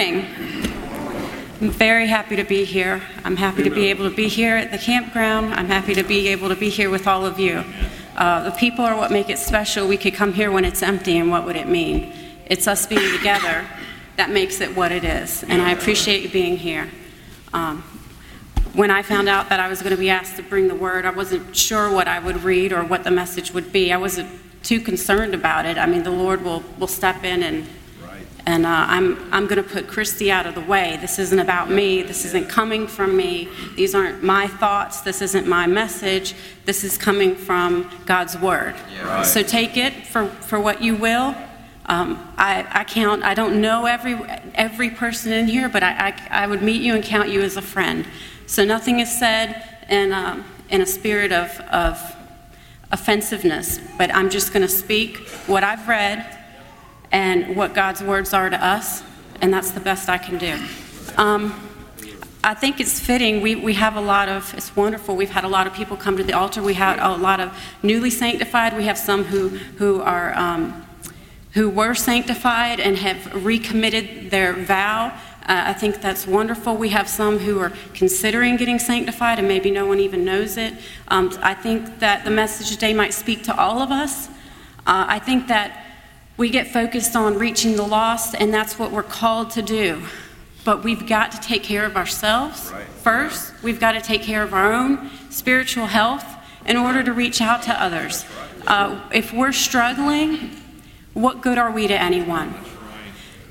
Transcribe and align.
morning. 0.00 0.24
I'm 1.60 1.70
very 1.70 2.06
happy 2.06 2.34
to 2.36 2.44
be 2.44 2.64
here. 2.64 3.02
I'm 3.22 3.36
happy 3.36 3.64
to 3.64 3.70
be 3.70 3.88
able 3.88 4.08
to 4.08 4.16
be 4.16 4.28
here 4.28 4.56
at 4.56 4.70
the 4.70 4.78
campground. 4.78 5.52
I'm 5.52 5.66
happy 5.66 5.94
to 5.94 6.02
be 6.02 6.28
able 6.28 6.48
to 6.48 6.56
be 6.56 6.70
here 6.70 6.88
with 6.88 7.06
all 7.06 7.26
of 7.26 7.38
you. 7.38 7.62
Uh, 8.16 8.44
the 8.44 8.50
people 8.52 8.82
are 8.82 8.96
what 8.96 9.10
make 9.10 9.28
it 9.28 9.36
special. 9.36 9.86
We 9.86 9.98
could 9.98 10.14
come 10.14 10.32
here 10.32 10.50
when 10.50 10.64
it's 10.64 10.82
empty, 10.82 11.18
and 11.18 11.30
what 11.30 11.44
would 11.44 11.56
it 11.56 11.68
mean? 11.68 12.14
It's 12.46 12.66
us 12.66 12.86
being 12.86 13.14
together 13.14 13.66
that 14.16 14.30
makes 14.30 14.62
it 14.62 14.74
what 14.74 14.90
it 14.90 15.04
is. 15.04 15.42
And 15.42 15.60
I 15.60 15.72
appreciate 15.72 16.22
you 16.22 16.30
being 16.30 16.56
here. 16.56 16.88
Um, 17.52 17.82
when 18.72 18.90
I 18.90 19.02
found 19.02 19.28
out 19.28 19.50
that 19.50 19.60
I 19.60 19.68
was 19.68 19.82
going 19.82 19.94
to 19.94 20.00
be 20.00 20.08
asked 20.08 20.36
to 20.36 20.42
bring 20.42 20.68
the 20.68 20.74
word, 20.74 21.04
I 21.04 21.10
wasn't 21.10 21.54
sure 21.54 21.92
what 21.92 22.08
I 22.08 22.20
would 22.20 22.42
read 22.42 22.72
or 22.72 22.84
what 22.84 23.04
the 23.04 23.10
message 23.10 23.52
would 23.52 23.70
be. 23.70 23.92
I 23.92 23.98
wasn't 23.98 24.30
too 24.62 24.80
concerned 24.80 25.34
about 25.34 25.66
it. 25.66 25.76
I 25.76 25.84
mean, 25.84 26.04
the 26.04 26.10
Lord 26.10 26.42
will, 26.42 26.62
will 26.78 26.86
step 26.86 27.22
in 27.22 27.42
and 27.42 27.66
and 28.46 28.64
uh, 28.64 28.68
I'm, 28.88 29.32
I'm 29.32 29.46
going 29.46 29.62
to 29.62 29.68
put 29.68 29.88
Christy 29.88 30.30
out 30.30 30.46
of 30.46 30.54
the 30.54 30.60
way. 30.60 30.98
This 31.00 31.18
isn't 31.18 31.38
about 31.38 31.70
me. 31.70 32.02
This 32.02 32.24
isn't 32.24 32.48
coming 32.48 32.86
from 32.86 33.16
me. 33.16 33.48
These 33.76 33.94
aren't 33.94 34.22
my 34.22 34.46
thoughts. 34.46 35.00
This 35.02 35.22
isn't 35.22 35.46
my 35.46 35.66
message. 35.66 36.34
This 36.64 36.84
is 36.84 36.96
coming 36.96 37.34
from 37.34 37.90
God's 38.06 38.38
Word. 38.38 38.74
Yeah, 38.94 39.04
right. 39.04 39.26
So 39.26 39.42
take 39.42 39.76
it 39.76 40.06
for, 40.06 40.26
for 40.26 40.58
what 40.58 40.82
you 40.82 40.96
will. 40.96 41.34
Um, 41.86 42.32
I, 42.36 42.66
I 42.70 42.84
count, 42.84 43.24
I 43.24 43.34
don't 43.34 43.60
know 43.60 43.86
every, 43.86 44.14
every 44.54 44.90
person 44.90 45.32
in 45.32 45.46
here, 45.46 45.68
but 45.68 45.82
I, 45.82 46.14
I, 46.30 46.42
I 46.44 46.46
would 46.46 46.62
meet 46.62 46.82
you 46.82 46.94
and 46.94 47.02
count 47.02 47.30
you 47.30 47.42
as 47.42 47.56
a 47.56 47.62
friend. 47.62 48.06
So 48.46 48.64
nothing 48.64 49.00
is 49.00 49.10
said 49.10 49.64
in, 49.88 50.12
um, 50.12 50.44
in 50.68 50.82
a 50.82 50.86
spirit 50.86 51.32
of, 51.32 51.58
of 51.72 51.98
offensiveness, 52.92 53.80
but 53.98 54.14
I'm 54.14 54.30
just 54.30 54.52
going 54.52 54.62
to 54.62 54.68
speak 54.68 55.18
what 55.46 55.64
I've 55.64 55.86
read 55.88 56.39
and 57.12 57.56
what 57.56 57.74
God's 57.74 58.02
words 58.02 58.32
are 58.32 58.50
to 58.50 58.64
us, 58.64 59.02
and 59.40 59.52
that's 59.52 59.70
the 59.70 59.80
best 59.80 60.08
I 60.08 60.18
can 60.18 60.38
do. 60.38 60.58
Um, 61.16 61.68
I 62.42 62.54
think 62.54 62.80
it's 62.80 62.98
fitting. 62.98 63.42
We, 63.42 63.54
we 63.54 63.74
have 63.74 63.96
a 63.96 64.00
lot 64.00 64.30
of, 64.30 64.54
it's 64.54 64.74
wonderful. 64.74 65.14
We've 65.14 65.30
had 65.30 65.44
a 65.44 65.48
lot 65.48 65.66
of 65.66 65.74
people 65.74 65.96
come 65.98 66.16
to 66.16 66.24
the 66.24 66.32
altar. 66.32 66.62
We 66.62 66.74
have 66.74 66.98
a 66.98 67.20
lot 67.20 67.38
of 67.38 67.54
newly 67.82 68.08
sanctified. 68.08 68.74
We 68.74 68.84
have 68.84 68.96
some 68.96 69.24
who, 69.24 69.48
who 69.48 70.00
are, 70.00 70.34
um, 70.34 70.86
who 71.52 71.68
were 71.68 71.94
sanctified 71.94 72.80
and 72.80 72.96
have 72.96 73.44
recommitted 73.44 74.30
their 74.30 74.54
vow. 74.54 75.08
Uh, 75.42 75.64
I 75.66 75.74
think 75.74 76.00
that's 76.00 76.26
wonderful. 76.26 76.76
We 76.76 76.90
have 76.90 77.10
some 77.10 77.40
who 77.40 77.58
are 77.58 77.72
considering 77.92 78.56
getting 78.56 78.78
sanctified 78.78 79.38
and 79.38 79.46
maybe 79.46 79.70
no 79.70 79.84
one 79.84 80.00
even 80.00 80.24
knows 80.24 80.56
it. 80.56 80.72
Um, 81.08 81.36
I 81.42 81.52
think 81.52 81.98
that 81.98 82.24
the 82.24 82.30
message 82.30 82.70
today 82.70 82.94
might 82.94 83.12
speak 83.12 83.42
to 83.44 83.56
all 83.58 83.80
of 83.82 83.90
us. 83.90 84.28
Uh, 84.86 85.04
I 85.08 85.18
think 85.18 85.48
that 85.48 85.79
we 86.40 86.48
get 86.48 86.66
focused 86.66 87.14
on 87.14 87.38
reaching 87.38 87.76
the 87.76 87.82
lost, 87.82 88.34
and 88.34 88.52
that's 88.52 88.78
what 88.78 88.90
we're 88.90 89.02
called 89.02 89.50
to 89.50 89.60
do. 89.60 90.02
But 90.64 90.82
we've 90.82 91.06
got 91.06 91.32
to 91.32 91.40
take 91.40 91.62
care 91.62 91.84
of 91.84 91.98
ourselves 91.98 92.72
right. 92.72 92.86
first. 92.86 93.52
We've 93.62 93.78
got 93.78 93.92
to 93.92 94.00
take 94.00 94.22
care 94.22 94.42
of 94.42 94.54
our 94.54 94.72
own 94.72 95.10
spiritual 95.28 95.84
health 95.84 96.24
in 96.64 96.78
order 96.78 97.02
to 97.02 97.12
reach 97.12 97.42
out 97.42 97.62
to 97.64 97.72
others. 97.72 98.24
Uh, 98.66 99.06
if 99.12 99.34
we're 99.34 99.52
struggling, 99.52 100.56
what 101.12 101.42
good 101.42 101.58
are 101.58 101.70
we 101.70 101.86
to 101.86 101.94
anyone? 101.94 102.54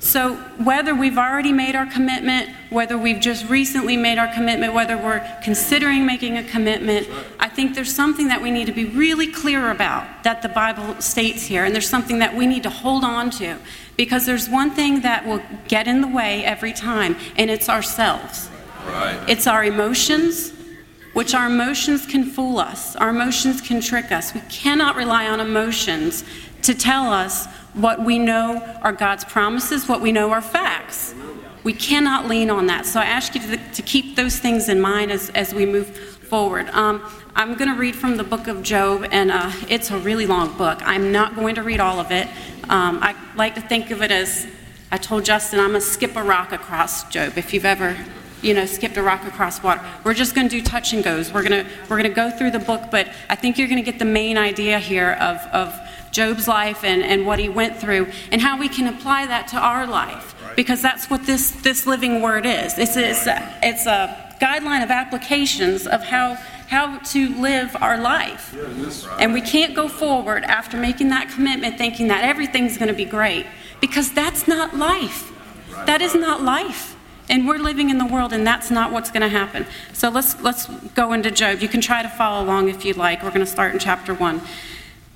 So, 0.00 0.36
whether 0.56 0.94
we've 0.94 1.18
already 1.18 1.52
made 1.52 1.76
our 1.76 1.84
commitment, 1.84 2.48
whether 2.70 2.96
we've 2.96 3.20
just 3.20 3.46
recently 3.50 3.98
made 3.98 4.16
our 4.16 4.32
commitment, 4.32 4.72
whether 4.72 4.96
we're 4.96 5.20
considering 5.42 6.06
making 6.06 6.38
a 6.38 6.42
commitment, 6.42 7.06
I 7.38 7.50
think 7.50 7.74
there's 7.74 7.94
something 7.94 8.28
that 8.28 8.40
we 8.40 8.50
need 8.50 8.64
to 8.66 8.72
be 8.72 8.86
really 8.86 9.30
clear 9.30 9.70
about 9.70 10.24
that 10.24 10.40
the 10.40 10.48
Bible 10.48 10.98
states 11.02 11.44
here, 11.44 11.64
and 11.64 11.74
there's 11.74 11.88
something 11.88 12.18
that 12.20 12.34
we 12.34 12.46
need 12.46 12.62
to 12.62 12.70
hold 12.70 13.04
on 13.04 13.28
to 13.32 13.58
because 13.98 14.24
there's 14.24 14.48
one 14.48 14.70
thing 14.70 15.02
that 15.02 15.26
will 15.26 15.42
get 15.68 15.86
in 15.86 16.00
the 16.00 16.08
way 16.08 16.46
every 16.46 16.72
time, 16.72 17.14
and 17.36 17.50
it's 17.50 17.68
ourselves. 17.68 18.48
Right. 18.86 19.22
It's 19.28 19.46
our 19.46 19.62
emotions, 19.62 20.54
which 21.12 21.34
our 21.34 21.46
emotions 21.46 22.06
can 22.06 22.24
fool 22.24 22.58
us, 22.58 22.96
our 22.96 23.10
emotions 23.10 23.60
can 23.60 23.82
trick 23.82 24.10
us. 24.10 24.32
We 24.32 24.40
cannot 24.48 24.96
rely 24.96 25.28
on 25.28 25.40
emotions 25.40 26.24
to 26.62 26.74
tell 26.74 27.12
us 27.12 27.46
what 27.74 28.04
we 28.04 28.18
know 28.18 28.78
are 28.82 28.92
God's 28.92 29.24
promises, 29.24 29.88
what 29.88 30.00
we 30.00 30.12
know 30.12 30.30
are 30.30 30.42
facts. 30.42 31.14
We 31.62 31.72
cannot 31.72 32.26
lean 32.26 32.50
on 32.50 32.66
that. 32.66 32.86
So 32.86 33.00
I 33.00 33.04
ask 33.04 33.34
you 33.34 33.40
to, 33.42 33.56
to 33.56 33.82
keep 33.82 34.16
those 34.16 34.38
things 34.38 34.68
in 34.68 34.80
mind 34.80 35.12
as, 35.12 35.30
as 35.30 35.54
we 35.54 35.66
move 35.66 35.94
forward. 35.96 36.68
Um, 36.70 37.02
I'm 37.34 37.54
going 37.54 37.70
to 37.70 37.76
read 37.76 37.94
from 37.94 38.16
the 38.16 38.24
book 38.24 38.48
of 38.48 38.62
Job, 38.62 39.06
and 39.10 39.30
uh, 39.30 39.52
it's 39.68 39.90
a 39.90 39.98
really 39.98 40.26
long 40.26 40.56
book. 40.56 40.80
I'm 40.84 41.12
not 41.12 41.36
going 41.36 41.54
to 41.56 41.62
read 41.62 41.80
all 41.80 42.00
of 42.00 42.10
it. 42.10 42.28
Um, 42.68 42.98
I 43.02 43.14
like 43.36 43.54
to 43.56 43.60
think 43.60 43.90
of 43.90 44.02
it 44.02 44.10
as 44.10 44.46
I 44.90 44.96
told 44.96 45.24
Justin, 45.24 45.60
I'm 45.60 45.70
going 45.70 45.80
to 45.80 45.86
skip 45.86 46.16
a 46.16 46.22
rock 46.22 46.52
across 46.52 47.08
Job. 47.10 47.36
If 47.36 47.52
you've 47.52 47.64
ever 47.64 47.96
you 48.42 48.54
know, 48.54 48.64
skipped 48.64 48.96
a 48.96 49.02
rock 49.02 49.24
across 49.26 49.62
water. 49.62 49.84
We're 50.02 50.14
just 50.14 50.34
going 50.34 50.48
to 50.48 50.56
do 50.56 50.62
touch 50.62 50.92
and 50.92 51.04
goes. 51.04 51.32
We're 51.32 51.46
going 51.46 51.64
to 51.64 51.70
we're 51.82 51.98
going 51.98 52.08
to 52.08 52.14
go 52.14 52.30
through 52.30 52.52
the 52.52 52.58
book, 52.58 52.90
but 52.90 53.08
I 53.28 53.34
think 53.34 53.58
you're 53.58 53.68
going 53.68 53.84
to 53.84 53.90
get 53.90 53.98
the 53.98 54.06
main 54.06 54.38
idea 54.38 54.78
here 54.78 55.12
of 55.20 55.36
of 55.52 55.78
Job's 56.10 56.48
life 56.48 56.84
and, 56.84 57.02
and 57.02 57.26
what 57.26 57.38
he 57.38 57.48
went 57.48 57.76
through, 57.76 58.08
and 58.32 58.40
how 58.40 58.58
we 58.58 58.68
can 58.68 58.86
apply 58.86 59.26
that 59.26 59.48
to 59.48 59.56
our 59.56 59.86
life. 59.86 60.34
Because 60.56 60.82
that's 60.82 61.08
what 61.08 61.26
this, 61.26 61.50
this 61.50 61.86
living 61.86 62.20
word 62.20 62.44
is. 62.44 62.78
It's, 62.78 62.96
it's, 62.96 63.26
a, 63.26 63.58
it's 63.62 63.86
a 63.86 64.34
guideline 64.40 64.82
of 64.82 64.90
applications 64.90 65.86
of 65.86 66.02
how, 66.02 66.34
how 66.68 66.98
to 66.98 67.28
live 67.40 67.76
our 67.80 67.98
life. 67.98 68.56
And 69.20 69.32
we 69.32 69.40
can't 69.40 69.74
go 69.74 69.88
forward 69.88 70.44
after 70.44 70.76
making 70.76 71.08
that 71.10 71.28
commitment 71.28 71.78
thinking 71.78 72.08
that 72.08 72.24
everything's 72.24 72.76
going 72.76 72.88
to 72.88 72.94
be 72.94 73.04
great, 73.04 73.46
because 73.80 74.12
that's 74.12 74.48
not 74.48 74.76
life. 74.76 75.32
That 75.86 76.02
is 76.02 76.14
not 76.14 76.42
life. 76.42 76.96
And 77.28 77.46
we're 77.46 77.58
living 77.58 77.90
in 77.90 77.98
the 77.98 78.06
world 78.06 78.32
and 78.32 78.44
that's 78.44 78.72
not 78.72 78.90
what's 78.90 79.10
going 79.10 79.22
to 79.22 79.28
happen. 79.28 79.64
So 79.92 80.08
let's 80.08 80.40
let's 80.42 80.66
go 80.94 81.12
into 81.12 81.30
job. 81.30 81.60
You 81.60 81.68
can 81.68 81.80
try 81.80 82.02
to 82.02 82.08
follow 82.08 82.44
along 82.44 82.68
if 82.70 82.84
you'd 82.84 82.96
like. 82.96 83.22
We're 83.22 83.30
going 83.30 83.46
to 83.46 83.46
start 83.46 83.72
in 83.72 83.78
chapter 83.78 84.12
1 84.12 84.42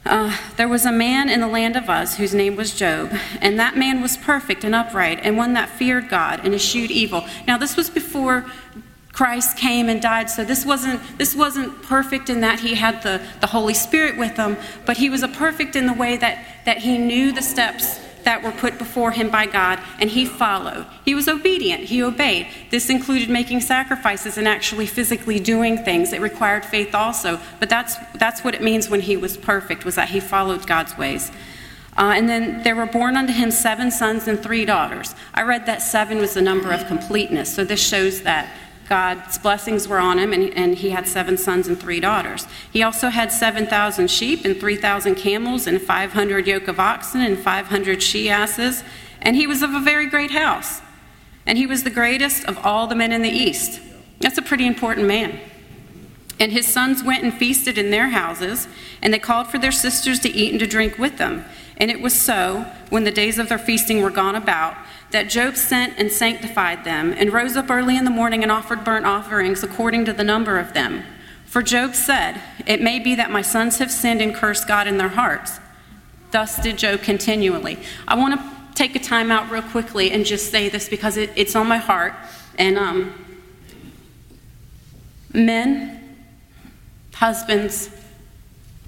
uh, 0.07 0.37
there 0.57 0.69
was 0.69 0.85
a 0.85 0.93
man 0.93 1.29
in 1.29 1.41
the 1.41 1.49
land 1.49 1.77
of 1.77 1.89
Uz 1.89 2.17
whose 2.17 2.35
name 2.35 2.57
was 2.57 2.75
Job, 2.75 3.13
and 3.41 3.59
that 3.59 3.77
man 3.77 4.03
was 4.03 4.17
perfect 4.17 4.65
and 4.65 4.75
upright, 4.75 5.21
and 5.23 5.37
one 5.37 5.55
that 5.55 5.69
feared 5.69 6.09
God 6.09 6.41
and 6.45 6.55
eschewed 6.55 6.91
evil. 6.91 7.25
Now, 7.47 7.57
this 7.57 7.77
was 7.77 7.89
before 7.89 8.45
Christ 9.13 9.57
came 9.57 9.89
and 9.89 10.03
died, 10.03 10.29
so 10.29 10.45
this 10.45 10.67
wasn't 10.67 11.01
this 11.19 11.35
wasn't 11.35 11.83
perfect 11.83 12.29
in 12.29 12.41
that 12.41 12.61
he 12.61 12.75
had 12.75 13.03
the, 13.03 13.23
the 13.41 13.47
Holy 13.47 13.75
Spirit 13.75 14.19
with 14.19 14.37
him, 14.37 14.57
but 14.85 14.97
he 14.97 15.09
was 15.09 15.23
a 15.23 15.29
perfect 15.29 15.77
in 15.77 15.87
the 15.87 15.95
way 15.95 16.17
that 16.17 16.45
that 16.65 16.79
he 16.79 16.99
knew 16.99 17.33
the 17.33 17.43
steps 17.43 18.01
that 18.25 18.43
were 18.43 18.53
put 18.53 18.79
before 18.79 19.13
him 19.13 19.31
by 19.31 19.47
God, 19.47 19.79
and 19.99 20.11
he 20.11 20.25
followed. 20.25 20.87
He 21.05 21.15
was 21.15 21.29
obedient, 21.29 21.85
he 21.85 22.03
obeyed. 22.03 22.49
This 22.71 22.91
included 22.91 23.31
making 23.31 23.61
sacrifices 23.61 24.37
and 24.37 24.49
actually 24.49 24.87
physically 24.87 25.39
doing 25.39 25.79
things. 25.79 26.13
It 26.13 26.21
required 26.21 26.65
faith 26.65 26.95
also, 26.95 27.39
but 27.61 27.69
that's, 27.69 27.97
that's 28.15 28.43
what 28.43 28.55
it 28.55 28.63
means 28.63 28.91
when 28.91 29.01
he 29.01 29.17
was 29.17 29.37
perfect, 29.37 29.85
was 29.85 29.95
that 29.95 30.09
he 30.09 30.21
followed 30.21 30.67
God's 30.67 30.97
ways. 30.99 31.31
Uh, 31.97 32.15
and 32.17 32.29
then 32.29 32.63
there 32.65 32.75
were 32.75 32.87
born 32.87 33.17
unto 33.17 33.33
him 33.33 33.51
seven 33.53 33.91
sons 33.91 34.27
and 34.27 34.43
three 34.43 34.65
daughters. 34.65 35.15
I 35.33 35.43
read 35.43 35.67
that 35.67 35.81
seven 35.81 36.19
was 36.19 36.35
the 36.35 36.43
number 36.43 36.73
of 36.73 36.87
completeness, 36.87 37.55
so 37.55 37.65
this 37.65 37.87
shows 37.87 38.23
that 38.23 38.53
God's 38.89 39.39
blessings 39.39 39.89
were 39.89 39.99
on 39.99 40.19
him, 40.19 40.33
and, 40.33 40.53
and 40.55 40.75
he 40.75 40.91
had 40.91 41.09
seven 41.09 41.39
sons 41.39 41.69
and 41.69 41.79
three 41.79 42.01
daughters. 42.01 42.47
He 42.71 42.83
also 42.83 43.09
had 43.09 43.33
7,000 43.33 44.11
sheep 44.11 44.45
and 44.45 44.59
3,000 44.59 45.15
camels 45.15 45.67
and 45.67 45.81
500 45.81 46.47
yoke 46.47 46.69
of 46.69 46.79
oxen 46.79 47.23
and 47.23 47.39
500 47.39 48.03
she 48.03 48.29
asses, 48.29 48.85
and 49.23 49.37
he 49.37 49.47
was 49.47 49.63
of 49.63 49.73
a 49.73 49.81
very 49.81 50.07
great 50.07 50.33
house. 50.33 50.83
And 51.47 51.59
he 51.59 51.67
was 51.67 51.85
the 51.85 51.91
greatest 51.91 52.45
of 52.45 52.59
all 52.59 52.87
the 52.87 52.95
men 52.95 53.13
in 53.13 53.23
the 53.23 53.31
east. 53.31 53.81
That's 54.21 54.39
a 54.39 54.43
pretty 54.43 54.67
important 54.67 55.07
man. 55.07 55.39
And 56.41 56.53
his 56.53 56.67
sons 56.67 57.03
went 57.03 57.23
and 57.23 57.33
feasted 57.33 57.79
in 57.79 57.91
their 57.91 58.09
houses, 58.09 58.67
and 59.01 59.15
they 59.15 59.19
called 59.19 59.49
for 59.49 59.59
their 59.59 59.73
sisters 59.73 60.19
to 60.21 60.31
eat 60.31 60.51
and 60.51 60.61
to 60.61 60.67
drink 60.67 60.99
with 60.99 61.17
them. 61.19 61.45
And 61.77 61.91
it 61.91 62.01
was 62.01 62.15
so, 62.15 62.67
when 62.91 63.05
the 63.05 63.11
days 63.11 63.39
of 63.39 63.49
their 63.49 63.59
feasting 63.59 64.03
were 64.03 64.11
gone 64.11 64.35
about, 64.35 64.77
that 65.15 65.29
Job 65.29 65.55
sent 65.57 65.95
and 65.97 66.11
sanctified 66.11 66.83
them, 66.83 67.15
and 67.17 67.33
rose 67.33 67.57
up 67.57 67.71
early 67.71 67.97
in 67.97 68.05
the 68.05 68.11
morning 68.11 68.43
and 68.43 68.51
offered 68.51 68.83
burnt 68.83 69.07
offerings 69.07 69.63
according 69.63 70.05
to 70.07 70.13
the 70.13 70.25
number 70.25 70.59
of 70.59 70.75
them. 70.75 71.05
For 71.47 71.63
Job 71.63 71.95
said, 71.95 72.41
It 72.67 72.83
may 72.83 72.99
be 72.99 73.15
that 73.15 73.31
my 73.31 73.41
sons 73.41 73.79
have 73.79 73.93
sinned 73.93 74.21
and 74.21 74.35
cursed 74.35 74.67
God 74.67 74.89
in 74.89 74.99
their 74.99 75.11
hearts. 75.11 75.61
Thus 76.33 76.61
did 76.61 76.79
Job 76.79 77.03
continually. 77.03 77.79
I 78.09 78.17
want 78.17 78.41
to 78.41 78.75
take 78.75 78.97
a 78.97 78.99
time 78.99 79.31
out 79.31 79.49
real 79.53 79.63
quickly 79.63 80.11
and 80.11 80.27
just 80.27 80.51
say 80.51 80.69
this 80.69 80.89
because 80.89 81.17
it, 81.17 81.31
it's 81.37 81.55
on 81.55 81.69
my 81.69 81.79
heart. 81.79 82.15
And 82.59 82.77
um, 82.77 83.15
men, 85.33 86.27
husbands, 87.15 87.89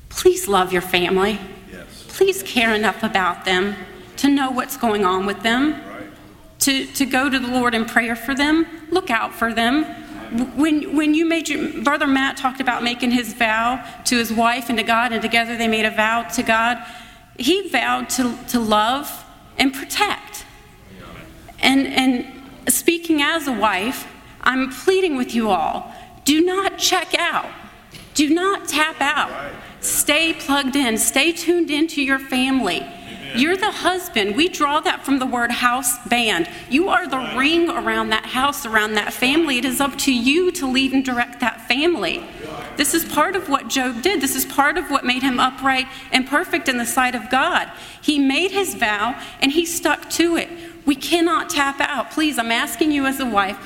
please 0.09 0.49
love 0.49 0.73
your 0.73 0.83
family. 0.83 1.39
Yes. 1.71 2.05
Please 2.09 2.43
care 2.43 2.75
enough 2.75 3.05
about 3.05 3.45
them 3.45 3.77
to 4.17 4.29
know 4.29 4.51
what's 4.51 4.77
going 4.77 5.05
on 5.05 5.25
with 5.25 5.45
them 5.45 5.86
to, 6.67 6.85
to 6.85 7.07
go 7.07 7.31
to 7.31 7.39
the 7.39 7.47
Lord 7.47 7.77
in 7.77 7.85
prayer 7.85 8.17
for 8.17 8.35
them, 8.35 8.67
look 8.91 9.09
out 9.09 9.33
for 9.33 9.55
them. 9.55 9.85
When, 10.57 10.97
when 10.97 11.15
you 11.15 11.25
made 11.25 11.49
your, 11.49 11.85
Brother 11.85 12.09
Matt 12.09 12.37
talked 12.37 12.61
about 12.61 12.83
making 12.83 13.13
his 13.13 13.33
vow 13.33 13.89
to 14.07 14.17
his 14.17 14.33
wife 14.33 14.69
and 14.69 14.77
to 14.77 14.83
God, 14.83 15.13
and 15.13 15.23
together 15.23 15.57
they 15.57 15.69
made 15.69 15.85
a 15.85 15.93
vow 15.93 16.23
to 16.23 16.43
God, 16.43 16.85
he 17.39 17.69
vowed 17.69 18.09
to, 18.11 18.37
to 18.49 18.59
love 18.59 19.25
and 19.57 19.73
protect. 19.73 20.45
And, 21.61 21.87
and 21.87 22.73
speaking 22.73 23.23
as 23.23 23.47
a 23.47 23.53
wife, 23.53 24.09
I'm 24.41 24.71
pleading 24.71 25.17
with 25.17 25.35
you 25.35 25.51
all 25.51 25.95
do 26.25 26.45
not 26.45 26.77
check 26.79 27.15
out, 27.17 27.49
do 28.15 28.35
not 28.35 28.67
tap 28.67 29.01
out. 29.01 29.53
Stay 29.81 30.33
plugged 30.33 30.75
in, 30.75 30.99
stay 30.99 31.31
tuned 31.31 31.71
into 31.71 32.03
your 32.03 32.19
family. 32.19 32.85
You're 33.37 33.57
the 33.57 33.71
husband. 33.71 34.37
We 34.37 34.49
draw 34.49 34.81
that 34.81 35.05
from 35.05 35.19
the 35.19 35.27
word 35.27 35.51
house 35.51 35.99
band. 36.09 36.49
You 36.71 36.89
are 36.89 37.07
the 37.07 37.35
ring 37.37 37.69
around 37.69 38.11
that 38.11 38.27
house, 38.27 38.65
around 38.65 38.95
that 38.95 39.13
family. 39.13 39.59
It 39.59 39.65
is 39.65 39.81
up 39.81 39.97
to 39.99 40.13
you 40.13 40.51
to 40.53 40.67
lead 40.67 40.93
and 40.93 41.05
direct 41.05 41.41
that 41.41 41.69
family. 41.69 42.25
This 42.77 42.95
is 42.95 43.05
part 43.05 43.37
of 43.37 43.49
what 43.49 43.69
Job 43.69 44.03
did. 44.03 44.21
This 44.21 44.37
is 44.37 44.45
part 44.45 44.77
of 44.77 44.91
what 44.91 45.05
made 45.05 45.23
him 45.23 45.41
upright 45.41 45.87
and 46.13 46.27
perfect 46.27 46.69
in 46.69 46.79
the 46.79 46.87
sight 46.87 47.15
of 47.15 47.31
God. 47.31 47.71
He 48.03 48.19
made 48.19 48.51
his 48.51 48.75
vow 48.75 49.21
and 49.41 49.53
he 49.53 49.65
stuck 49.67 50.11
to 50.11 50.37
it. 50.37 50.49
We 50.85 50.95
cannot 50.95 51.51
tap 51.51 51.81
out. 51.81 52.11
Please, 52.11 52.39
I'm 52.39 52.53
asking 52.53 52.93
you 52.93 53.07
as 53.07 53.19
a 53.19 53.27
wife, 53.27 53.59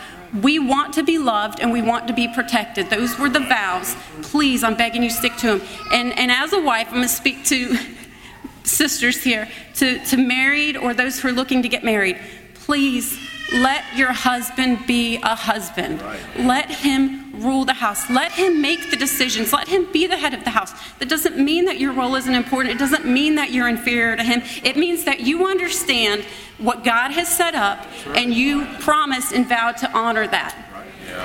we 0.43 0.58
want 0.58 0.94
to 0.94 1.02
be 1.02 1.19
loved 1.19 1.61
and 1.61 1.72
we 1.72 1.82
want 1.82 2.06
to 2.08 2.14
be 2.14 2.28
protected. 2.28 2.88
Those 2.88 3.19
were 3.19 3.28
the 3.28 3.40
vows. 3.40 3.96
Please, 4.22 4.62
I'm 4.62 4.76
begging 4.76 5.02
you, 5.02 5.11
stick 5.11 5.37
to 5.38 5.58
them. 5.58 5.69
And, 5.93 6.17
and 6.17 6.31
as 6.31 6.52
a 6.52 6.61
wife, 6.61 6.87
I'm 6.88 6.94
going 6.94 7.02
to 7.02 7.08
speak 7.08 7.44
to 7.46 7.76
sisters 8.64 9.22
here, 9.22 9.48
to, 9.76 9.98
to 10.06 10.16
married 10.16 10.76
or 10.76 10.94
those 10.94 11.20
who 11.20 11.28
are 11.28 11.32
looking 11.32 11.62
to 11.62 11.68
get 11.68 11.84
married. 11.84 12.18
Please 12.54 13.18
let 13.52 13.84
your 13.96 14.12
husband 14.12 14.86
be 14.86 15.16
a 15.16 15.34
husband. 15.34 16.00
Let 16.38 16.70
him 16.70 17.32
rule 17.42 17.64
the 17.64 17.72
house. 17.72 18.08
Let 18.10 18.32
him 18.32 18.60
make 18.60 18.90
the 18.90 18.96
decisions. 18.96 19.52
Let 19.52 19.68
him 19.68 19.90
be 19.92 20.06
the 20.06 20.16
head 20.16 20.34
of 20.34 20.44
the 20.44 20.50
house. 20.50 20.72
That 20.98 21.08
doesn't 21.08 21.36
mean 21.36 21.64
that 21.64 21.80
your 21.80 21.92
role 21.92 22.14
isn't 22.14 22.34
important. 22.34 22.74
It 22.74 22.78
doesn't 22.78 23.06
mean 23.06 23.36
that 23.36 23.50
you're 23.50 23.68
inferior 23.68 24.16
to 24.16 24.22
him. 24.22 24.42
It 24.62 24.76
means 24.76 25.04
that 25.04 25.20
you 25.20 25.46
understand 25.46 26.24
what 26.58 26.84
God 26.84 27.10
has 27.12 27.28
set 27.28 27.54
up 27.54 27.86
and 28.14 28.32
you 28.32 28.66
promise 28.80 29.32
and 29.32 29.48
vow 29.48 29.72
to 29.72 29.90
honor 29.92 30.26
that. 30.28 30.54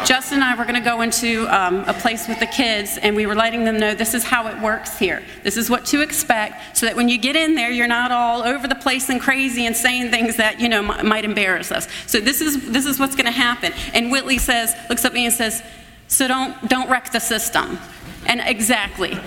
Justin 0.05 0.35
and 0.35 0.43
I 0.43 0.55
were 0.55 0.63
going 0.63 0.75
to 0.75 0.89
go 0.89 1.01
into 1.01 1.47
um, 1.47 1.83
a 1.87 1.93
place 1.93 2.27
with 2.27 2.39
the 2.39 2.45
kids, 2.45 2.97
and 2.97 3.15
we 3.15 3.25
were 3.25 3.35
letting 3.35 3.63
them 3.65 3.79
know 3.79 3.93
this 3.93 4.13
is 4.13 4.23
how 4.23 4.47
it 4.47 4.59
works 4.61 4.97
here. 4.97 5.23
This 5.43 5.57
is 5.57 5.69
what 5.69 5.85
to 5.87 6.01
expect, 6.01 6.77
so 6.77 6.85
that 6.85 6.95
when 6.95 7.09
you 7.09 7.17
get 7.17 7.35
in 7.35 7.55
there, 7.55 7.71
you're 7.71 7.87
not 7.87 8.11
all 8.11 8.43
over 8.43 8.67
the 8.67 8.75
place 8.75 9.09
and 9.09 9.19
crazy 9.21 9.65
and 9.65 9.75
saying 9.75 10.11
things 10.11 10.37
that 10.37 10.59
you 10.59 10.69
know 10.69 10.83
m- 10.83 11.07
might 11.07 11.25
embarrass 11.25 11.71
us. 11.71 11.87
So 12.07 12.19
this 12.19 12.41
is 12.41 12.71
this 12.71 12.85
is 12.85 12.99
what's 12.99 13.15
going 13.15 13.25
to 13.25 13.31
happen. 13.31 13.73
And 13.93 14.11
Whitley 14.11 14.37
says, 14.37 14.75
looks 14.89 15.05
at 15.05 15.13
me 15.13 15.25
and 15.25 15.33
says, 15.33 15.63
"So 16.07 16.27
don't 16.27 16.69
don't 16.69 16.89
wreck 16.89 17.11
the 17.11 17.19
system." 17.19 17.79
And 18.27 18.41
exactly, 18.43 19.19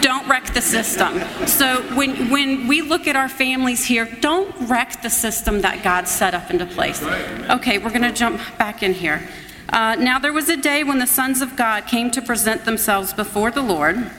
don't 0.00 0.28
wreck 0.28 0.54
the 0.54 0.60
system. 0.60 1.20
So 1.46 1.82
when 1.96 2.30
when 2.30 2.68
we 2.68 2.82
look 2.82 3.08
at 3.08 3.16
our 3.16 3.28
families 3.28 3.84
here, 3.84 4.06
don't 4.20 4.54
wreck 4.68 5.02
the 5.02 5.10
system 5.10 5.62
that 5.62 5.82
God 5.82 6.06
set 6.06 6.34
up 6.34 6.50
into 6.50 6.66
place. 6.66 7.02
Okay, 7.02 7.78
we're 7.78 7.90
going 7.90 8.02
to 8.02 8.12
jump 8.12 8.40
back 8.56 8.82
in 8.82 8.94
here. 8.94 9.28
Uh, 9.68 9.96
now 9.96 10.18
there 10.18 10.32
was 10.32 10.48
a 10.48 10.56
day 10.56 10.84
when 10.84 10.98
the 10.98 11.06
sons 11.06 11.40
of 11.40 11.56
God 11.56 11.86
came 11.86 12.10
to 12.10 12.22
present 12.22 12.64
themselves 12.64 13.12
before 13.12 13.50
the 13.50 13.62
Lord. 13.62 14.10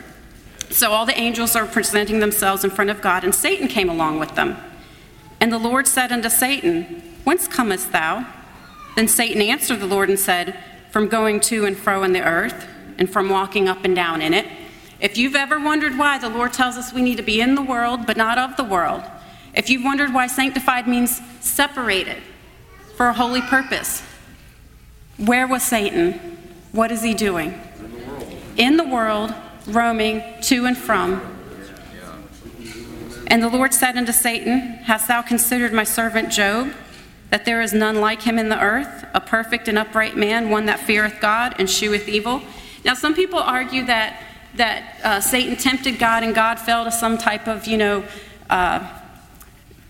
So 0.69 0.91
all 0.91 1.05
the 1.05 1.17
angels 1.17 1.55
are 1.55 1.65
presenting 1.65 2.19
themselves 2.19 2.63
in 2.63 2.69
front 2.69 2.89
of 2.89 3.01
God, 3.01 3.23
and 3.23 3.33
Satan 3.33 3.67
came 3.67 3.89
along 3.89 4.19
with 4.19 4.35
them. 4.35 4.57
And 5.39 5.51
the 5.51 5.57
Lord 5.57 5.87
said 5.87 6.11
unto 6.11 6.29
Satan, 6.29 7.01
Whence 7.23 7.47
comest 7.47 7.91
thou? 7.91 8.25
Then 8.95 9.07
Satan 9.07 9.41
answered 9.41 9.79
the 9.79 9.87
Lord 9.87 10.09
and 10.09 10.19
said, 10.19 10.57
From 10.91 11.07
going 11.07 11.39
to 11.41 11.65
and 11.65 11.77
fro 11.77 12.03
in 12.03 12.13
the 12.13 12.23
earth, 12.23 12.67
and 12.97 13.09
from 13.09 13.29
walking 13.29 13.67
up 13.67 13.83
and 13.85 13.95
down 13.95 14.21
in 14.21 14.33
it. 14.33 14.47
If 14.99 15.17
you've 15.17 15.35
ever 15.35 15.59
wondered 15.59 15.97
why 15.97 16.17
the 16.17 16.29
Lord 16.29 16.53
tells 16.53 16.77
us 16.77 16.93
we 16.93 17.01
need 17.01 17.17
to 17.17 17.23
be 17.23 17.41
in 17.41 17.55
the 17.55 17.61
world, 17.61 18.07
but 18.07 18.17
not 18.17 18.37
of 18.37 18.55
the 18.55 18.63
world, 18.63 19.03
if 19.53 19.69
you've 19.69 19.83
wondered 19.83 20.13
why 20.13 20.27
sanctified 20.27 20.87
means 20.87 21.21
separated 21.41 22.17
for 22.95 23.07
a 23.07 23.13
holy 23.13 23.41
purpose, 23.41 24.03
where 25.17 25.47
was 25.47 25.63
Satan? 25.63 26.37
What 26.71 26.91
is 26.91 27.01
he 27.01 27.13
doing? 27.13 27.59
In 28.57 28.77
the 28.77 28.83
world, 28.83 29.33
roaming 29.67 30.23
to 30.43 30.65
and 30.65 30.77
from. 30.77 31.21
And 33.27 33.41
the 33.41 33.49
Lord 33.49 33.73
said 33.73 33.97
unto 33.97 34.11
Satan, 34.11 34.59
Hast 34.83 35.07
thou 35.07 35.21
considered 35.21 35.73
my 35.73 35.83
servant 35.83 36.31
Job, 36.31 36.71
that 37.31 37.45
there 37.45 37.61
is 37.61 37.73
none 37.73 37.99
like 37.99 38.21
him 38.21 38.37
in 38.37 38.49
the 38.49 38.61
earth, 38.61 39.05
a 39.13 39.21
perfect 39.21 39.67
and 39.67 39.77
upright 39.77 40.15
man, 40.15 40.49
one 40.49 40.65
that 40.67 40.79
feareth 40.79 41.19
God 41.19 41.55
and 41.57 41.67
escheweth 41.67 42.07
evil? 42.07 42.41
Now, 42.83 42.93
some 42.93 43.15
people 43.15 43.39
argue 43.39 43.85
that, 43.85 44.21
that 44.55 44.99
uh, 45.03 45.21
Satan 45.21 45.55
tempted 45.55 45.97
God 45.97 46.23
and 46.23 46.35
God 46.35 46.59
fell 46.59 46.83
to 46.85 46.91
some 46.91 47.17
type 47.17 47.47
of, 47.47 47.65
you 47.65 47.77
know, 47.77 48.03
uh, 48.49 48.87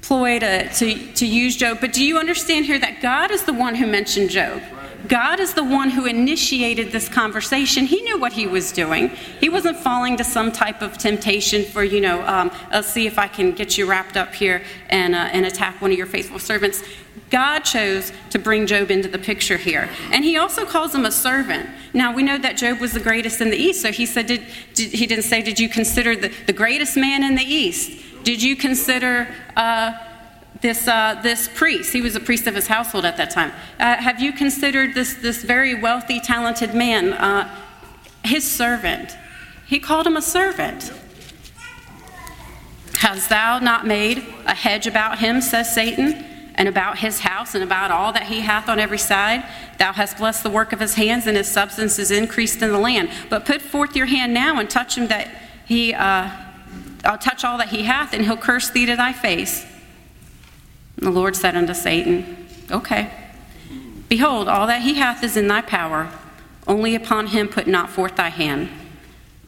ploy 0.01 0.39
to, 0.39 0.69
to, 0.69 1.13
to 1.13 1.25
use 1.25 1.57
Job. 1.57 1.79
But 1.81 1.91
do 1.91 2.05
you 2.05 2.17
understand 2.17 2.65
here 2.65 2.79
that 2.79 3.01
God 3.01 3.31
is 3.31 3.43
the 3.43 3.53
one 3.53 3.75
who 3.75 3.87
mentioned 3.87 4.29
Job? 4.29 4.61
God 5.07 5.39
is 5.39 5.53
the 5.53 5.63
one 5.63 5.89
who 5.89 6.05
initiated 6.05 6.91
this 6.91 7.09
conversation. 7.09 7.85
He 7.85 8.01
knew 8.01 8.19
what 8.19 8.33
he 8.33 8.47
was 8.47 8.71
doing. 8.71 9.09
He 9.39 9.49
wasn't 9.49 9.77
falling 9.77 10.17
to 10.17 10.23
some 10.23 10.51
type 10.51 10.81
of 10.81 10.97
temptation 10.97 11.65
for, 11.65 11.83
you 11.83 12.01
know, 12.01 12.25
um, 12.25 12.51
let's 12.71 12.87
see 12.87 13.05
if 13.05 13.19
I 13.19 13.27
can 13.27 13.51
get 13.51 13.77
you 13.77 13.85
wrapped 13.85 14.17
up 14.17 14.33
here 14.33 14.63
and, 14.89 15.13
uh, 15.13 15.29
and 15.31 15.45
attack 15.45 15.81
one 15.81 15.91
of 15.91 15.97
your 15.97 16.07
faithful 16.07 16.39
servants. 16.39 16.81
God 17.29 17.59
chose 17.59 18.13
to 18.29 18.39
bring 18.39 18.67
Job 18.67 18.91
into 18.91 19.09
the 19.09 19.19
picture 19.19 19.57
here. 19.57 19.89
And 20.11 20.23
he 20.23 20.37
also 20.37 20.65
calls 20.65 20.93
him 20.93 21.05
a 21.05 21.11
servant. 21.11 21.69
Now, 21.93 22.13
we 22.13 22.23
know 22.23 22.37
that 22.37 22.57
Job 22.57 22.79
was 22.79 22.93
the 22.93 22.99
greatest 22.99 23.41
in 23.41 23.49
the 23.49 23.57
East, 23.57 23.81
so 23.81 23.91
he 23.91 24.05
said, 24.05 24.27
did, 24.27 24.43
did 24.73 24.91
he 24.91 25.07
didn't 25.07 25.23
say, 25.23 25.41
Did 25.41 25.59
you 25.59 25.67
consider 25.67 26.15
the, 26.15 26.31
the 26.45 26.53
greatest 26.53 26.95
man 26.95 27.23
in 27.23 27.35
the 27.35 27.43
East? 27.43 28.23
Did 28.23 28.41
you 28.41 28.55
consider. 28.55 29.27
Uh, 29.55 29.93
this, 30.61 30.87
uh, 30.87 31.19
this 31.21 31.47
priest, 31.47 31.93
he 31.93 32.01
was 32.01 32.15
a 32.15 32.19
priest 32.19 32.47
of 32.47 32.55
his 32.55 32.67
household 32.67 33.05
at 33.05 33.17
that 33.17 33.29
time. 33.29 33.51
Uh, 33.79 33.95
have 33.97 34.21
you 34.21 34.31
considered 34.31 34.93
this, 34.93 35.13
this 35.15 35.43
very 35.43 35.75
wealthy, 35.75 36.19
talented 36.19 36.73
man 36.73 37.13
uh, 37.13 37.53
his 38.23 38.49
servant? 38.49 39.15
He 39.67 39.79
called 39.79 40.07
him 40.07 40.15
a 40.15 40.21
servant. 40.21 40.91
Hast 42.97 43.29
thou 43.29 43.59
not 43.59 43.85
made 43.85 44.19
a 44.45 44.55
hedge 44.55 44.87
about 44.87 45.19
him, 45.19 45.41
says 45.41 45.73
Satan, 45.73 46.13
and 46.55 46.69
about 46.69 46.99
his 46.99 47.19
house, 47.19 47.53
and 47.53 47.63
about 47.63 47.91
all 47.91 48.13
that 48.13 48.23
he 48.23 48.39
hath 48.39 48.69
on 48.69 48.79
every 48.79 48.97
side? 48.97 49.43
Thou 49.77 49.91
hast 49.91 50.17
blessed 50.17 50.43
the 50.43 50.49
work 50.49 50.71
of 50.71 50.79
his 50.79 50.95
hands, 50.95 51.27
and 51.27 51.35
his 51.35 51.49
substance 51.51 51.99
is 51.99 52.11
increased 52.11 52.61
in 52.61 52.71
the 52.71 52.79
land. 52.79 53.09
But 53.29 53.45
put 53.45 53.61
forth 53.61 53.95
your 53.95 54.05
hand 54.05 54.33
now 54.33 54.59
and 54.59 54.69
touch 54.69 54.97
him 54.97 55.07
that 55.07 55.29
he, 55.65 55.93
uh, 55.93 56.31
I'll 57.03 57.17
touch 57.17 57.43
all 57.43 57.57
that 57.57 57.69
he 57.69 57.83
hath, 57.83 58.13
and 58.13 58.23
he'll 58.23 58.37
curse 58.37 58.69
thee 58.69 58.85
to 58.85 58.95
thy 58.95 59.11
face. 59.11 59.65
And 60.97 61.05
the 61.05 61.11
Lord 61.11 61.35
said 61.35 61.55
unto 61.55 61.73
Satan, 61.73 62.47
Okay. 62.71 63.11
Behold, 64.09 64.47
all 64.47 64.67
that 64.67 64.81
he 64.81 64.95
hath 64.95 65.23
is 65.23 65.35
in 65.35 65.47
thy 65.47 65.61
power, 65.61 66.09
only 66.67 66.95
upon 66.95 67.27
him 67.27 67.47
put 67.47 67.67
not 67.67 67.89
forth 67.89 68.15
thy 68.15 68.29
hand. 68.29 68.69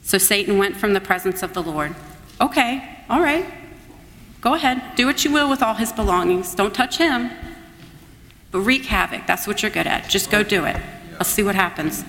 So 0.02 0.18
Satan 0.18 0.58
went 0.58 0.78
from 0.78 0.94
the 0.94 1.02
presence 1.02 1.44
of 1.44 1.54
the 1.54 1.62
Lord. 1.62 1.96
Okay, 2.40 2.98
all 3.10 3.22
right. 3.22 3.46
Go 4.42 4.54
ahead, 4.54 4.82
do 4.96 5.06
what 5.06 5.26
you 5.26 5.32
will 5.32 5.50
with 5.50 5.62
all 5.62 5.74
his 5.74 5.92
belongings. 5.92 6.56
Don't 6.56 6.74
touch 6.74 6.98
him. 6.98 7.32
But 8.52 8.60
wreak 8.60 8.86
havoc, 8.86 9.28
that's 9.28 9.48
what 9.48 9.62
you're 9.62 9.72
good 9.72 9.88
at. 9.88 10.10
Just 10.10 10.32
go 10.32 10.44
do 10.44 10.66
it. 10.66 10.78
Let's 11.14 11.30
see 11.30 11.44
what 11.44 11.56
happens. 11.56 12.04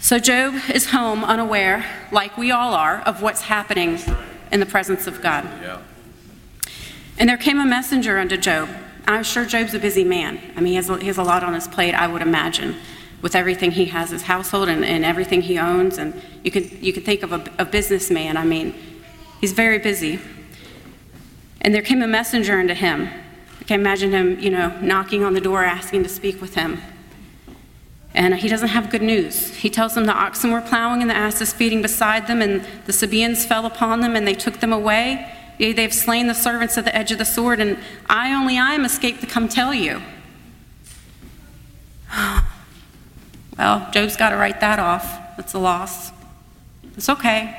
So 0.00 0.18
Job 0.18 0.54
is 0.72 0.86
home 0.90 1.24
unaware, 1.24 1.84
like 2.12 2.36
we 2.38 2.50
all 2.50 2.74
are, 2.74 3.00
of 3.00 3.20
what's 3.20 3.42
happening 3.42 3.98
in 4.50 4.60
the 4.60 4.66
presence 4.66 5.06
of 5.06 5.20
God. 5.20 5.44
Yeah. 5.60 5.80
And 7.20 7.28
there 7.28 7.36
came 7.36 7.60
a 7.60 7.66
messenger 7.66 8.18
unto 8.18 8.38
Job. 8.38 8.70
I'm 9.06 9.22
sure 9.22 9.44
Job's 9.44 9.74
a 9.74 9.78
busy 9.78 10.04
man. 10.04 10.40
I 10.56 10.60
mean, 10.60 10.68
he 10.68 10.74
has, 10.76 10.88
he 10.88 11.06
has 11.06 11.18
a 11.18 11.22
lot 11.22 11.44
on 11.44 11.52
his 11.52 11.68
plate, 11.68 11.92
I 11.92 12.06
would 12.06 12.22
imagine, 12.22 12.76
with 13.20 13.36
everything 13.36 13.72
he 13.72 13.84
has, 13.86 14.08
his 14.08 14.22
household 14.22 14.70
and, 14.70 14.82
and 14.82 15.04
everything 15.04 15.42
he 15.42 15.58
owns. 15.58 15.98
And 15.98 16.18
you 16.42 16.50
can, 16.50 16.70
you 16.82 16.94
could 16.94 17.04
think 17.04 17.22
of 17.22 17.32
a, 17.32 17.44
a 17.58 17.66
businessman. 17.66 18.38
I 18.38 18.44
mean, 18.44 18.74
he's 19.38 19.52
very 19.52 19.78
busy. 19.78 20.18
And 21.60 21.74
there 21.74 21.82
came 21.82 22.00
a 22.00 22.06
messenger 22.06 22.58
unto 22.58 22.72
him. 22.72 23.10
I 23.60 23.64
can 23.64 23.80
imagine 23.80 24.12
him, 24.12 24.40
you 24.40 24.48
know, 24.48 24.74
knocking 24.80 25.22
on 25.22 25.34
the 25.34 25.42
door 25.42 25.62
asking 25.62 26.02
to 26.04 26.08
speak 26.08 26.40
with 26.40 26.54
him. 26.54 26.80
And 28.14 28.34
he 28.34 28.48
doesn't 28.48 28.68
have 28.68 28.88
good 28.88 29.02
news. 29.02 29.54
He 29.56 29.68
tells 29.68 29.94
them 29.94 30.06
the 30.06 30.14
oxen 30.14 30.52
were 30.52 30.62
plowing 30.62 31.02
and 31.02 31.10
the 31.10 31.16
asses 31.16 31.52
feeding 31.52 31.82
beside 31.82 32.26
them, 32.28 32.40
and 32.40 32.66
the 32.86 32.94
Sabaeans 32.94 33.44
fell 33.44 33.66
upon 33.66 34.00
them 34.00 34.16
and 34.16 34.26
they 34.26 34.34
took 34.34 34.60
them 34.60 34.72
away. 34.72 35.30
Yea, 35.60 35.74
they 35.74 35.82
have 35.82 35.92
slain 35.92 36.26
the 36.26 36.34
servants 36.34 36.78
at 36.78 36.86
the 36.86 36.96
edge 36.96 37.12
of 37.12 37.18
the 37.18 37.24
sword, 37.26 37.60
and 37.60 37.76
I 38.08 38.32
only 38.32 38.56
I 38.56 38.72
am 38.72 38.86
escaped 38.86 39.20
to 39.20 39.26
come 39.26 39.46
tell 39.46 39.74
you. 39.74 40.00
Well, 43.58 43.90
Job's 43.92 44.16
got 44.16 44.30
to 44.30 44.36
write 44.36 44.60
that 44.60 44.78
off. 44.78 45.36
That's 45.36 45.52
a 45.52 45.58
loss. 45.58 46.12
It's 46.96 47.10
okay. 47.10 47.54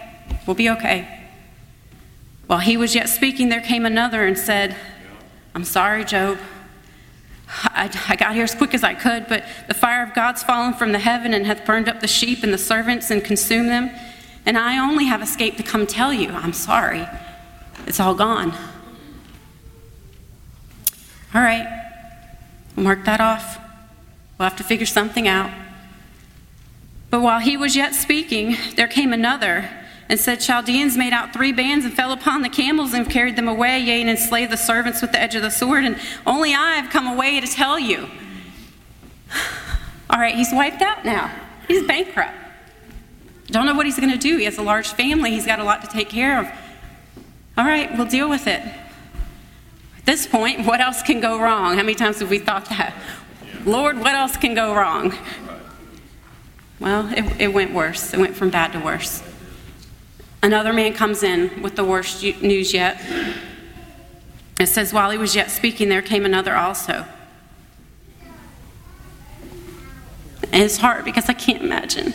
We'll 0.48 0.56
be 0.56 0.68
okay. 0.72 1.28
While 2.48 2.58
he 2.58 2.76
was 2.76 2.96
yet 2.96 3.08
speaking, 3.08 3.50
there 3.50 3.62
came 3.62 3.86
another 3.86 4.26
and 4.26 4.36
said, 4.36 4.76
I'm 5.54 5.64
sorry, 5.64 6.04
Job. 6.04 6.40
I, 7.48 7.96
I, 8.10 8.16
got 8.16 8.34
here 8.34 8.46
as 8.46 8.56
quick 8.56 8.74
as 8.74 8.84
I 8.84 8.96
could, 8.96 9.28
but 9.28 9.46
the 9.68 9.76
fire 9.76 10.02
of 10.02 10.16
God's 10.16 10.42
fallen 10.42 10.74
from 10.74 10.92
the 10.92 10.98
heaven 10.98 11.36
and 11.36 11.46
hath 11.46 11.68
burned 11.68 11.88
up 11.88 12.00
the 12.00 12.08
sheep 12.08 12.42
and 12.42 12.52
the 12.52 12.58
servants 12.58 13.12
and 13.12 13.24
consumed 13.24 13.70
them. 13.70 13.92
And 14.44 14.58
I 14.58 14.80
only 14.80 15.06
have 15.06 15.22
escaped 15.22 15.58
to 15.58 15.64
come 15.64 15.86
tell 15.86 16.12
you, 16.12 16.30
I'm 16.32 16.54
sorry. 16.54 17.08
It's 17.88 18.00
all 18.00 18.16
gone. 18.16 18.54
All 21.34 21.42
right. 21.42 21.68
Mark 22.76 23.06
that 23.06 23.22
off. 23.22 23.60
We'll 24.38 24.50
have 24.50 24.58
to 24.58 24.64
figure 24.64 24.86
something 24.86 25.28
out. 25.28 25.52
But 27.10 27.22
while 27.22 27.40
he 27.40 27.58
was 27.58 27.76
yet 27.76 27.94
speaking, 27.94 28.56
there 28.76 28.88
came 28.88 29.14
another 29.14 29.70
and 30.10 30.20
said, 30.20 30.40
Chaldeans 30.40 30.98
made 30.98 31.14
out 31.14 31.32
three 31.32 31.52
bands 31.52 31.86
and 31.86 31.94
fell 31.94 32.12
upon 32.12 32.42
the 32.42 32.50
camels 32.50 32.94
and 32.94 33.10
carried 33.10 33.36
them 33.36 33.48
away, 33.48 33.80
yea, 33.80 34.02
and 34.02 34.10
enslaved 34.10 34.52
the 34.52 34.58
servants 34.58 35.02
with 35.02 35.12
the 35.12 35.22
edge 35.22 35.36
of 35.36 35.42
the 35.42 35.50
sword, 35.50 35.86
and 35.86 35.98
only 36.26 36.54
I 36.54 36.76
have 36.76 36.90
come 36.90 37.08
away 37.08 37.40
to 37.40 37.48
tell 37.48 37.80
you. 37.80 38.10
All 40.10 40.20
right, 40.20 40.36
he's 40.36 40.52
wiped 40.52 40.82
out 40.82 41.06
now. 41.06 41.34
He's 41.68 41.86
bankrupt. 41.88 42.34
Don't 43.48 43.66
know 43.66 43.74
what 43.74 43.86
he's 43.86 44.00
going 44.00 44.12
to 44.12 44.18
do. 44.18 44.38
He 44.38 44.46
has 44.46 44.58
a 44.58 44.62
large 44.62 44.90
family, 44.90 45.32
he's 45.32 45.46
got 45.46 45.60
a 45.60 45.64
lot 45.64 45.82
to 45.82 45.88
take 45.88 46.10
care 46.10 46.40
of. 46.40 46.52
All 47.58 47.66
right, 47.66 47.96
we'll 47.98 48.08
deal 48.08 48.30
with 48.30 48.48
it. 48.48 48.62
At 48.62 50.06
this 50.06 50.26
point, 50.26 50.66
what 50.66 50.80
else 50.80 51.02
can 51.02 51.20
go 51.20 51.40
wrong? 51.40 51.76
How 51.76 51.84
many 51.84 51.96
times 51.96 52.20
have 52.20 52.30
we 52.30 52.40
thought 52.40 52.66
that? 52.70 52.96
Lord, 53.66 54.00
what 54.00 54.16
else 54.16 54.38
can 54.38 54.56
go 54.56 54.74
wrong? 54.74 55.14
Well, 56.80 57.12
it, 57.14 57.42
it 57.42 57.54
went 57.54 57.74
worse. 57.74 58.14
It 58.14 58.20
went 58.20 58.36
from 58.36 58.50
bad 58.50 58.74
to 58.74 58.80
worse. 58.80 59.22
Another 60.42 60.74
man 60.74 60.94
comes 60.94 61.22
in 61.22 61.62
with 61.62 61.76
the 61.76 61.84
worst 61.84 62.24
news 62.42 62.74
yet. 62.74 63.00
It 64.60 64.68
says, 64.68 64.92
While 64.92 65.12
he 65.12 65.18
was 65.18 65.36
yet 65.36 65.52
speaking, 65.52 65.90
there 65.90 66.02
came 66.02 66.26
another 66.26 66.56
also. 66.56 67.06
And 70.52 70.64
it's 70.64 70.78
hard 70.78 71.06
because 71.06 71.30
I 71.30 71.34
can't 71.34 71.62
imagine 71.62 72.14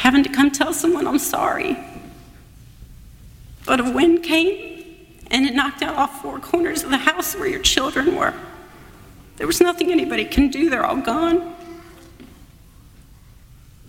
having 0.00 0.24
to 0.24 0.30
come 0.30 0.50
tell 0.50 0.72
someone 0.72 1.06
I'm 1.06 1.18
sorry. 1.18 1.76
But 3.66 3.80
a 3.80 3.90
wind 3.90 4.22
came 4.22 4.84
and 5.30 5.46
it 5.46 5.54
knocked 5.54 5.82
out 5.82 5.96
all 5.96 6.06
four 6.06 6.38
corners 6.40 6.82
of 6.82 6.90
the 6.90 6.98
house 6.98 7.34
where 7.34 7.48
your 7.48 7.60
children 7.60 8.16
were. 8.16 8.34
There 9.36 9.46
was 9.46 9.60
nothing 9.60 9.90
anybody 9.90 10.24
can 10.24 10.48
do, 10.48 10.68
they're 10.68 10.84
all 10.84 10.96
gone. 10.96 11.54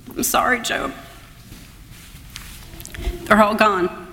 I'm 0.10 0.24
sorry, 0.24 0.62
Job. 0.62 0.94
They're 3.24 3.42
all 3.42 3.56
gone. 3.56 4.08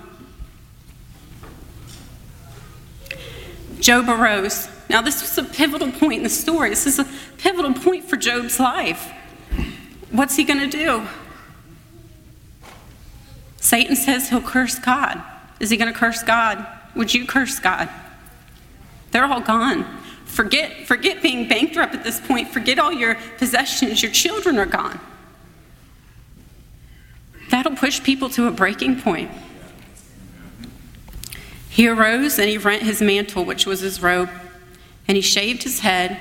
Job 3.79 4.09
arose. 4.09 4.69
Now, 4.89 5.01
this 5.01 5.21
was 5.21 5.37
a 5.37 5.43
pivotal 5.43 5.91
point 5.91 6.17
in 6.17 6.23
the 6.23 6.29
story. 6.29 6.69
This 6.69 6.87
is 6.87 6.99
a 6.99 7.07
pivotal 7.37 7.73
point 7.73 8.05
for 8.05 8.17
Job's 8.17 8.59
life. 8.59 9.11
What's 10.11 10.35
he 10.35 10.43
going 10.43 10.59
to 10.59 10.67
do? 10.67 11.07
Satan 13.57 13.95
says 13.95 14.29
he'll 14.29 14.41
curse 14.41 14.79
God. 14.79 15.21
Is 15.59 15.69
he 15.69 15.77
going 15.77 15.91
to 15.91 15.97
curse 15.97 16.23
God? 16.23 16.65
Would 16.95 17.13
you 17.13 17.25
curse 17.25 17.59
God? 17.59 17.89
They're 19.11 19.25
all 19.25 19.41
gone. 19.41 19.85
Forget, 20.25 20.85
forget 20.87 21.21
being 21.21 21.47
bankrupt 21.47 21.95
at 21.95 22.03
this 22.03 22.19
point. 22.19 22.49
Forget 22.49 22.79
all 22.79 22.93
your 22.93 23.17
possessions. 23.37 24.01
Your 24.01 24.11
children 24.11 24.57
are 24.57 24.65
gone. 24.65 24.99
That'll 27.49 27.75
push 27.75 28.01
people 28.03 28.29
to 28.31 28.47
a 28.47 28.51
breaking 28.51 29.01
point. 29.01 29.31
He 31.69 31.87
arose 31.87 32.37
and 32.37 32.47
he 32.49 32.57
rent 32.57 32.83
his 32.83 33.01
mantle, 33.01 33.43
which 33.43 33.65
was 33.65 33.79
his 33.79 34.01
robe, 34.01 34.29
and 35.07 35.15
he 35.15 35.21
shaved 35.21 35.63
his 35.63 35.79
head, 35.79 36.17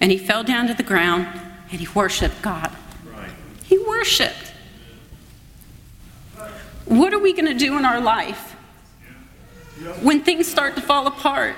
and 0.00 0.10
he 0.10 0.18
fell 0.18 0.44
down 0.44 0.66
to 0.66 0.74
the 0.74 0.82
ground, 0.82 1.26
and 1.70 1.80
he 1.80 1.88
worshiped 1.94 2.42
God. 2.42 2.70
He 3.64 3.78
worshiped. 3.78 4.52
What 6.84 7.12
are 7.12 7.18
we 7.18 7.32
going 7.32 7.46
to 7.46 7.54
do 7.54 7.78
in 7.78 7.84
our 7.84 8.00
life 8.00 8.47
when 10.02 10.22
things 10.22 10.46
start 10.46 10.74
to 10.76 10.80
fall 10.80 11.06
apart? 11.06 11.56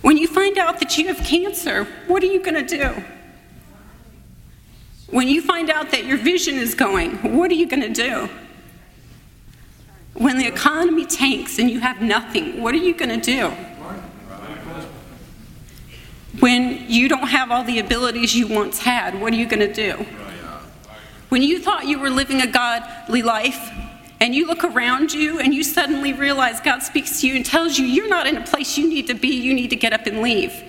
When 0.00 0.16
you 0.16 0.26
find 0.26 0.58
out 0.58 0.80
that 0.80 0.98
you 0.98 1.08
have 1.08 1.18
cancer, 1.18 1.84
what 2.06 2.22
are 2.22 2.26
you 2.26 2.42
going 2.42 2.66
to 2.66 2.76
do? 2.76 3.04
When 5.08 5.28
you 5.28 5.42
find 5.42 5.70
out 5.70 5.90
that 5.90 6.04
your 6.04 6.16
vision 6.16 6.56
is 6.56 6.74
going, 6.74 7.36
what 7.36 7.50
are 7.50 7.54
you 7.54 7.66
going 7.66 7.82
to 7.82 7.88
do? 7.88 8.28
When 10.14 10.38
the 10.38 10.46
economy 10.46 11.06
tanks 11.06 11.58
and 11.58 11.70
you 11.70 11.80
have 11.80 12.00
nothing, 12.00 12.62
what 12.62 12.74
are 12.74 12.78
you 12.78 12.94
going 12.94 13.20
to 13.20 13.24
do? 13.24 13.50
When 16.40 16.90
you 16.90 17.08
don't 17.08 17.28
have 17.28 17.50
all 17.50 17.62
the 17.62 17.78
abilities 17.78 18.34
you 18.34 18.48
once 18.48 18.78
had, 18.80 19.20
what 19.20 19.32
are 19.32 19.36
you 19.36 19.46
going 19.46 19.60
to 19.60 19.72
do? 19.72 20.06
When 21.28 21.42
you 21.42 21.60
thought 21.60 21.86
you 21.86 21.98
were 21.98 22.10
living 22.10 22.40
a 22.40 22.46
godly 22.46 23.22
life 23.22 23.70
and 24.22 24.36
you 24.36 24.46
look 24.46 24.62
around 24.62 25.12
you 25.12 25.40
and 25.40 25.52
you 25.52 25.64
suddenly 25.64 26.12
realize 26.12 26.60
God 26.60 26.78
speaks 26.78 27.20
to 27.20 27.26
you 27.26 27.34
and 27.34 27.44
tells 27.44 27.76
you 27.76 27.84
you're 27.84 28.08
not 28.08 28.28
in 28.28 28.36
a 28.36 28.46
place 28.46 28.78
you 28.78 28.88
need 28.88 29.08
to 29.08 29.14
be, 29.14 29.26
you 29.26 29.52
need 29.52 29.70
to 29.70 29.76
get 29.76 29.92
up 29.92 30.06
and 30.06 30.22
leave. 30.22 30.62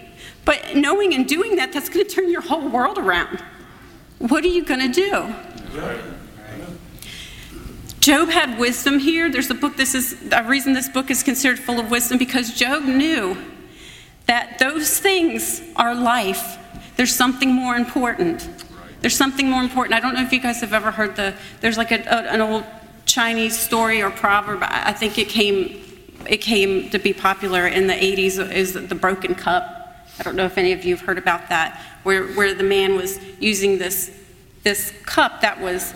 But 0.43 0.75
knowing 0.75 1.13
and 1.13 1.27
doing 1.27 1.57
that, 1.57 1.71
that's 1.71 1.87
going 1.87 2.03
to 2.03 2.11
turn 2.11 2.31
your 2.31 2.41
whole 2.41 2.67
world 2.67 2.97
around. 2.97 3.43
What 4.17 4.43
are 4.43 4.47
you 4.47 4.65
going 4.65 4.79
to 4.79 4.87
do? 4.91 5.35
Job 7.99 8.29
had 8.29 8.57
wisdom 8.57 8.97
here. 8.97 9.31
There's 9.31 9.51
a 9.51 9.55
book, 9.55 9.77
this 9.77 9.93
is 9.93 10.17
a 10.31 10.43
reason 10.45 10.73
this 10.73 10.89
book 10.89 11.11
is 11.11 11.21
considered 11.21 11.59
full 11.59 11.79
of 11.79 11.91
wisdom 11.91 12.17
because 12.17 12.55
Job 12.55 12.83
knew 12.85 13.37
that 14.25 14.57
those 14.57 14.97
things 14.97 15.61
are 15.75 15.93
life. 15.93 16.57
There's 16.95 17.15
something 17.15 17.53
more 17.53 17.75
important. 17.75 18.49
There's 19.01 19.15
something 19.15 19.47
more 19.47 19.61
important. 19.61 19.93
I 19.93 19.99
don't 19.99 20.15
know 20.15 20.23
if 20.23 20.33
you 20.33 20.39
guys 20.39 20.59
have 20.61 20.73
ever 20.73 20.89
heard 20.89 21.15
the, 21.15 21.35
there's 21.61 21.77
like 21.77 21.91
a, 21.91 21.99
a, 21.99 22.33
an 22.33 22.41
old 22.41 22.65
Chinese 23.05 23.57
story 23.57 24.01
or 24.01 24.09
proverb. 24.09 24.59
I 24.63 24.93
think 24.93 25.17
it 25.17 25.29
came, 25.29 25.81
it 26.29 26.37
came 26.37 26.89
to 26.89 26.99
be 26.99 27.13
popular 27.13 27.67
in 27.67 27.87
the 27.87 27.93
80s, 27.93 28.51
is 28.51 28.73
the 28.73 28.95
broken 28.95 29.35
cup. 29.35 29.79
I 30.19 30.23
don't 30.23 30.35
know 30.35 30.45
if 30.45 30.57
any 30.57 30.73
of 30.73 30.85
you 30.85 30.95
have 30.95 31.05
heard 31.05 31.17
about 31.17 31.49
that, 31.49 31.81
where, 32.03 32.27
where 32.33 32.53
the 32.53 32.63
man 32.63 32.95
was 32.95 33.19
using 33.39 33.77
this, 33.77 34.11
this 34.63 34.93
cup 35.05 35.41
that 35.41 35.59
was 35.59 35.93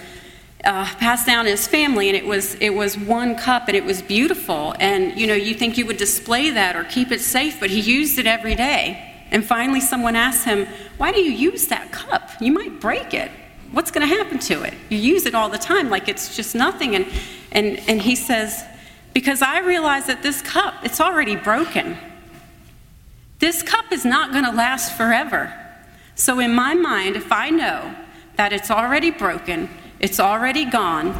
uh, 0.64 0.86
passed 0.96 1.26
down 1.26 1.46
his 1.46 1.68
family, 1.68 2.10
and 2.10 2.18
it 2.18 2.26
was, 2.26 2.56
it 2.56 2.72
was 2.72 2.98
one 2.98 3.36
cup, 3.36 3.68
and 3.68 3.78
it 3.78 3.86
was 3.86 4.02
beautiful. 4.02 4.76
And, 4.80 5.18
you 5.18 5.28
know, 5.28 5.34
you 5.34 5.54
think 5.54 5.78
you 5.78 5.86
would 5.86 5.98
display 5.98 6.50
that 6.50 6.76
or 6.76 6.84
keep 6.84 7.12
it 7.12 7.22
safe, 7.22 7.60
but 7.60 7.70
he 7.70 7.80
used 7.80 8.18
it 8.20 8.28
every 8.28 8.56
day. 8.56 9.26
And 9.32 9.46
finally, 9.46 9.82
someone 9.82 10.16
asked 10.16 10.46
him, 10.46 10.68
Why 10.98 11.12
do 11.12 11.22
you 11.22 11.32
use 11.32 11.68
that 11.68 11.92
cup? 11.92 12.32
You 12.42 12.52
might 12.52 12.80
break 12.80 13.14
it. 13.14 13.32
What's 13.72 13.92
going 13.92 14.08
to 14.08 14.16
happen 14.16 14.40
to 14.40 14.64
it? 14.64 14.74
You 14.90 14.98
use 14.98 15.26
it 15.26 15.36
all 15.36 15.50
the 15.50 15.58
time 15.58 15.90
like 15.90 16.08
it's 16.08 16.36
just 16.36 16.56
nothing. 16.56 16.96
And, 16.96 17.08
and, 17.52 17.80
and 17.88 18.02
he 18.02 18.16
says, 18.16 18.64
Because 19.14 19.42
I 19.42 19.60
realize 19.60 20.08
that 20.08 20.24
this 20.24 20.42
cup, 20.42 20.76
it's 20.84 21.02
already 21.02 21.36
broken. 21.36 21.98
This 23.40 23.62
cup 23.62 23.92
is 23.92 24.04
not 24.04 24.32
going 24.32 24.46
to 24.46 24.52
last 24.52 24.96
forever. 24.98 25.54
So, 26.16 26.40
in 26.40 26.56
my 26.56 26.74
mind, 26.74 27.16
if 27.16 27.32
I 27.32 27.52
know 27.52 27.94
that 28.36 28.52
it's 28.52 28.72
already 28.72 29.12
broken, 29.12 29.70
it's 30.00 30.20
already 30.20 30.66
gone, 30.66 31.14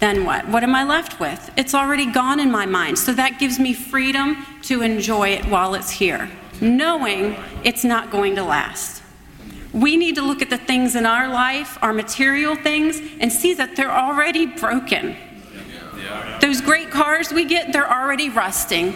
then 0.00 0.24
what? 0.24 0.48
What 0.48 0.64
am 0.64 0.74
I 0.74 0.82
left 0.82 1.20
with? 1.20 1.52
It's 1.56 1.74
already 1.74 2.10
gone 2.10 2.40
in 2.40 2.50
my 2.50 2.66
mind. 2.66 2.98
So, 2.98 3.12
that 3.12 3.38
gives 3.38 3.60
me 3.60 3.72
freedom 3.72 4.44
to 4.62 4.82
enjoy 4.82 5.28
it 5.28 5.44
while 5.44 5.74
it's 5.74 5.90
here, 5.90 6.28
knowing 6.60 7.36
it's 7.62 7.84
not 7.84 8.10
going 8.10 8.34
to 8.34 8.42
last. 8.42 9.03
We 9.74 9.96
need 9.96 10.14
to 10.14 10.22
look 10.22 10.40
at 10.40 10.50
the 10.50 10.56
things 10.56 10.94
in 10.94 11.04
our 11.04 11.28
life, 11.28 11.76
our 11.82 11.92
material 11.92 12.54
things, 12.54 13.02
and 13.18 13.32
see 13.32 13.54
that 13.54 13.74
they're 13.74 13.90
already 13.90 14.46
broken. 14.46 15.16
Those 16.40 16.60
great 16.60 16.90
cars 16.90 17.32
we 17.32 17.44
get, 17.44 17.72
they're 17.72 17.90
already 17.90 18.30
rusting. 18.30 18.94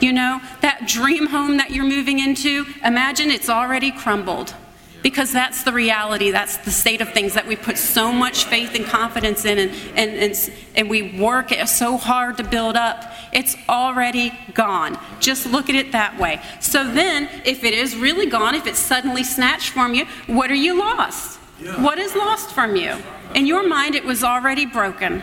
You 0.00 0.12
know, 0.12 0.40
that 0.62 0.88
dream 0.88 1.28
home 1.28 1.58
that 1.58 1.70
you're 1.70 1.84
moving 1.84 2.18
into, 2.18 2.66
imagine 2.84 3.30
it's 3.30 3.48
already 3.48 3.92
crumbled. 3.92 4.54
Because 5.02 5.32
that's 5.32 5.62
the 5.62 5.72
reality, 5.72 6.30
that's 6.30 6.58
the 6.58 6.70
state 6.70 7.00
of 7.00 7.12
things 7.12 7.34
that 7.34 7.46
we 7.46 7.56
put 7.56 7.78
so 7.78 8.12
much 8.12 8.44
faith 8.44 8.74
and 8.74 8.84
confidence 8.84 9.44
in, 9.44 9.58
and, 9.58 9.70
and, 9.96 10.10
and, 10.10 10.52
and 10.74 10.90
we 10.90 11.18
work 11.18 11.52
so 11.66 11.96
hard 11.96 12.36
to 12.38 12.44
build 12.44 12.76
up. 12.76 13.09
It's 13.32 13.56
already 13.68 14.32
gone. 14.54 14.98
Just 15.20 15.46
look 15.46 15.68
at 15.68 15.74
it 15.74 15.92
that 15.92 16.18
way. 16.18 16.40
So 16.60 16.90
then, 16.90 17.28
if 17.44 17.64
it 17.64 17.74
is 17.74 17.96
really 17.96 18.26
gone, 18.26 18.54
if 18.54 18.66
it's 18.66 18.78
suddenly 18.78 19.24
snatched 19.24 19.70
from 19.70 19.94
you, 19.94 20.06
what 20.26 20.50
are 20.50 20.56
you 20.56 20.78
lost? 20.78 21.38
What 21.78 21.98
is 21.98 22.14
lost 22.16 22.52
from 22.52 22.74
you? 22.76 22.96
In 23.34 23.46
your 23.46 23.66
mind, 23.66 23.94
it 23.94 24.04
was 24.04 24.24
already 24.24 24.66
broken. 24.66 25.22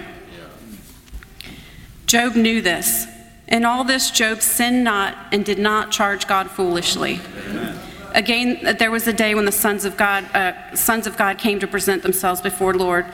Job 2.06 2.36
knew 2.36 2.62
this. 2.62 3.08
In 3.48 3.66
all 3.66 3.84
this, 3.84 4.12
Job 4.12 4.42
sinned 4.42 4.84
not 4.84 5.16
and 5.32 5.44
did 5.44 5.60
not 5.60 5.92
charge 5.92 6.28
God 6.28 6.50
foolishly. 6.50 7.20
Again, 8.14 8.78
there 8.78 8.92
was 8.92 9.08
a 9.08 9.14
day 9.14 9.36
when 9.36 9.46
the 9.46 9.52
sons 9.52 9.84
of 9.84 9.98
God, 9.98 10.24
uh, 10.36 10.76
sons 10.76 11.08
of 11.08 11.18
God 11.18 11.38
came 11.38 11.60
to 11.60 11.68
present 11.68 12.04
themselves 12.04 12.42
before 12.42 12.74
the 12.74 12.80
Lord, 12.80 13.06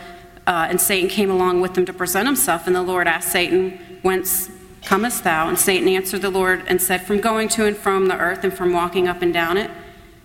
uh, 0.46 0.68
and 0.70 0.80
Satan 0.80 1.10
came 1.10 1.32
along 1.32 1.62
with 1.62 1.74
them 1.74 1.86
to 1.86 1.94
present 1.94 2.28
himself. 2.28 2.68
And 2.68 2.76
the 2.76 2.84
Lord 2.84 3.08
asked 3.08 3.32
Satan, 3.32 3.80
Whence 4.02 4.50
comest 4.86 5.24
thou? 5.24 5.48
And 5.50 5.58
Satan 5.58 5.88
answered 5.88 6.22
the 6.22 6.30
Lord 6.30 6.64
and 6.68 6.82
said, 6.82 7.06
From 7.06 7.20
going 7.20 7.48
to 7.50 7.66
and 7.66 7.76
from 7.76 8.08
the 8.08 8.18
earth 8.18 8.44
and 8.44 8.54
from 8.54 8.74
walking 8.74 9.08
up 9.08 9.22
and 9.22 9.34
down 9.34 9.58
it. 9.58 9.72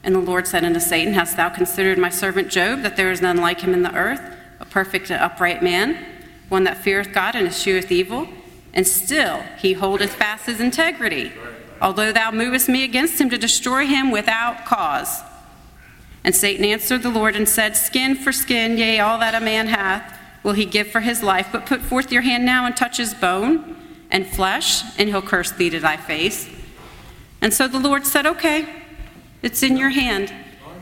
And 0.03 0.15
the 0.15 0.21
Lord 0.21 0.47
said 0.47 0.65
unto 0.65 0.81
Satan, 0.81 1.15
Hast 1.15 1.37
thou 1.37 1.49
considered 1.49 1.99
my 1.99 2.09
servant 2.09 2.49
Job, 2.51 2.83
that 2.83 2.97
there 2.97 3.11
is 3.11 3.21
none 3.21 3.39
like 3.39 3.61
him 3.61 3.75
in 3.75 3.83
the 3.83 3.95
earth, 3.95 4.21
a 4.61 4.65
perfect 4.65 5.11
and 5.11 5.21
upright 5.21 5.63
man, 5.63 6.05
one 6.49 6.65
that 6.65 6.79
feareth 6.79 7.13
God 7.13 7.35
and 7.35 7.47
escheweth 7.47 7.91
evil? 7.91 8.29
and 8.79 8.87
still 8.87 9.43
he 9.59 9.73
holdeth 9.73 10.15
fast 10.15 10.47
his 10.47 10.61
integrity. 10.61 11.33
although 11.81 12.11
thou 12.11 12.31
movest 12.33 12.69
me 12.69 12.83
against 12.83 13.21
him 13.21 13.31
to 13.31 13.39
destroy 13.39 13.87
him 13.87 14.11
without 14.11 14.65
cause. 14.65 15.21
And 16.25 16.35
Satan 16.35 16.65
answered 16.65 17.05
the 17.05 17.09
Lord 17.09 17.37
and 17.37 17.49
said, 17.49 17.77
Skin 17.77 18.17
for 18.17 18.33
skin, 18.33 18.77
yea, 18.77 18.99
all 18.99 19.19
that 19.19 19.41
a 19.41 19.41
man 19.41 19.69
hath, 19.69 20.19
will 20.43 20.55
he 20.55 20.65
give 20.65 20.89
for 20.89 20.99
his 20.99 21.23
life. 21.23 21.49
But 21.53 21.67
put 21.67 21.81
forth 21.81 22.11
your 22.11 22.23
hand 22.23 22.45
now 22.45 22.67
and 22.67 22.77
touch 22.77 22.97
his 22.97 23.15
bone 23.15 23.77
and 24.11 24.27
flesh, 24.27 24.83
and 24.99 25.09
he'll 25.09 25.23
curse 25.23 25.51
thee 25.53 25.71
to 25.71 25.81
thy 25.81 25.97
face. 25.97 26.49
And 27.41 27.53
so 27.53 27.69
the 27.69 27.79
Lord 27.79 28.07
said, 28.07 28.27
Okay, 28.27 28.69
it's 29.43 29.63
in 29.63 29.77
your 29.77 29.91
hand. 29.91 30.33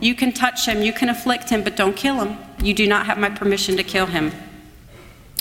You 0.01 0.15
can 0.15 0.33
touch 0.33 0.67
him, 0.67 0.83
you 0.83 0.93
can 0.93 1.09
afflict 1.09 1.51
him, 1.51 1.63
but 1.63 1.77
don't 1.77 1.97
kill 1.97 2.23
him. 2.23 2.39
You 2.63 2.75
do 2.75 2.87
not 2.87 3.07
have 3.07 3.19
my 3.19 3.31
permission 3.31 3.77
to 3.77 3.83
kill 3.83 4.07
him. 4.07 4.33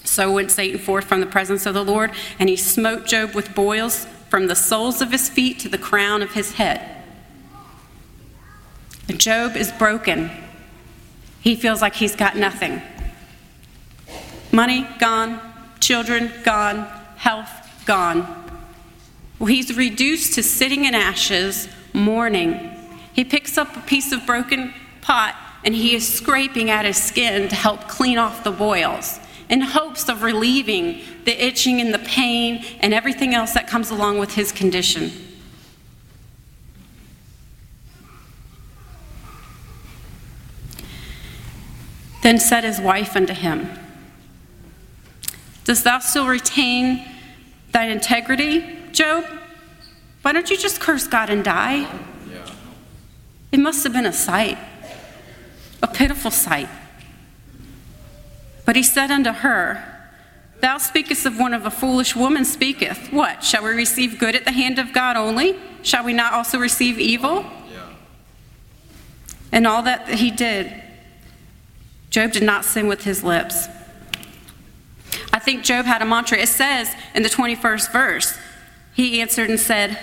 So 0.04 0.32
went 0.32 0.51
Satan 0.51 0.80
forth 0.80 1.06
from 1.06 1.20
the 1.20 1.25
presence 1.25 1.65
of 1.65 1.74
the 1.74 1.84
Lord, 1.84 2.12
and 2.39 2.48
he 2.48 2.56
smote 2.56 3.06
Job 3.06 3.34
with 3.34 3.54
boils 3.54 4.06
from 4.30 4.48
the 4.48 4.56
soles 4.56 5.01
of 5.01 5.12
his 5.12 5.30
feet 5.30 5.60
to 5.60 5.70
the 5.70 5.77
crown 5.77 6.22
of 6.22 6.34
his 6.34 6.54
head. 6.54 6.92
Job 9.18 9.56
is 9.56 9.72
broken. 9.72 10.32
He 11.42 11.56
feels 11.56 11.82
like 11.82 11.96
he's 11.96 12.15
got 12.15 12.36
nothing. 12.36 12.82
Money 14.51 14.88
gone, 15.00 15.39
children 15.80 16.32
gone, 16.44 16.88
health 17.18 17.64
gone. 17.86 18.25
Well, 19.39 19.48
he's 19.48 19.75
reduced 19.75 20.34
to 20.36 20.44
sitting 20.44 20.86
in 20.86 20.96
ashes, 20.96 21.68
mourning. 21.94 22.72
He 23.13 23.24
picks 23.24 23.58
up 23.58 23.75
a 23.75 23.82
piece 23.82 24.12
of 24.12 24.25
broken 24.25 24.74
pot 25.01 25.36
and 25.63 25.74
he 25.74 25.96
is 25.96 26.08
scraping 26.12 26.70
at 26.70 26.86
his 26.86 26.98
skin 26.98 27.48
to 27.50 27.56
help 27.56 27.88
clean 27.88 28.18
off 28.18 28.44
the 28.44 28.51
boils 28.51 29.20
in 29.50 29.62
hopes 29.62 30.10
of 30.10 30.24
relieving 30.24 31.01
the 31.25 31.46
itching 31.46 31.80
and 31.80 31.94
the 31.94 32.00
pain 32.00 32.63
and 32.80 32.94
everything 32.94 33.34
else 33.34 33.54
that 33.54 33.68
comes 33.68 33.89
along 33.89 34.18
with 34.18 34.34
his 34.34 34.51
condition. 34.51 35.12
Then 42.24 42.39
said 42.39 42.63
his 42.63 42.80
wife 42.80 43.15
unto 43.15 43.34
him, 43.34 43.70
Dost 45.63 45.84
thou 45.84 46.00
still 46.00 46.27
retain 46.27 47.06
thine 47.75 47.89
integrity, 47.89 48.63
Job? 48.94 49.25
Why 50.22 50.32
don't 50.32 50.50
you 50.50 50.58
just 50.58 50.79
curse 50.79 51.08
God 51.08 51.29
and 51.29 51.44
die? 51.44 51.86
It 53.51 53.60
must 53.60 53.84
have 53.84 53.91
been 53.91 54.05
a 54.05 54.13
sight, 54.13 54.58
a 55.84 55.88
pitiful 55.88 56.32
sight. 56.32 56.70
But 58.65 58.77
he 58.77 58.84
said 58.84 59.12
unto 59.12 59.32
her, 59.32 59.84
Thou 60.62 60.77
speakest 60.77 61.25
of 61.25 61.38
one 61.38 61.53
of 61.53 61.65
a 61.65 61.70
foolish 61.70 62.15
woman 62.15 62.46
speaketh. 62.46 63.12
What? 63.12 63.44
Shall 63.44 63.63
we 63.63 63.72
receive 63.72 64.20
good 64.20 64.36
at 64.36 64.46
the 64.46 64.53
hand 64.53 64.79
of 64.79 64.94
God 64.94 65.17
only? 65.17 65.58
Shall 65.84 66.05
we 66.05 66.13
not 66.13 66.32
also 66.32 66.58
receive 66.58 66.98
evil? 66.98 67.46
Yeah. 67.72 67.89
And 69.51 69.67
all 69.67 69.84
that 69.84 70.08
he 70.08 70.32
did, 70.32 70.82
Job 72.10 72.32
did 72.32 72.44
not 72.44 72.63
sin 72.63 72.88
with 72.88 73.03
his 73.03 73.22
lips. 73.22 73.67
I 75.36 75.39
think 75.39 75.65
Job 75.65 75.86
had 75.86 76.01
a 76.01 76.06
mantra. 76.06 76.38
It 76.38 76.48
says 76.48 76.96
in 77.13 77.22
the 77.22 77.27
21st 77.27 77.92
verse, 77.92 78.38
he 78.94 79.20
answered 79.20 79.50
and 79.50 79.60
said, 79.60 80.00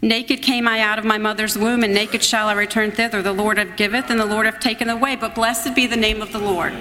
Naked 0.00 0.40
came 0.40 0.68
I 0.68 0.78
out 0.78 1.00
of 1.00 1.04
my 1.04 1.18
mother's 1.18 1.58
womb, 1.58 1.82
and 1.82 1.92
naked 1.92 2.22
shall 2.22 2.46
I 2.46 2.52
return 2.52 2.92
thither. 2.92 3.22
The 3.22 3.32
Lord 3.32 3.58
have 3.58 3.76
giveth, 3.76 4.08
and 4.08 4.20
the 4.20 4.24
Lord 4.24 4.46
have 4.46 4.60
taken 4.60 4.88
away. 4.88 5.16
But 5.16 5.34
blessed 5.34 5.74
be 5.74 5.88
the 5.88 5.96
name 5.96 6.22
of 6.22 6.30
the 6.30 6.38
Lord. 6.38 6.72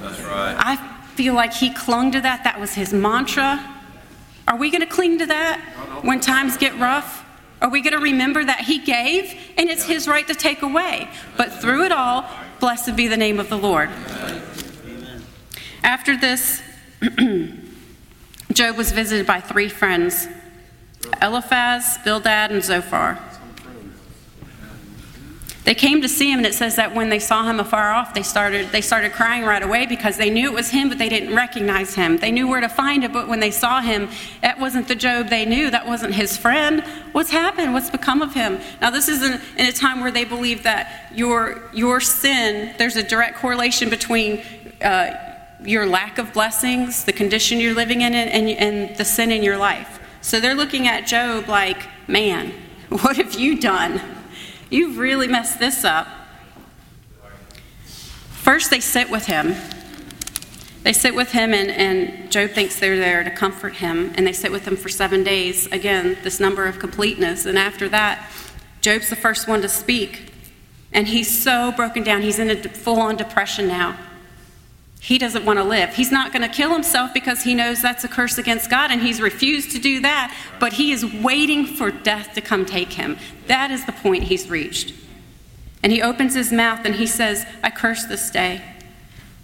That's 0.00 0.20
right. 0.22 0.56
I 0.58 0.76
feel 1.14 1.34
like 1.34 1.52
he 1.52 1.72
clung 1.72 2.10
to 2.10 2.20
that. 2.22 2.42
That 2.42 2.58
was 2.58 2.74
his 2.74 2.92
mantra. 2.92 3.72
Are 4.48 4.56
we 4.56 4.72
going 4.72 4.80
to 4.80 4.92
cling 4.92 5.18
to 5.20 5.26
that 5.26 5.60
when 6.02 6.18
times 6.18 6.56
get 6.56 6.76
rough? 6.76 7.24
Are 7.60 7.70
we 7.70 7.82
going 7.82 7.96
to 7.96 8.02
remember 8.02 8.44
that 8.44 8.62
he 8.62 8.78
gave, 8.78 9.32
and 9.56 9.70
it's 9.70 9.84
his 9.84 10.08
right 10.08 10.26
to 10.26 10.34
take 10.34 10.62
away? 10.62 11.08
But 11.36 11.52
through 11.52 11.84
it 11.84 11.92
all, 11.92 12.24
blessed 12.58 12.96
be 12.96 13.06
the 13.06 13.16
name 13.16 13.38
of 13.38 13.48
the 13.48 13.58
Lord. 13.58 13.90
After 15.84 16.16
this, 16.16 16.60
Job 18.52 18.76
was 18.76 18.92
visited 18.92 19.26
by 19.26 19.40
three 19.40 19.68
friends 19.68 20.28
Eliphaz, 21.20 21.98
Bildad, 22.04 22.52
and 22.52 22.62
Zophar. 22.62 23.18
They 25.64 25.74
came 25.74 26.02
to 26.02 26.08
see 26.08 26.30
him, 26.30 26.38
and 26.38 26.46
it 26.46 26.54
says 26.54 26.76
that 26.76 26.94
when 26.94 27.08
they 27.08 27.20
saw 27.20 27.44
him 27.44 27.60
afar 27.60 27.92
off, 27.92 28.14
they 28.14 28.22
started, 28.22 28.70
they 28.70 28.80
started 28.80 29.12
crying 29.12 29.44
right 29.44 29.62
away 29.62 29.86
because 29.86 30.16
they 30.16 30.28
knew 30.28 30.48
it 30.48 30.54
was 30.54 30.70
him, 30.70 30.88
but 30.88 30.98
they 30.98 31.08
didn't 31.08 31.34
recognize 31.34 31.94
him. 31.94 32.16
They 32.16 32.32
knew 32.32 32.48
where 32.48 32.60
to 32.60 32.68
find 32.68 33.04
him, 33.04 33.12
but 33.12 33.28
when 33.28 33.38
they 33.38 33.52
saw 33.52 33.80
him, 33.80 34.08
that 34.40 34.58
wasn't 34.58 34.88
the 34.88 34.96
Job 34.96 35.28
they 35.28 35.44
knew. 35.44 35.70
That 35.70 35.86
wasn't 35.86 36.14
his 36.14 36.36
friend. 36.36 36.82
What's 37.12 37.30
happened? 37.30 37.74
What's 37.74 37.90
become 37.90 38.22
of 38.22 38.34
him? 38.34 38.60
Now, 38.80 38.90
this 38.90 39.08
is 39.08 39.22
in, 39.22 39.40
in 39.56 39.66
a 39.66 39.72
time 39.72 40.00
where 40.00 40.10
they 40.10 40.24
believe 40.24 40.64
that 40.64 41.12
your, 41.14 41.62
your 41.72 42.00
sin, 42.00 42.74
there's 42.78 42.96
a 42.96 43.02
direct 43.02 43.38
correlation 43.38 43.88
between 43.88 44.42
uh, 44.82 45.31
your 45.64 45.86
lack 45.86 46.18
of 46.18 46.32
blessings, 46.32 47.04
the 47.04 47.12
condition 47.12 47.60
you're 47.60 47.74
living 47.74 48.00
in, 48.00 48.14
and, 48.14 48.48
and 48.48 48.96
the 48.96 49.04
sin 49.04 49.30
in 49.30 49.42
your 49.42 49.56
life. 49.56 50.00
So 50.20 50.40
they're 50.40 50.54
looking 50.54 50.86
at 50.86 51.06
Job 51.06 51.48
like, 51.48 51.88
man, 52.08 52.52
what 52.88 53.16
have 53.16 53.34
you 53.34 53.60
done? 53.60 54.00
You've 54.70 54.98
really 54.98 55.28
messed 55.28 55.58
this 55.58 55.84
up. 55.84 56.08
First, 58.30 58.70
they 58.70 58.80
sit 58.80 59.10
with 59.10 59.26
him. 59.26 59.54
They 60.82 60.92
sit 60.92 61.14
with 61.14 61.30
him, 61.30 61.54
and, 61.54 61.70
and 61.70 62.32
Job 62.32 62.50
thinks 62.50 62.80
they're 62.80 62.98
there 62.98 63.22
to 63.22 63.30
comfort 63.30 63.76
him. 63.76 64.12
And 64.16 64.26
they 64.26 64.32
sit 64.32 64.50
with 64.50 64.66
him 64.66 64.76
for 64.76 64.88
seven 64.88 65.22
days. 65.22 65.66
Again, 65.66 66.16
this 66.22 66.40
number 66.40 66.66
of 66.66 66.78
completeness. 66.78 67.46
And 67.46 67.56
after 67.56 67.88
that, 67.90 68.28
Job's 68.80 69.10
the 69.10 69.16
first 69.16 69.46
one 69.46 69.62
to 69.62 69.68
speak. 69.68 70.32
And 70.92 71.06
he's 71.06 71.42
so 71.42 71.72
broken 71.72 72.02
down. 72.02 72.22
He's 72.22 72.38
in 72.38 72.50
a 72.50 72.56
full 72.56 73.00
on 73.00 73.16
depression 73.16 73.68
now. 73.68 73.96
He 75.02 75.18
doesn't 75.18 75.44
want 75.44 75.58
to 75.58 75.64
live. 75.64 75.94
He's 75.94 76.12
not 76.12 76.32
going 76.32 76.48
to 76.48 76.48
kill 76.48 76.72
himself 76.72 77.12
because 77.12 77.42
he 77.42 77.56
knows 77.56 77.82
that's 77.82 78.04
a 78.04 78.08
curse 78.08 78.38
against 78.38 78.70
God 78.70 78.92
and 78.92 79.02
he's 79.02 79.20
refused 79.20 79.72
to 79.72 79.80
do 79.80 79.98
that, 80.00 80.32
but 80.60 80.74
he 80.74 80.92
is 80.92 81.04
waiting 81.04 81.66
for 81.66 81.90
death 81.90 82.34
to 82.34 82.40
come 82.40 82.64
take 82.64 82.92
him. 82.92 83.18
That 83.48 83.72
is 83.72 83.84
the 83.84 83.90
point 83.90 84.22
he's 84.22 84.48
reached. 84.48 84.94
And 85.82 85.90
he 85.90 86.00
opens 86.00 86.34
his 86.34 86.52
mouth 86.52 86.84
and 86.84 86.94
he 86.94 87.08
says, 87.08 87.44
I 87.64 87.70
curse 87.70 88.04
this 88.04 88.30
day. 88.30 88.62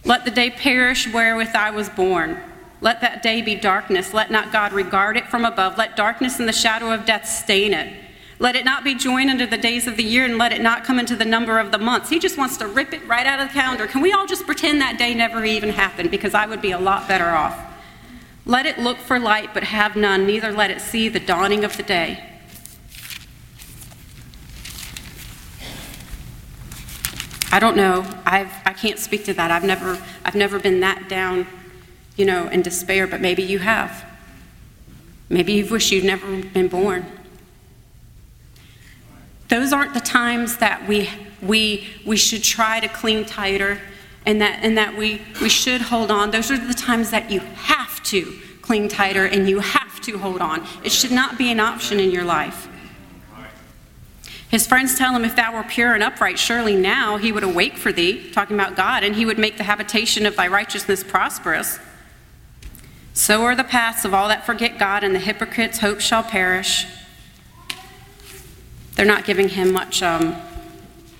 Let 0.05 0.25
the 0.25 0.31
day 0.31 0.49
perish 0.49 1.13
wherewith 1.13 1.57
I 1.57 1.73
was 1.73 1.89
born. 1.89 2.41
Let 2.81 3.01
that 3.01 3.21
day 3.25 3.43
be 3.43 3.57
darkness. 3.57 4.15
Let 4.15 4.31
not 4.31 4.53
God 4.53 4.73
regard 4.73 5.17
it 5.17 5.27
from 5.27 5.45
above. 5.45 5.77
Let 5.77 5.97
darkness 5.97 6.39
and 6.39 6.49
the 6.49 6.53
shadow 6.53 6.93
of 6.93 7.05
death 7.05 7.29
stain 7.29 7.75
it. 7.75 7.93
Let 8.41 8.55
it 8.55 8.65
not 8.65 8.85
be 8.85 8.95
joined 8.95 9.31
unto 9.31 9.47
the 9.47 9.59
days 9.59 9.89
of 9.89 9.97
the 9.97 10.05
year, 10.05 10.25
and 10.25 10.39
let 10.39 10.53
it 10.53 10.61
not 10.61 10.85
come 10.85 11.01
into 11.01 11.17
the 11.17 11.25
number 11.25 11.59
of 11.59 11.73
the 11.73 11.79
months. 11.79 12.09
He 12.09 12.21
just 12.21 12.39
wants 12.39 12.57
to 12.59 12.69
rip 12.69 12.93
it 12.93 13.07
right 13.09 13.27
out 13.27 13.41
of 13.41 13.49
the 13.49 13.55
calendar. 13.55 13.87
Can 13.87 14.01
we 14.01 14.13
all 14.13 14.27
just 14.27 14.47
pretend 14.47 14.81
that 14.81 14.97
day 14.97 15.13
never 15.13 15.45
even 15.45 15.71
happened? 15.71 16.11
Because 16.11 16.35
I 16.35 16.47
would 16.47 16.63
be 16.63 16.71
a 16.71 16.79
lot 16.79 17.09
better 17.09 17.31
off. 17.31 17.59
Let 18.47 18.65
it 18.65 18.79
look 18.79 18.99
for 18.99 19.19
light, 19.19 19.53
but 19.53 19.65
have 19.65 19.97
none, 19.97 20.27
neither 20.27 20.53
let 20.53 20.71
it 20.71 20.81
see 20.81 21.09
the 21.09 21.21
dawning 21.21 21.65
of 21.65 21.77
the 21.77 21.83
day. 21.83 22.25
I 27.51 27.59
don't 27.59 27.77
know. 27.77 28.07
I've, 28.25 28.53
I 28.65 28.73
can't 28.73 28.99
speak 28.99 29.25
to 29.25 29.35
that. 29.35 29.51
I've 29.51 29.65
never, 29.65 30.01
I've 30.25 30.35
never 30.35 30.61
been 30.61 30.81
that 30.81 31.09
down, 31.09 31.47
you 32.17 32.25
know, 32.25 32.47
in 32.49 32.63
despair, 32.63 33.07
but 33.07 33.21
maybe 33.21 33.43
you 33.43 33.59
have. 33.59 34.05
Maybe 35.29 35.55
you've 35.55 35.71
wished 35.71 35.91
you'd 35.91 36.05
never 36.05 36.43
been 36.43 36.69
born. 36.69 37.05
Those 39.49 39.73
aren't 39.73 39.95
the 39.95 40.01
times 40.01 40.59
that 40.59 40.87
we, 40.87 41.09
we, 41.41 41.89
we 42.05 42.17
should 42.17 42.45
try 42.45 42.81
to 42.81 42.89
cling 42.89 43.25
tighter 43.25 43.81
and 44.27 44.41
that, 44.43 44.61
and 44.63 44.77
that 44.77 44.97
we, 44.97 45.23
we 45.41 45.49
should 45.49 45.81
hold 45.81 46.11
on. 46.11 46.31
Those 46.31 46.51
are 46.51 46.59
the 46.59 46.75
times 46.75 47.11
that 47.11 47.31
you 47.31 47.41
have 47.41 48.03
to 48.05 48.39
cling 48.61 48.89
tighter 48.89 49.25
and 49.25 49.49
you 49.49 49.61
have 49.61 50.01
to 50.03 50.19
hold 50.19 50.43
on. 50.43 50.67
It 50.85 50.93
should 50.93 51.11
not 51.11 51.39
be 51.39 51.51
an 51.51 51.61
option 51.61 51.99
in 51.99 52.11
your 52.11 52.25
life. 52.25 52.69
His 54.51 54.67
friends 54.67 54.97
tell 54.97 55.15
him, 55.15 55.25
If 55.25 55.37
thou 55.37 55.55
were 55.55 55.63
pure 55.63 55.95
and 55.95 56.03
upright, 56.03 56.39
surely 56.39 56.75
now 56.75 57.17
he 57.17 57.33
would 57.33 57.43
awake 57.43 57.77
for 57.77 57.93
thee, 57.93 58.31
talking 58.31 58.57
about 58.57 58.77
God, 58.77 59.03
and 59.03 59.15
he 59.15 59.27
would 59.27 59.39
make 59.39 59.57
the 59.57 59.65
habitation 59.65 60.27
of 60.27 60.37
thy 60.37 60.49
righteousness 60.49 61.05
prosperous. 61.05 61.79
So 63.13 63.43
are 63.43 63.57
the 63.57 63.65
paths 63.65 64.05
of 64.05 64.15
all 64.15 64.29
that 64.29 64.47
forget 64.47 64.79
God, 64.79 65.05
and 65.05 65.15
the 65.15 65.19
hypocrite's 65.19 65.79
hope 65.79 66.01
shall 66.01 66.23
perish. 66.23 66.87
They're 68.99 69.07
not 69.07 69.25
giving 69.25 69.51
him 69.51 69.73
much, 69.73 70.03
um, 70.03 70.35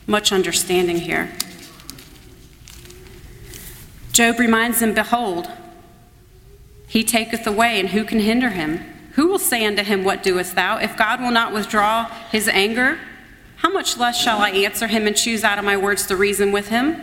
much 0.09 0.33
understanding 0.33 0.97
here. 0.97 1.31
Job 4.11 4.41
reminds 4.41 4.81
them 4.81 4.95
Behold, 4.95 5.49
he 6.89 7.05
taketh 7.05 7.47
away, 7.47 7.79
and 7.79 7.91
who 7.91 8.03
can 8.03 8.19
hinder 8.19 8.51
him? 8.51 8.79
Who 9.13 9.29
will 9.29 9.39
say 9.39 9.65
unto 9.65 9.85
him, 9.85 10.03
What 10.03 10.25
doest 10.25 10.57
thou? 10.57 10.79
If 10.79 10.97
God 10.97 11.21
will 11.21 11.31
not 11.31 11.53
withdraw 11.53 12.07
his 12.33 12.49
anger, 12.49 12.99
how 13.59 13.71
much 13.71 13.97
less 13.97 14.21
shall 14.21 14.39
I 14.39 14.51
answer 14.51 14.89
him 14.89 15.07
and 15.07 15.17
choose 15.17 15.45
out 15.45 15.61
of 15.61 15.65
my 15.65 15.77
words 15.77 16.05
to 16.09 16.17
reason 16.17 16.51
with 16.51 16.71
him? 16.71 17.01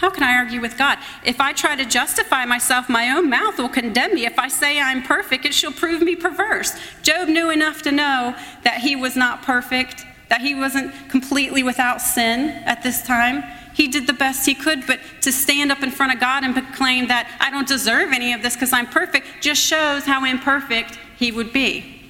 How 0.00 0.08
can 0.08 0.22
I 0.22 0.36
argue 0.36 0.62
with 0.62 0.78
God? 0.78 0.96
If 1.26 1.42
I 1.42 1.52
try 1.52 1.76
to 1.76 1.84
justify 1.84 2.46
myself, 2.46 2.88
my 2.88 3.10
own 3.10 3.28
mouth 3.28 3.58
will 3.58 3.68
condemn 3.68 4.14
me. 4.14 4.24
If 4.24 4.38
I 4.38 4.48
say 4.48 4.80
I'm 4.80 5.02
perfect, 5.02 5.44
it 5.44 5.52
shall 5.52 5.72
prove 5.72 6.00
me 6.00 6.16
perverse. 6.16 6.72
Job 7.02 7.28
knew 7.28 7.50
enough 7.50 7.82
to 7.82 7.92
know 7.92 8.34
that 8.64 8.78
he 8.80 8.96
was 8.96 9.14
not 9.14 9.42
perfect, 9.42 10.06
that 10.30 10.40
he 10.40 10.54
wasn't 10.54 10.94
completely 11.10 11.62
without 11.62 12.00
sin 12.00 12.48
at 12.64 12.82
this 12.82 13.02
time. 13.02 13.44
He 13.74 13.88
did 13.88 14.06
the 14.06 14.14
best 14.14 14.46
he 14.46 14.54
could, 14.54 14.86
but 14.86 15.00
to 15.20 15.30
stand 15.30 15.70
up 15.70 15.82
in 15.82 15.90
front 15.90 16.14
of 16.14 16.18
God 16.18 16.44
and 16.44 16.54
proclaim 16.54 17.08
that 17.08 17.30
I 17.38 17.50
don't 17.50 17.68
deserve 17.68 18.10
any 18.14 18.32
of 18.32 18.40
this 18.40 18.54
because 18.54 18.72
I'm 18.72 18.86
perfect 18.86 19.26
just 19.42 19.60
shows 19.60 20.06
how 20.06 20.24
imperfect 20.24 20.98
he 21.18 21.30
would 21.30 21.52
be. 21.52 22.00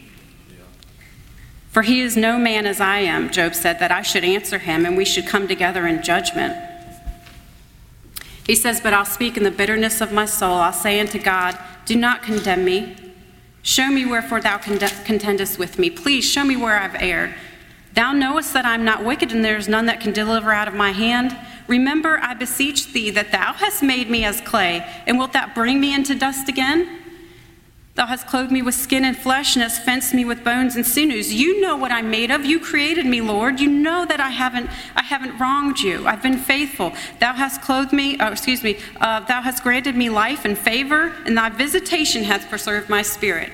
For 1.71 1.83
he 1.83 2.03
is 2.03 2.17
no 2.17 2.39
man 2.39 2.67
as 2.67 2.81
I 2.81 2.99
am, 2.99 3.31
Job 3.31 3.57
said, 3.57 3.81
that 3.81 3.91
I 3.91 4.03
should 4.03 4.23
answer 4.23 4.59
him 4.59 4.87
and 4.87 4.97
we 4.97 5.05
should 5.05 5.27
come 5.27 5.49
together 5.49 5.89
in 5.89 6.05
judgment. 6.05 6.70
He 8.51 8.57
says, 8.57 8.81
But 8.81 8.93
I'll 8.93 9.05
speak 9.05 9.37
in 9.37 9.45
the 9.45 9.53
bitterness 9.53 10.01
of 10.01 10.11
my 10.11 10.25
soul. 10.25 10.55
I'll 10.55 10.73
say 10.73 10.99
unto 10.99 11.23
God, 11.23 11.57
Do 11.85 11.95
not 11.95 12.21
condemn 12.21 12.65
me. 12.65 12.97
Show 13.63 13.91
me 13.91 14.05
wherefore 14.05 14.41
thou 14.41 14.59
contendest 14.59 15.57
with 15.57 15.79
me. 15.79 15.89
Please 15.89 16.25
show 16.25 16.43
me 16.43 16.57
where 16.57 16.77
I've 16.77 17.01
erred. 17.01 17.33
Thou 17.95 18.11
knowest 18.11 18.53
that 18.55 18.65
I'm 18.65 18.85
not 18.85 19.05
wicked, 19.05 19.31
and 19.31 19.45
there 19.45 19.57
is 19.57 19.69
none 19.69 19.87
that 19.87 20.01
can 20.01 20.13
deliver 20.13 20.51
out 20.51 20.67
of 20.67 20.75
my 20.75 20.91
hand. 20.91 21.39
Remember, 21.69 22.19
I 22.19 22.35
beseech 22.35 22.93
thee, 22.93 23.11
that 23.11 23.31
thou 23.31 23.53
hast 23.53 23.85
made 23.85 24.11
me 24.11 24.25
as 24.25 24.41
clay, 24.41 24.85
and 25.07 25.17
wilt 25.17 25.33
thou 25.33 25.47
bring 25.55 25.81
me 25.81 25.95
into 25.95 26.17
dust 26.17 26.49
again? 26.49 27.00
Thou 28.01 28.07
hast 28.07 28.27
clothed 28.27 28.51
me 28.51 28.63
with 28.63 28.75
skin 28.75 29.05
and 29.05 29.15
flesh, 29.15 29.57
and 29.57 29.63
hast 29.63 29.83
fenced 29.83 30.15
me 30.15 30.25
with 30.25 30.43
bones 30.43 30.75
and 30.75 30.87
sinews. 30.87 31.35
You 31.35 31.61
know 31.61 31.77
what 31.77 31.93
I'm 31.93 32.11
made 32.11 32.31
of. 32.31 32.47
You 32.47 32.59
created 32.59 33.05
me, 33.05 33.21
Lord. 33.21 33.61
You 33.61 33.69
know 33.69 34.07
that 34.07 34.21
I 34.21 34.31
haven't, 34.31 34.71
I 34.97 35.03
haven't 35.03 35.39
wronged 35.39 35.81
you. 35.81 36.07
I've 36.07 36.23
been 36.23 36.39
faithful. 36.39 36.95
Thou 37.19 37.35
hast 37.35 37.61
clothed 37.61 37.93
me, 37.93 38.17
oh, 38.19 38.29
excuse 38.29 38.63
me, 38.63 38.79
uh, 39.03 39.21
thou 39.21 39.43
hast 39.43 39.63
granted 39.63 39.97
me 39.97 40.09
life 40.09 40.47
and 40.47 40.57
favor, 40.57 41.15
and 41.27 41.37
thy 41.37 41.51
visitation 41.51 42.25
hath 42.25 42.49
preserved 42.49 42.89
my 42.89 43.03
spirit. 43.03 43.53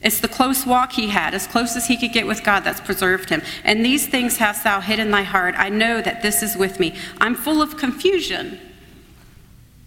It's 0.00 0.20
the 0.20 0.28
close 0.28 0.64
walk 0.64 0.92
he 0.92 1.08
had, 1.08 1.34
as 1.34 1.46
close 1.46 1.76
as 1.76 1.88
he 1.88 1.98
could 1.98 2.14
get 2.14 2.26
with 2.26 2.42
God, 2.42 2.60
that's 2.60 2.80
preserved 2.80 3.28
him. 3.28 3.42
And 3.64 3.84
these 3.84 4.06
things 4.06 4.38
hast 4.38 4.64
thou 4.64 4.80
hid 4.80 4.98
in 4.98 5.10
thy 5.10 5.24
heart. 5.24 5.56
I 5.58 5.68
know 5.68 6.00
that 6.00 6.22
this 6.22 6.42
is 6.42 6.56
with 6.56 6.80
me. 6.80 6.94
I'm 7.20 7.34
full 7.34 7.60
of 7.60 7.76
confusion. 7.76 8.58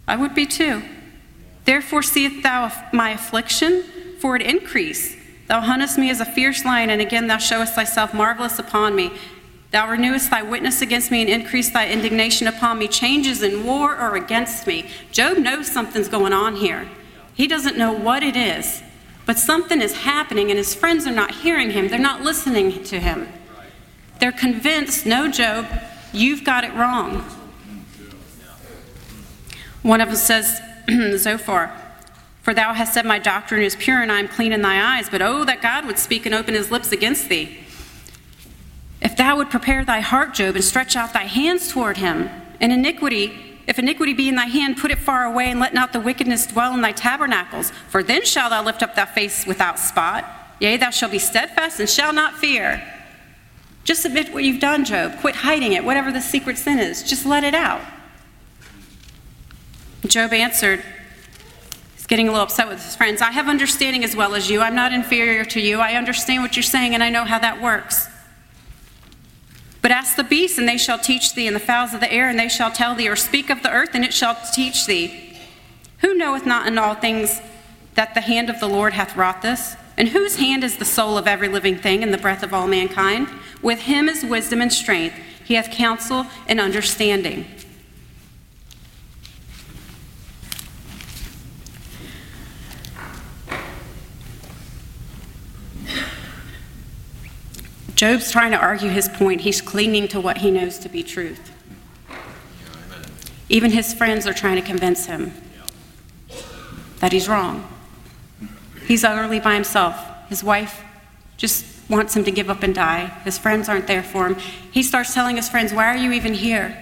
I 0.08 0.18
would 0.18 0.36
be 0.36 0.46
too. 0.46 0.84
Therefore 1.66 2.04
seest 2.04 2.44
thou 2.44 2.72
my 2.94 3.12
affliction, 3.12 3.84
for 4.20 4.36
it 4.36 4.42
increase. 4.42 5.18
Thou 5.48 5.62
huntest 5.62 5.98
me 5.98 6.10
as 6.10 6.22
a 6.22 6.26
fierce 6.26 6.64
lion, 6.64 6.90
and 6.90 7.02
again 7.02 7.28
thou 7.28 7.38
showest 7.38 7.76
thyself 7.76 8.14
marvelous 8.14 8.58
upon 8.58 8.96
me. 8.96 9.12
Thou 9.72 9.90
renewest 9.90 10.30
thy 10.30 10.42
witness 10.42 10.82
against 10.82 11.12
me 11.12 11.22
and 11.22 11.30
increase 11.30 11.70
thy 11.70 11.90
indignation 11.90 12.48
upon 12.48 12.80
me. 12.80 12.88
Changes 12.88 13.44
in 13.44 13.66
war 13.66 13.96
or 13.96 14.16
against 14.16 14.66
me. 14.68 14.90
Job 15.12 15.38
knows 15.38 15.68
something's 15.68 16.08
going 16.08 16.34
on 16.34 16.56
here. 16.56 16.88
He 17.34 17.48
doesn't 17.48 17.78
know 17.78 17.92
what 17.92 18.24
it 18.24 18.38
is, 18.38 18.82
but 19.26 19.38
something 19.38 19.82
is 19.82 19.98
happening, 19.98 20.50
and 20.50 20.58
his 20.58 20.74
friends 20.74 21.06
are 21.06 21.12
not 21.12 21.32
hearing 21.32 21.72
him. 21.72 21.90
They're 21.90 22.00
not 22.00 22.22
listening 22.22 22.84
to 22.86 23.00
him. 23.00 23.28
They're 24.20 24.32
convinced, 24.32 25.06
no, 25.06 25.30
Job, 25.30 25.68
you've 26.14 26.44
got 26.44 26.64
it 26.64 26.74
wrong. 26.74 27.26
One 29.82 30.00
of 30.00 30.08
them 30.08 30.18
says, 30.18 30.62
Zophar, 31.18 31.72
for 32.42 32.54
thou 32.54 32.74
hast 32.74 32.94
said, 32.94 33.06
My 33.06 33.20
doctrine 33.20 33.64
is 33.64 33.76
pure, 33.76 34.02
and 34.02 34.12
I 34.12 34.20
am 34.20 34.28
clean 34.28 34.52
in 34.52 34.62
thy 34.62 34.98
eyes. 34.98 35.10
But 35.10 35.22
oh, 35.22 35.46
that 35.46 35.62
God 35.62 35.86
would 35.86 35.98
speak 35.98 36.26
and 36.26 36.36
open 36.36 36.54
his 36.54 36.70
lips 36.72 36.92
against 36.92 37.30
thee. 37.30 37.58
If 39.02 39.18
thou 39.18 39.38
would 39.38 39.50
prepare 39.50 39.84
thy 39.84 40.00
heart, 40.00 40.34
Job, 40.34 40.56
and 40.56 40.64
stretch 40.64 40.96
out 40.96 41.14
thy 41.14 41.24
hands 41.24 41.72
toward 41.72 41.98
him, 41.98 42.30
and 42.60 42.72
iniquity, 42.72 43.34
if 43.68 43.80
iniquity 43.80 44.14
be 44.14 44.30
in 44.30 44.36
thy 44.36 44.46
hand, 44.46 44.78
put 44.78 44.92
it 44.92 45.00
far 45.00 45.26
away, 45.26 45.50
and 45.50 45.60
let 45.60 45.74
not 45.74 45.92
the 45.92 46.00
wickedness 46.00 46.48
dwell 46.48 46.74
in 46.74 46.82
thy 46.82 46.92
tabernacles. 46.92 47.72
For 47.90 48.04
then 48.04 48.24
shalt 48.24 48.52
thou 48.52 48.64
lift 48.64 48.84
up 48.84 48.96
thy 48.96 49.06
face 49.06 49.46
without 49.46 49.80
spot. 49.80 50.26
Yea, 50.60 50.78
thou 50.78 50.90
shalt 50.92 51.12
be 51.12 51.20
steadfast 51.20 51.80
and 51.80 51.90
shalt 51.90 52.16
not 52.16 52.36
fear. 52.36 52.84
Just 53.84 54.06
admit 54.06 54.34
what 54.34 54.44
you've 54.44 54.62
done, 54.62 54.86
Job. 54.86 55.20
Quit 55.20 55.36
hiding 55.36 55.74
it, 55.74 55.84
whatever 55.84 56.12
the 56.12 56.22
secret 56.22 56.58
sin 56.58 56.80
is. 56.80 57.04
Just 57.04 57.26
let 57.26 57.44
it 57.44 57.54
out. 57.54 57.82
Job 60.08 60.34
answered, 60.34 60.84
he's 61.96 62.08
getting 62.08 62.28
a 62.28 62.32
little 62.32 62.44
upset 62.44 62.68
with 62.68 62.84
his 62.84 62.96
friends. 62.96 63.22
I 63.22 63.32
have 63.32 63.48
understanding 63.48 64.04
as 64.04 64.16
well 64.16 64.36
as 64.36 64.50
you. 64.50 64.62
I'm 64.62 64.76
not 64.76 64.94
inferior 64.94 65.46
to 65.46 65.60
you. 65.60 65.80
I 65.80 65.94
understand 65.94 66.44
what 66.44 66.56
you're 66.56 66.64
saying, 66.64 66.94
and 66.94 67.04
I 67.04 67.10
know 67.10 67.24
how 67.24 67.40
that 67.40 67.62
works. 67.62 68.08
But 69.82 69.92
ask 69.92 70.16
the 70.16 70.24
beasts, 70.24 70.58
and 70.58 70.68
they 70.68 70.78
shall 70.78 70.98
teach 70.98 71.36
thee, 71.36 71.48
and 71.48 71.56
the 71.56 71.60
fowls 71.60 71.94
of 71.94 72.00
the 72.00 72.12
air, 72.12 72.28
and 72.28 72.40
they 72.40 72.50
shall 72.50 72.72
tell 72.72 72.96
thee, 72.96 73.08
or 73.08 73.16
speak 73.16 73.50
of 73.50 73.62
the 73.64 73.72
earth, 73.72 73.92
and 73.94 74.04
it 74.04 74.14
shall 74.14 74.36
teach 74.54 74.88
thee. 74.88 75.38
Who 76.00 76.16
knoweth 76.16 76.46
not 76.46 76.68
in 76.68 76.78
all 76.78 76.96
things 76.96 77.40
that 77.94 78.14
the 78.14 78.22
hand 78.22 78.50
of 78.50 78.60
the 78.60 78.68
Lord 78.68 78.94
hath 78.94 79.16
wrought 79.16 79.42
this? 79.42 79.76
And 79.98 80.10
whose 80.10 80.38
hand 80.38 80.64
is 80.64 80.78
the 80.78 80.86
soul 80.86 81.18
of 81.18 81.28
every 81.28 81.48
living 81.48 81.78
thing, 81.78 82.04
and 82.04 82.14
the 82.14 82.18
breath 82.18 82.44
of 82.44 82.54
all 82.54 82.68
mankind? 82.68 83.30
With 83.62 83.80
him 83.82 84.10
is 84.10 84.26
wisdom 84.26 84.62
and 84.62 84.74
strength. 84.74 85.16
He 85.44 85.54
hath 85.54 85.72
counsel 85.72 86.26
and 86.48 86.60
understanding. 86.60 87.46
Job's 97.96 98.30
trying 98.30 98.52
to 98.52 98.58
argue 98.58 98.90
his 98.90 99.08
point. 99.08 99.42
He's 99.42 99.62
clinging 99.62 100.10
to 100.10 100.20
what 100.20 100.40
he 100.40 100.52
knows 100.52 100.78
to 100.80 100.90
be 100.90 101.02
truth. 101.02 101.52
Even 103.48 103.72
his 103.72 103.94
friends 103.94 104.28
are 104.28 104.34
trying 104.34 104.56
to 104.56 104.62
convince 104.62 105.06
him 105.06 105.34
that 107.00 107.12
he's 107.12 107.30
wrong. 107.30 107.68
He's 108.86 109.04
utterly 109.04 109.40
by 109.40 109.54
himself. 109.54 109.96
His 110.28 110.44
wife 110.44 110.84
just 111.38 111.66
wants 111.90 112.16
him 112.16 112.24
to 112.26 112.32
give 112.32 112.50
up 112.50 112.64
and 112.64 112.76
die. 112.76 113.06
His 113.24 113.38
friends 113.38 113.70
aren't 113.70 113.88
there 113.88 114.04
for 114.04 114.28
him. 114.28 114.36
He 114.72 114.84
starts 114.84 115.14
telling 115.14 115.38
his 115.38 115.48
friends, 115.48 115.74
Why 115.74 115.88
are 115.88 115.98
you 115.98 116.12
even 116.12 116.34
here? 116.34 116.82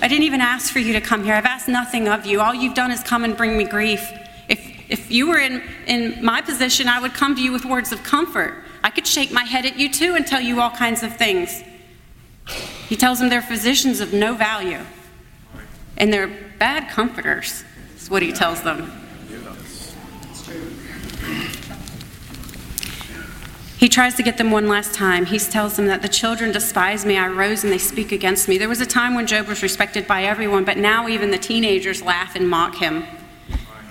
I 0.00 0.08
didn't 0.08 0.24
even 0.24 0.40
ask 0.40 0.72
for 0.72 0.78
you 0.78 0.92
to 0.92 1.00
come 1.00 1.24
here. 1.24 1.34
I've 1.34 1.46
asked 1.46 1.68
nothing 1.68 2.08
of 2.08 2.26
you. 2.26 2.40
All 2.40 2.54
you've 2.54 2.74
done 2.74 2.90
is 2.90 3.02
come 3.02 3.24
and 3.24 3.36
bring 3.36 3.56
me 3.56 3.64
grief. 3.64 4.08
If, 4.48 4.60
if 4.88 5.10
you 5.10 5.28
were 5.28 5.38
in, 5.38 5.62
in 5.86 6.24
my 6.24 6.42
position, 6.42 6.88
I 6.88 7.00
would 7.00 7.14
come 7.14 7.34
to 7.36 7.42
you 7.42 7.52
with 7.52 7.64
words 7.64 7.92
of 7.92 8.02
comfort. 8.02 8.64
I 8.88 8.90
could 8.90 9.06
shake 9.06 9.30
my 9.30 9.44
head 9.44 9.66
at 9.66 9.78
you 9.78 9.92
too 9.92 10.14
and 10.14 10.26
tell 10.26 10.40
you 10.40 10.62
all 10.62 10.70
kinds 10.70 11.02
of 11.02 11.14
things. 11.14 11.62
He 12.88 12.96
tells 12.96 13.18
them 13.18 13.28
they're 13.28 13.42
physicians 13.42 14.00
of 14.00 14.14
no 14.14 14.32
value, 14.32 14.80
and 15.98 16.10
they're 16.10 16.26
bad 16.58 16.88
comforters, 16.88 17.64
is 17.98 18.08
what 18.08 18.22
he 18.22 18.32
tells 18.32 18.62
them. 18.62 18.90
He 23.76 23.90
tries 23.90 24.14
to 24.14 24.22
get 24.22 24.38
them 24.38 24.50
one 24.50 24.68
last 24.68 24.94
time. 24.94 25.26
He 25.26 25.38
tells 25.38 25.76
them 25.76 25.86
that 25.88 26.00
the 26.00 26.08
children 26.08 26.50
despise 26.50 27.04
me. 27.04 27.18
I 27.18 27.28
rose 27.28 27.64
and 27.64 27.70
they 27.70 27.76
speak 27.76 28.10
against 28.10 28.48
me. 28.48 28.56
There 28.56 28.70
was 28.70 28.80
a 28.80 28.86
time 28.86 29.14
when 29.14 29.26
Job 29.26 29.48
was 29.48 29.62
respected 29.62 30.06
by 30.06 30.24
everyone, 30.24 30.64
but 30.64 30.78
now 30.78 31.08
even 31.08 31.30
the 31.30 31.36
teenagers 31.36 32.00
laugh 32.00 32.34
and 32.34 32.48
mock 32.48 32.76
him. 32.76 33.04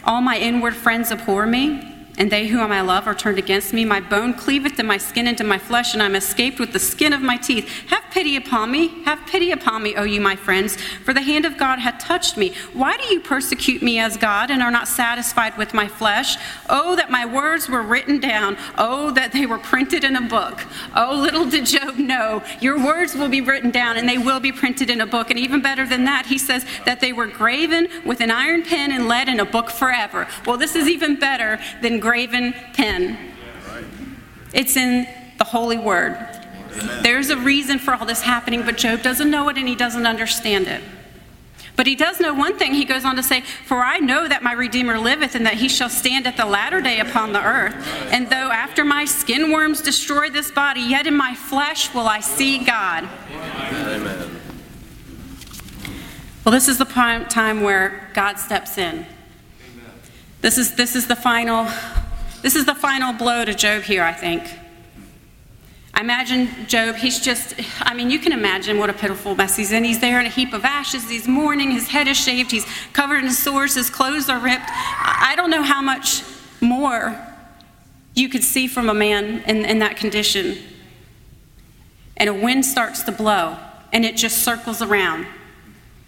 All 0.04 0.22
my 0.22 0.40
inward 0.40 0.76
friends 0.76 1.12
abhor 1.12 1.46
me 1.46 1.97
and 2.18 2.32
they 2.32 2.48
whom 2.48 2.72
I 2.72 2.82
love 2.82 3.08
are 3.08 3.16
turned 3.16 3.38
against 3.38 3.74
me. 3.74 3.86
My 3.86 4.00
bone 4.00 4.34
cleaveth 4.34 4.76
to 4.78 4.84
my 4.84 4.98
skin 4.98 5.28
and 5.28 5.38
to 5.38 5.44
my 5.44 5.58
flesh, 5.58 5.94
and 5.94 6.02
I 6.02 6.06
am 6.06 6.16
escaped 6.16 6.60
with 6.60 6.74
the 6.74 6.80
skin 6.80 7.14
of 7.14 7.22
my 7.22 7.38
teeth. 7.38 7.70
Have 7.88 8.04
pity 8.12 8.36
upon 8.36 8.72
me, 8.72 9.04
have 9.04 9.26
pity 9.28 9.52
upon 9.52 9.84
me, 9.84 9.96
O 9.96 10.04
you 10.04 10.20
my 10.20 10.36
friends, 10.36 10.76
for 10.76 11.14
the 11.14 11.22
hand 11.22 11.46
of 11.46 11.58
God 11.58 11.80
hath 11.80 12.00
touched 12.00 12.38
me. 12.38 12.54
Why 12.74 12.98
do 12.98 13.04
you 13.14 13.20
persecute 13.20 13.82
me 13.84 14.00
as 14.00 14.18
God 14.18 14.50
and 14.50 14.64
are 14.64 14.72
not 14.72 14.88
satisfied 14.88 15.58
with 15.58 15.74
my 15.74 15.88
flesh? 15.88 16.38
Oh, 16.70 16.96
that 16.96 17.12
my 17.12 17.26
words 17.26 17.70
were 17.70 17.84
written 17.84 18.20
down. 18.20 18.58
Oh, 18.78 19.12
that 19.12 19.32
they 19.32 19.46
were 19.46 19.60
printed 19.60 20.04
in 20.04 20.16
a 20.16 20.22
book. 20.22 20.66
Oh, 20.96 21.16
little 21.16 21.48
did 21.48 21.66
Job 21.68 21.98
know, 21.98 22.44
your 22.62 22.84
words 22.84 23.14
will 23.14 23.30
be 23.30 23.42
written 23.42 23.72
down 23.72 23.98
and 23.98 24.08
they 24.10 24.18
will 24.18 24.40
be 24.40 24.52
printed 24.52 24.90
in 24.90 25.02
a 25.02 25.06
book. 25.06 25.30
And 25.30 25.38
even 25.38 25.62
better 25.62 25.86
than 25.86 26.06
that, 26.06 26.26
he 26.26 26.38
says 26.38 26.66
that 26.86 27.00
they 27.00 27.14
were 27.14 27.28
graven 27.28 27.88
with 28.06 28.22
an 28.22 28.32
iron 28.32 28.64
pen 28.64 28.92
and 28.92 29.08
lead 29.08 29.30
in 29.30 29.40
a 29.40 29.46
book 29.46 29.70
forever. 29.70 30.28
Well, 30.46 30.58
this 30.58 30.76
is 30.76 30.88
even 30.88 31.20
better 31.20 31.60
than 31.82 32.00
graven 32.08 32.54
pen. 32.72 33.18
It's 34.54 34.78
in 34.78 35.06
the 35.38 35.44
Holy 35.44 35.78
Word. 35.78 36.18
There's 37.02 37.30
a 37.30 37.36
reason 37.36 37.80
for 37.80 37.94
all 37.94 38.06
this 38.06 38.22
happening, 38.22 38.64
but 38.64 38.78
Job 38.78 39.02
doesn't 39.02 39.30
know 39.30 39.50
it 39.50 39.58
and 39.58 39.68
he 39.68 39.76
doesn't 39.76 40.08
understand 40.08 40.68
it. 40.68 40.82
But 41.76 41.86
he 41.86 41.96
does 41.96 42.22
know 42.22 42.34
one 42.34 42.58
thing. 42.58 42.74
He 42.74 42.86
goes 42.86 43.04
on 43.04 43.18
to 43.18 43.24
say, 43.24 43.42
For 43.42 43.80
I 43.80 43.98
know 43.98 44.26
that 44.26 44.42
my 44.42 44.54
Redeemer 44.54 44.98
liveth, 44.98 45.36
and 45.36 45.46
that 45.46 45.56
he 45.56 45.68
shall 45.68 45.90
stand 45.90 46.26
at 46.26 46.38
the 46.38 46.46
latter 46.46 46.80
day 46.80 47.02
upon 47.02 47.34
the 47.34 47.44
earth. 47.44 47.76
And 48.10 48.30
though 48.30 48.52
after 48.52 48.86
my 48.86 49.04
skin 49.04 49.52
worms 49.52 49.82
destroy 49.82 50.30
this 50.30 50.50
body, 50.50 50.80
yet 50.80 51.08
in 51.08 51.16
my 51.18 51.36
flesh 51.36 51.94
will 51.94 52.08
I 52.08 52.22
see 52.22 52.64
God. 52.64 53.10
Amen. 53.34 54.40
Well, 56.46 56.54
this 56.54 56.70
is 56.70 56.78
the 56.78 56.86
time 56.86 57.64
where 57.64 58.10
God 58.14 58.40
steps 58.40 58.78
in. 58.78 59.06
This 60.42 60.58
is, 60.58 60.76
this 60.76 60.96
is 60.96 61.08
the 61.08 61.16
final 61.16 61.68
this 62.42 62.56
is 62.56 62.66
the 62.66 62.76
final 62.76 63.14
blow 63.14 63.44
to 63.44 63.54
Job 63.54 63.82
here, 63.82 64.04
I 64.04 64.14
think. 64.14 64.44
I 65.94 66.02
imagine 66.02 66.48
Job, 66.68 66.96
he's 66.96 67.20
just, 67.20 67.56
I 67.82 67.96
mean, 67.96 68.12
you 68.12 68.20
can 68.20 68.32
imagine 68.32 68.78
what 68.78 68.92
a 68.92 68.94
pitiful 68.94 69.36
mess 69.36 69.58
he's 69.58 69.72
in. 69.72 69.84
He's 69.84 70.00
there 70.00 70.20
in 70.20 70.28
a 70.28 70.30
heap 70.30 70.54
of 70.54 70.64
ashes, 70.64 71.10
he's 71.10 71.28
mourning, 71.28 71.72
his 71.72 71.88
head 71.88 72.08
is 72.08 72.16
shaved, 72.16 72.52
he's 72.52 72.66
covered 72.94 73.24
in 73.24 73.32
sores, 73.32 73.74
his 73.74 73.90
clothes 73.90 74.30
are 74.30 74.40
ripped. 74.40 74.70
I 74.70 75.34
don't 75.36 75.50
know 75.50 75.64
how 75.64 75.82
much 75.82 76.22
more 76.62 77.20
you 78.14 78.30
could 78.30 78.44
see 78.44 78.68
from 78.68 78.88
a 78.88 78.94
man 78.94 79.42
in, 79.48 79.66
in 79.66 79.80
that 79.80 79.98
condition. 79.98 80.60
And 82.16 82.30
a 82.30 82.34
wind 82.34 82.66
starts 82.66 83.02
to 83.04 83.12
blow, 83.12 83.58
and 83.92 84.06
it 84.06 84.16
just 84.16 84.44
circles 84.44 84.84
around. 84.84 85.26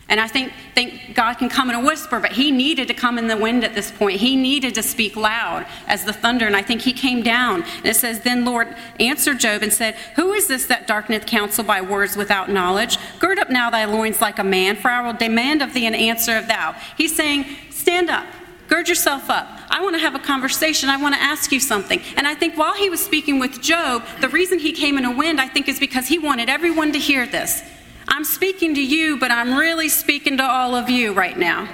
And 0.10 0.20
I 0.20 0.28
think, 0.28 0.52
think 0.74 1.14
God 1.14 1.36
can 1.36 1.50
come 1.50 1.70
in 1.70 1.76
a 1.76 1.80
whisper, 1.80 2.20
but 2.20 2.32
he 2.32 2.50
needed 2.52 2.88
to 2.88 2.96
come 2.96 3.20
in 3.20 3.28
the 3.28 3.38
wind 3.38 3.64
at 3.64 3.76
this 3.76 3.92
point. 3.92 4.20
He 4.20 4.36
needed 4.36 4.74
to 4.76 4.84
speak 4.84 5.16
loud 5.16 5.68
as 5.88 6.04
the 6.04 6.14
thunder. 6.14 6.48
And 6.48 6.56
I 6.56 6.64
think 6.64 6.82
he 6.82 6.94
came 6.94 7.22
down. 7.22 7.62
And 7.62 7.86
it 7.86 7.96
says, 7.96 8.22
Then 8.22 8.44
Lord 8.44 8.76
answered 9.00 9.40
Job 9.40 9.62
and 9.62 9.72
said, 9.72 9.96
Who 10.16 10.34
is 10.34 10.48
this 10.48 10.66
that 10.66 10.88
darkeneth 10.88 11.28
counsel 11.28 11.64
by 11.64 11.82
words 11.82 12.18
without 12.18 12.50
knowledge? 12.50 12.98
Gird 13.20 13.38
up 13.38 13.52
now 13.52 13.70
thy 13.70 13.86
loins 13.86 14.20
like 14.20 14.40
a 14.40 14.44
man, 14.44 14.76
for 14.76 14.90
I 14.90 15.06
will 15.06 15.14
demand 15.14 15.62
of 15.62 15.74
thee 15.74 15.86
an 15.86 15.96
answer 15.96 16.36
of 16.36 16.48
thou. 16.48 16.76
He's 16.98 17.16
saying, 17.16 17.46
Stand 17.70 18.10
up. 18.10 18.26
Gird 18.68 18.88
yourself 18.88 19.30
up. 19.30 19.48
I 19.70 19.82
want 19.82 19.96
to 19.96 20.00
have 20.00 20.14
a 20.14 20.20
conversation. 20.20 20.90
I 20.90 20.98
want 20.98 21.16
to 21.16 21.22
ask 21.22 21.52
you 21.52 21.60
something. 21.60 22.02
And 22.16 22.28
I 22.28 22.36
think 22.36 22.56
while 22.56 22.76
he 22.76 22.90
was 22.90 23.04
speaking 23.04 23.40
with 23.40 23.62
Job, 23.62 24.04
the 24.22 24.30
reason 24.30 24.60
he 24.60 24.72
came 24.72 24.98
in 24.98 25.06
a 25.06 25.16
wind, 25.16 25.42
I 25.42 25.48
think, 25.48 25.68
is 25.68 25.80
because 25.80 26.08
he 26.08 26.20
wanted 26.20 26.50
everyone 26.50 26.94
to 26.94 27.00
hear 27.00 27.26
this. 27.26 27.64
I'm 28.10 28.26
speaking 28.26 28.76
to 28.76 28.84
you, 28.84 29.18
but 29.18 29.32
I'm 29.32 29.54
really 29.54 29.88
speaking 29.88 30.38
to 30.38 30.44
all 30.44 30.76
of 30.76 30.90
you 30.90 31.14
right 31.14 31.38
now. 31.38 31.70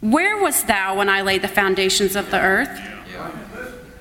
Where 0.00 0.42
wast 0.42 0.66
thou 0.66 0.96
when 0.96 1.08
I 1.08 1.20
laid 1.20 1.42
the 1.42 1.48
foundations 1.48 2.16
of 2.16 2.30
the 2.30 2.40
earth? 2.40 2.80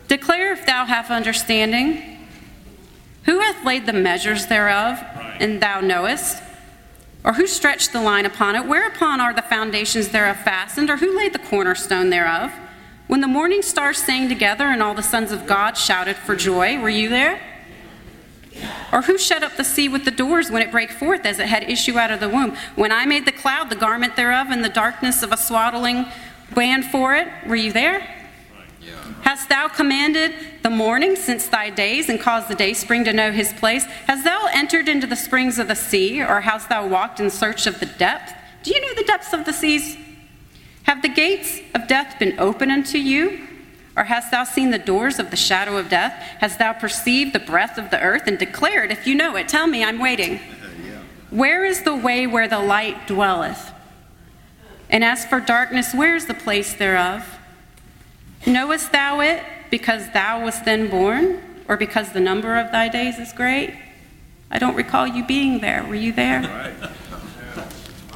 Declare 0.07 0.53
if 0.53 0.65
thou 0.65 0.85
have 0.85 1.11
understanding. 1.11 2.27
Who 3.25 3.39
hath 3.39 3.63
laid 3.63 3.85
the 3.85 3.93
measures 3.93 4.47
thereof, 4.47 4.99
and 5.39 5.61
thou 5.61 5.81
knowest? 5.81 6.41
Or 7.23 7.33
who 7.33 7.45
stretched 7.45 7.93
the 7.93 8.01
line 8.01 8.25
upon 8.25 8.55
it? 8.55 8.65
Whereupon 8.65 9.21
are 9.21 9.33
the 9.33 9.43
foundations 9.43 10.09
thereof 10.09 10.37
fastened? 10.37 10.89
Or 10.89 10.97
who 10.97 11.15
laid 11.15 11.33
the 11.33 11.39
cornerstone 11.39 12.09
thereof? 12.09 12.51
When 13.07 13.21
the 13.21 13.27
morning 13.27 13.61
stars 13.61 13.97
sang 13.97 14.29
together 14.29 14.65
and 14.65 14.81
all 14.81 14.93
the 14.93 15.03
sons 15.03 15.31
of 15.31 15.45
God 15.45 15.77
shouted 15.77 16.15
for 16.15 16.35
joy, 16.35 16.79
were 16.79 16.89
you 16.89 17.09
there? 17.09 17.39
Or 18.91 19.01
who 19.01 19.17
shut 19.17 19.43
up 19.43 19.57
the 19.57 19.63
sea 19.63 19.89
with 19.89 20.05
the 20.05 20.11
doors 20.11 20.51
when 20.51 20.61
it 20.61 20.71
brake 20.71 20.91
forth 20.91 21.25
as 21.25 21.39
it 21.39 21.47
had 21.47 21.63
issue 21.69 21.97
out 21.97 22.11
of 22.11 22.19
the 22.19 22.29
womb? 22.29 22.55
When 22.75 22.91
I 22.91 23.05
made 23.05 23.25
the 23.25 23.31
cloud 23.31 23.69
the 23.69 23.75
garment 23.75 24.15
thereof, 24.15 24.47
and 24.49 24.63
the 24.63 24.69
darkness 24.69 25.23
of 25.23 25.31
a 25.31 25.37
swaddling 25.37 26.05
band 26.53 26.85
for 26.85 27.15
it, 27.15 27.27
were 27.47 27.55
you 27.55 27.71
there? 27.71 27.99
Yeah. 28.81 28.95
Hast 29.21 29.49
thou 29.49 29.67
commanded 29.67 30.33
the 30.63 30.69
morning 30.69 31.15
since 31.15 31.47
thy 31.47 31.69
days, 31.69 32.09
and 32.09 32.19
caused 32.19 32.47
the 32.47 32.55
day 32.55 32.73
spring 32.73 33.03
to 33.05 33.13
know 33.13 33.31
his 33.31 33.53
place? 33.53 33.85
Hast 34.07 34.23
thou 34.23 34.47
entered 34.51 34.89
into 34.89 35.07
the 35.07 35.15
springs 35.15 35.59
of 35.59 35.67
the 35.67 35.75
sea, 35.75 36.21
or 36.21 36.41
hast 36.41 36.69
thou 36.69 36.87
walked 36.87 37.19
in 37.19 37.29
search 37.29 37.67
of 37.67 37.79
the 37.79 37.85
depth? 37.85 38.33
Do 38.63 38.71
you 38.71 38.81
know 38.81 38.93
the 38.95 39.03
depths 39.03 39.33
of 39.33 39.45
the 39.45 39.53
seas? 39.53 39.97
Have 40.83 41.01
the 41.01 41.09
gates 41.09 41.59
of 41.73 41.87
death 41.87 42.17
been 42.19 42.39
open 42.39 42.71
unto 42.71 42.97
you? 42.97 43.47
Or 43.95 44.05
hast 44.05 44.31
thou 44.31 44.45
seen 44.45 44.71
the 44.71 44.79
doors 44.79 45.19
of 45.19 45.31
the 45.31 45.37
shadow 45.37 45.77
of 45.77 45.89
death? 45.89 46.13
Hast 46.39 46.59
thou 46.59 46.73
perceived 46.73 47.33
the 47.33 47.39
breath 47.39 47.77
of 47.77 47.89
the 47.89 47.99
earth 47.99 48.23
and 48.25 48.39
declared, 48.39 48.91
if 48.91 49.05
you 49.05 49.15
know 49.15 49.35
it, 49.35 49.49
tell 49.49 49.67
me, 49.67 49.83
I'm 49.83 49.99
waiting. 49.99 50.39
Where 51.29 51.65
is 51.65 51.83
the 51.83 51.95
way 51.95 52.27
where 52.27 52.47
the 52.47 52.59
light 52.59 53.07
dwelleth? 53.07 53.71
And 54.89 55.03
as 55.03 55.25
for 55.25 55.39
darkness, 55.39 55.93
where 55.93 56.15
is 56.15 56.25
the 56.25 56.33
place 56.33 56.73
thereof? 56.73 57.39
Knowest 58.45 58.91
thou 58.91 59.21
it 59.21 59.41
because 59.69 60.11
thou 60.11 60.43
wast 60.43 60.65
then 60.65 60.89
born, 60.89 61.41
or 61.69 61.77
because 61.77 62.11
the 62.11 62.19
number 62.19 62.57
of 62.57 62.71
thy 62.73 62.89
days 62.89 63.17
is 63.17 63.31
great? 63.31 63.73
I 64.49 64.59
don't 64.59 64.75
recall 64.75 65.07
you 65.07 65.25
being 65.25 65.59
there. 65.59 65.85
Were 65.85 65.95
you 65.95 66.11
there? 66.11 66.73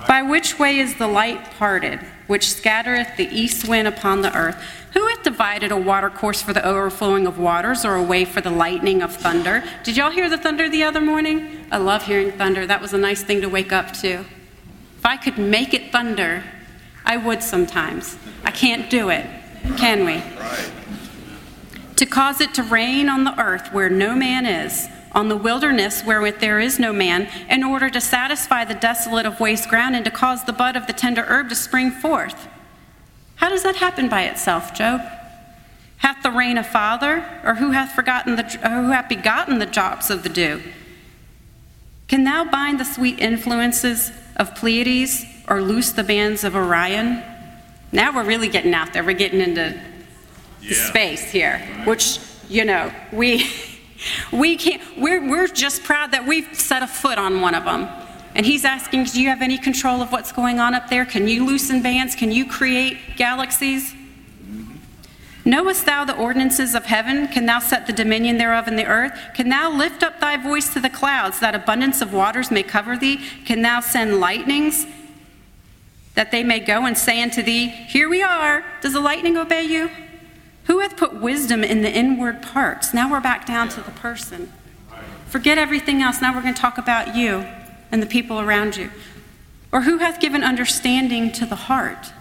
By 0.08 0.22
which 0.22 0.60
way 0.60 0.80
is 0.80 0.96
the 0.96 1.08
light 1.08 1.52
parted, 1.58 2.00
which 2.28 2.50
scattereth 2.50 3.18
the 3.18 3.28
east 3.28 3.68
wind 3.68 3.88
upon 3.88 4.22
the 4.22 4.36
earth? 4.36 4.62
Who 4.94 5.08
hath 5.08 5.24
divided 5.24 5.72
a 5.72 5.78
watercourse 5.78 6.42
for 6.42 6.54
the 6.54 6.66
overflowing 6.66 7.28
of 7.28 7.38
waters, 7.38 7.84
or 7.84 7.96
a 7.96 8.04
way 8.04 8.24
for 8.24 8.42
the 8.42 8.52
lightning 8.52 9.02
of 9.02 9.16
thunder? 9.16 9.64
Did 9.84 9.98
y'all 9.98 10.12
hear 10.12 10.30
the 10.30 10.38
thunder 10.38 10.70
the 10.70 10.84
other 10.84 11.02
morning? 11.02 11.66
I 11.72 11.78
love 11.78 12.04
hearing 12.04 12.32
thunder. 12.32 12.66
That 12.66 12.82
was 12.82 12.94
a 12.94 12.98
nice 12.98 13.22
thing 13.22 13.42
to 13.42 13.50
wake 13.50 13.74
up 13.74 13.92
to. 13.94 14.26
If 14.98 15.06
I 15.06 15.18
could 15.18 15.38
make 15.38 15.74
it 15.74 15.92
thunder, 15.92 16.44
I 17.04 17.18
would 17.18 17.44
sometimes. 17.44 18.18
I 18.44 18.52
can't 18.52 18.90
do 18.90 19.10
it, 19.10 19.26
can 19.78 20.06
we? 20.06 20.16
Right. 20.16 20.72
To 21.98 22.06
cause 22.06 22.42
it 22.42 22.54
to 22.56 22.64
rain 22.64 23.10
on 23.10 23.24
the 23.24 23.40
earth 23.40 23.72
where 23.72 23.90
no 23.90 24.16
man 24.16 24.46
is, 24.46 24.88
on 25.16 25.30
the 25.30 25.38
wilderness 25.38 26.04
wherewith 26.04 26.40
there 26.40 26.60
is 26.60 26.78
no 26.78 26.92
man, 26.92 27.30
in 27.50 27.64
order 27.64 27.90
to 27.90 28.02
satisfy 28.02 28.66
the 28.66 28.76
desolate 28.76 29.26
of 29.26 29.40
waste 29.40 29.70
ground 29.70 29.96
and 29.96 30.04
to 30.04 30.12
cause 30.12 30.44
the 30.44 30.54
bud 30.54 30.76
of 30.76 30.86
the 30.86 30.94
tender 30.94 31.24
herb 31.24 31.48
to 31.48 31.56
spring 31.56 31.90
forth. 31.90 32.50
How 33.38 33.50
does 33.50 33.64
that 33.64 33.78
happen 33.78 34.10
by 34.10 34.24
itself, 34.24 34.74
Job? 34.74 35.02
Hath 35.98 36.22
the 36.22 36.32
rain 36.32 36.58
a 36.58 36.64
father, 36.64 37.26
or 37.46 37.56
who 37.56 37.72
hath 37.72 37.94
forgotten 37.94 38.36
the, 38.36 38.44
who 38.44 38.92
hath 38.92 39.08
begotten 39.08 39.60
the 39.60 39.66
drops 39.66 40.10
of 40.10 40.24
the 40.24 40.30
dew? 40.30 40.62
Can 42.10 42.26
thou 42.26 42.44
bind 42.44 42.80
the 42.80 42.86
sweet 42.86 43.20
influences 43.20 44.12
of 44.36 44.54
Pleiades, 44.54 45.26
or 45.48 45.62
loose 45.62 45.92
the 45.92 46.04
bands 46.04 46.44
of 46.44 46.56
Orion? 46.56 47.24
Now 47.92 48.14
we're 48.14 48.26
really 48.26 48.50
getting 48.50 48.74
out 48.74 48.92
there. 48.92 49.04
We're 49.04 49.14
getting 49.14 49.40
into 49.40 49.80
yeah. 50.62 50.90
space 50.90 51.24
here, 51.32 51.60
which 51.86 52.20
you 52.50 52.66
know 52.66 52.92
we 53.14 53.50
we 54.32 54.58
can't. 54.58 54.82
We're 54.98 55.28
we're 55.28 55.48
just 55.48 55.84
proud 55.84 56.12
that 56.12 56.26
we've 56.26 56.54
set 56.54 56.84
a 56.84 56.88
foot 56.88 57.18
on 57.18 57.42
one 57.42 57.56
of 57.56 57.66
them. 57.66 57.88
And 58.36 58.46
he's 58.46 58.66
asking, 58.66 59.06
Do 59.06 59.22
you 59.22 59.30
have 59.30 59.42
any 59.42 59.58
control 59.58 60.02
of 60.02 60.12
what's 60.12 60.32
going 60.32 60.60
on 60.60 60.74
up 60.74 60.90
there? 60.90 61.06
Can 61.06 61.28
you 61.28 61.46
loosen 61.46 61.82
bands? 61.82 62.16
Can 62.16 62.32
you 62.32 62.46
create 62.46 62.98
galaxies? 63.16 63.96
Knowest 65.46 65.86
thou 65.86 66.04
the 66.04 66.18
ordinances 66.18 66.74
of 66.76 66.86
heaven? 66.86 67.28
Can 67.28 67.46
thou 67.46 67.60
set 67.60 67.86
the 67.88 67.94
dominion 67.94 68.38
thereof 68.38 68.68
in 68.68 68.76
the 68.76 68.86
earth? 68.86 69.18
Can 69.36 69.50
thou 69.50 69.72
lift 69.72 70.04
up 70.04 70.20
thy 70.20 70.38
voice 70.38 70.74
to 70.74 70.80
the 70.80 70.90
clouds, 70.90 71.40
that 71.40 71.54
abundance 71.54 72.02
of 72.02 72.12
waters 72.12 72.50
may 72.50 72.64
cover 72.64 72.98
thee? 72.98 73.22
Can 73.46 73.62
thou 73.62 73.80
send 73.80 74.20
lightnings, 74.20 74.88
that 76.16 76.32
they 76.32 76.44
may 76.44 76.60
go 76.60 76.86
and 76.86 76.98
say 76.98 77.22
unto 77.22 77.44
thee, 77.44 77.68
Here 77.68 78.10
we 78.10 78.24
are. 78.24 78.66
Does 78.82 78.94
the 78.94 79.00
lightning 79.00 79.38
obey 79.38 79.64
you? 79.64 79.90
Who 80.66 80.80
hath 80.80 80.98
put 80.98 81.14
wisdom 81.14 81.64
in 81.64 81.82
the 81.82 81.92
inward 81.92 82.42
parts? 82.42 82.94
Now 82.94 83.10
we're 83.10 83.22
back 83.22 83.46
down 83.46 83.70
to 83.70 83.82
the 83.82 83.92
person. 83.92 84.52
Forget 85.28 85.58
everything 85.58 86.02
else. 86.02 86.22
Now 86.22 86.34
we're 86.34 86.42
going 86.42 86.54
to 86.54 86.62
talk 86.62 86.78
about 86.78 87.16
you 87.16 87.46
and 87.92 88.02
the 88.02 88.08
people 88.08 88.40
around 88.40 88.78
you? 88.78 88.90
Or 89.72 89.82
who 89.82 90.00
hath 90.00 90.20
given 90.20 90.44
understanding 90.44 91.32
to 91.34 91.46
the 91.46 91.56
heart? 91.56 92.12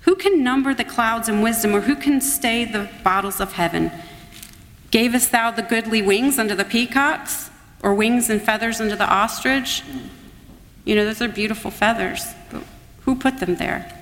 Who 0.00 0.14
can 0.14 0.42
number 0.42 0.72
the 0.72 0.84
clouds 0.84 1.28
in 1.28 1.42
wisdom, 1.42 1.74
or 1.74 1.80
who 1.80 1.96
can 1.96 2.20
stay 2.20 2.64
the 2.64 2.88
bottles 3.02 3.40
of 3.40 3.52
heaven? 3.54 3.90
Gavest 4.90 5.32
thou 5.32 5.50
the 5.50 5.62
goodly 5.62 6.00
wings 6.00 6.38
unto 6.38 6.54
the 6.54 6.64
peacocks, 6.64 7.50
or 7.82 7.92
wings 7.92 8.30
and 8.30 8.40
feathers 8.40 8.80
unto 8.80 8.96
the 8.96 9.08
ostrich? 9.08 9.82
You 10.84 10.94
know, 10.94 11.04
those 11.04 11.20
are 11.20 11.28
beautiful 11.28 11.70
feathers, 11.70 12.24
but 12.50 12.62
who 13.02 13.16
put 13.16 13.38
them 13.38 13.56
there? 13.56 13.92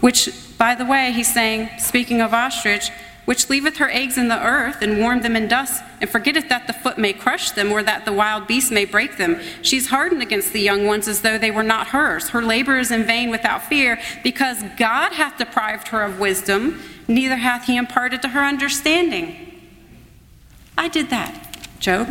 Which, 0.00 0.30
by 0.58 0.74
the 0.74 0.84
way, 0.84 1.12
he's 1.12 1.32
saying, 1.32 1.70
speaking 1.78 2.20
of 2.20 2.34
ostrich, 2.34 2.90
which 3.24 3.50
leaveth 3.50 3.76
her 3.76 3.90
eggs 3.90 4.16
in 4.16 4.28
the 4.28 4.42
earth 4.42 4.80
and 4.80 4.98
warmed 4.98 5.22
them 5.22 5.36
in 5.36 5.46
dust, 5.46 5.84
and 6.00 6.08
forgetteth 6.08 6.48
that 6.48 6.66
the 6.66 6.72
foot 6.72 6.96
may 6.96 7.12
crush 7.12 7.50
them, 7.50 7.70
or 7.70 7.82
that 7.82 8.04
the 8.04 8.12
wild 8.12 8.46
beast 8.46 8.72
may 8.72 8.86
break 8.86 9.18
them. 9.18 9.38
She's 9.60 9.88
hardened 9.88 10.22
against 10.22 10.54
the 10.54 10.60
young 10.60 10.86
ones 10.86 11.06
as 11.06 11.20
though 11.20 11.36
they 11.36 11.50
were 11.50 11.62
not 11.62 11.88
hers. 11.88 12.30
Her 12.30 12.42
labor 12.42 12.78
is 12.78 12.90
in 12.90 13.04
vain 13.04 13.30
without 13.30 13.62
fear, 13.62 14.00
because 14.24 14.64
God 14.78 15.12
hath 15.12 15.36
deprived 15.36 15.88
her 15.88 16.02
of 16.02 16.18
wisdom, 16.18 16.80
neither 17.06 17.36
hath 17.36 17.66
he 17.66 17.76
imparted 17.76 18.22
to 18.22 18.28
her 18.28 18.42
understanding. 18.42 19.36
I 20.78 20.88
did 20.88 21.10
that, 21.10 21.58
Job. 21.80 22.08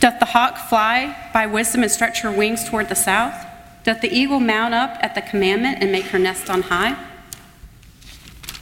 Doth 0.00 0.18
the 0.18 0.26
hawk 0.26 0.58
fly 0.68 1.30
by 1.32 1.46
wisdom 1.46 1.82
and 1.82 1.92
stretch 1.92 2.22
her 2.22 2.30
wings 2.30 2.68
toward 2.68 2.88
the 2.88 2.96
south? 2.96 3.47
Doth 3.88 4.02
the 4.02 4.14
eagle 4.14 4.38
mount 4.38 4.74
up 4.74 4.98
at 5.00 5.14
the 5.14 5.22
commandment 5.22 5.78
and 5.80 5.90
make 5.90 6.04
her 6.08 6.18
nest 6.18 6.50
on 6.50 6.60
high? 6.60 6.94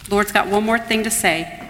Lord's 0.09 0.31
got 0.31 0.47
one 0.47 0.63
more 0.63 0.79
thing 0.79 1.03
to 1.03 1.11
say. 1.11 1.69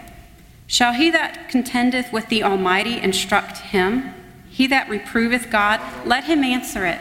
Shall 0.67 0.93
he 0.93 1.09
that 1.13 1.49
contendeth 1.49 2.13
with 2.13 2.29
the 2.29 2.43
Almighty 2.43 3.01
instruct 3.01 3.57
him? 3.57 4.13
He 4.51 4.67
that 4.67 4.91
reproveth 4.91 5.51
God, 5.51 5.81
let 6.05 6.25
him 6.25 6.45
answer 6.45 6.85
it. 6.85 7.01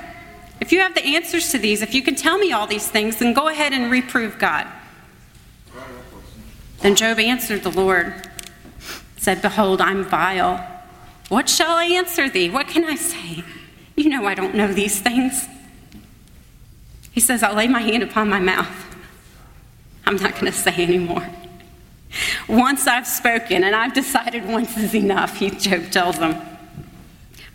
If 0.62 0.72
you 0.72 0.80
have 0.80 0.96
the 0.96 1.04
answers 1.04 1.52
to 1.52 1.58
these, 1.58 1.82
if 1.82 1.94
you 1.94 2.02
can 2.02 2.16
tell 2.16 2.38
me 2.38 2.54
all 2.54 2.68
these 2.68 2.88
things, 2.88 3.18
then 3.18 3.34
go 3.34 3.50
ahead 3.50 3.74
and 3.74 3.92
reprove 3.92 4.40
God. 4.40 4.66
Then 6.80 6.96
Job 6.96 7.20
answered 7.20 7.64
the 7.64 7.70
Lord, 7.70 8.30
said, 9.18 9.42
Behold, 9.42 9.82
I'm 9.82 10.06
vile. 10.06 10.66
What 11.28 11.50
shall 11.50 11.76
I 11.76 11.84
answer 11.84 12.30
thee? 12.30 12.50
What 12.50 12.70
can 12.70 12.86
I 12.86 12.96
say? 12.96 13.44
You 13.98 14.08
know 14.08 14.26
I 14.26 14.36
don't 14.36 14.56
know 14.56 14.72
these 14.72 15.02
things. 15.02 15.50
He 17.16 17.22
says, 17.22 17.42
I'll 17.42 17.56
lay 17.56 17.70
my 17.70 17.80
hand 17.80 18.04
upon 18.04 18.30
my 18.30 18.42
mouth. 18.42 18.98
I'm 20.06 20.18
not 20.18 20.34
going 20.34 20.48
to 20.48 20.52
say 20.52 20.84
anymore. 20.84 21.26
Once 22.50 22.88
I've 22.88 23.08
spoken, 23.08 23.64
and 23.64 23.74
I've 23.74 23.94
decided 23.94 24.46
once 24.46 24.76
is 24.78 24.94
enough, 24.94 25.38
he, 25.38 25.50
Job 25.50 25.90
tells 25.92 26.20
them. 26.20 26.40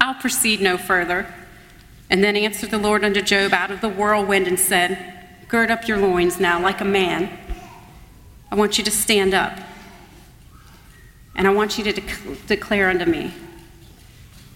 I'll 0.01 0.15
proceed 0.15 0.63
no 0.63 0.79
further. 0.79 1.27
And 2.09 2.25
then 2.25 2.37
answered 2.37 2.71
the 2.71 2.79
Lord 2.79 3.05
unto 3.05 3.21
Job 3.21 3.53
out 3.53 3.71
of 3.71 3.83
the 3.83 3.89
whirlwind 3.91 4.49
and 4.49 4.59
said, 4.59 4.99
Gird 5.47 5.71
up 5.71 5.87
your 5.87 5.99
loins 5.99 6.41
now 6.41 6.61
like 6.61 6.81
a 6.81 6.85
man. 6.87 7.31
I 8.51 8.55
want 8.55 8.79
you 8.79 8.85
to 8.85 8.91
stand 8.91 9.35
up. 9.35 9.59
And 11.37 11.47
I 11.47 11.51
want 11.51 11.77
you 11.77 11.85
to 11.85 12.01
declare 12.47 12.89
unto 12.89 13.05
me, 13.05 13.35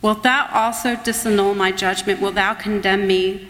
Wilt 0.00 0.22
thou 0.22 0.48
also 0.50 0.96
disannul 0.96 1.54
my 1.54 1.72
judgment? 1.72 2.22
Wilt 2.22 2.36
thou 2.36 2.54
condemn 2.54 3.06
me 3.06 3.48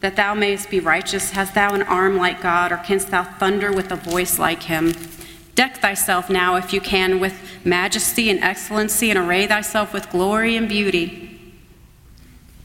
that 0.00 0.16
thou 0.16 0.34
mayest 0.34 0.70
be 0.70 0.80
righteous? 0.80 1.30
Hast 1.30 1.54
thou 1.54 1.74
an 1.74 1.82
arm 1.82 2.16
like 2.16 2.40
God, 2.40 2.72
or 2.72 2.78
canst 2.78 3.10
thou 3.10 3.24
thunder 3.24 3.72
with 3.72 3.90
a 3.90 3.96
voice 3.96 4.38
like 4.38 4.64
him? 4.64 4.94
Deck 5.54 5.78
thyself 5.78 6.28
now, 6.28 6.56
if 6.56 6.72
you 6.72 6.80
can, 6.80 7.18
with 7.18 7.34
majesty 7.64 8.28
and 8.28 8.42
excellency, 8.42 9.10
and 9.10 9.18
array 9.18 9.46
thyself 9.46 9.92
with 9.94 10.10
glory 10.10 10.54
and 10.54 10.68
beauty. 10.68 11.22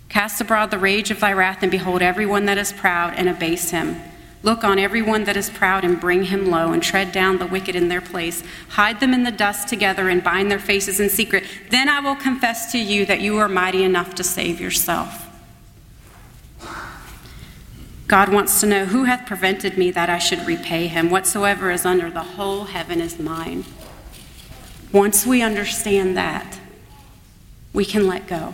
Cast 0.09 0.41
abroad 0.41 0.71
the 0.71 0.77
rage 0.77 1.09
of 1.09 1.21
thy 1.21 1.31
wrath, 1.31 1.63
and 1.63 1.71
behold 1.71 2.01
everyone 2.01 2.45
that 2.47 2.57
is 2.57 2.73
proud, 2.73 3.13
and 3.15 3.29
abase 3.29 3.71
him. 3.71 4.01
Look 4.43 4.63
on 4.63 4.77
everyone 4.77 5.23
that 5.23 5.37
is 5.37 5.49
proud 5.49 5.85
and 5.85 6.01
bring 6.01 6.23
him 6.23 6.49
low, 6.49 6.73
and 6.73 6.83
tread 6.83 7.13
down 7.13 7.37
the 7.37 7.47
wicked 7.47 7.77
in 7.77 7.87
their 7.87 8.01
place. 8.01 8.43
Hide 8.69 8.99
them 8.99 9.13
in 9.13 9.23
the 9.23 9.31
dust 9.31 9.69
together 9.69 10.09
and 10.09 10.21
bind 10.21 10.51
their 10.51 10.59
faces 10.59 10.99
in 10.99 11.09
secret. 11.09 11.45
Then 11.69 11.87
I 11.87 12.01
will 12.01 12.15
confess 12.15 12.71
to 12.73 12.77
you 12.77 13.05
that 13.05 13.21
you 13.21 13.37
are 13.37 13.47
mighty 13.47 13.83
enough 13.83 14.15
to 14.15 14.23
save 14.23 14.59
yourself. 14.59 15.30
God 18.11 18.27
wants 18.27 18.59
to 18.59 18.67
know 18.67 18.83
who 18.83 19.05
hath 19.05 19.25
prevented 19.25 19.77
me 19.77 19.89
that 19.91 20.09
I 20.09 20.17
should 20.17 20.45
repay 20.45 20.87
him. 20.87 21.09
Whatsoever 21.09 21.71
is 21.71 21.85
under 21.85 22.09
the 22.09 22.23
whole 22.23 22.65
heaven 22.65 22.99
is 22.99 23.17
mine. 23.17 23.63
Once 24.91 25.25
we 25.25 25.41
understand 25.41 26.17
that, 26.17 26.59
we 27.71 27.85
can 27.85 28.09
let 28.09 28.27
go. 28.27 28.53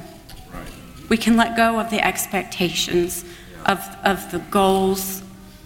We 1.09 1.17
can 1.17 1.37
let 1.37 1.57
go 1.57 1.79
of 1.79 1.89
the 1.89 2.05
expectations, 2.05 3.25
of, 3.65 3.83
of 4.03 4.29
the 4.29 4.37
goals 4.37 5.23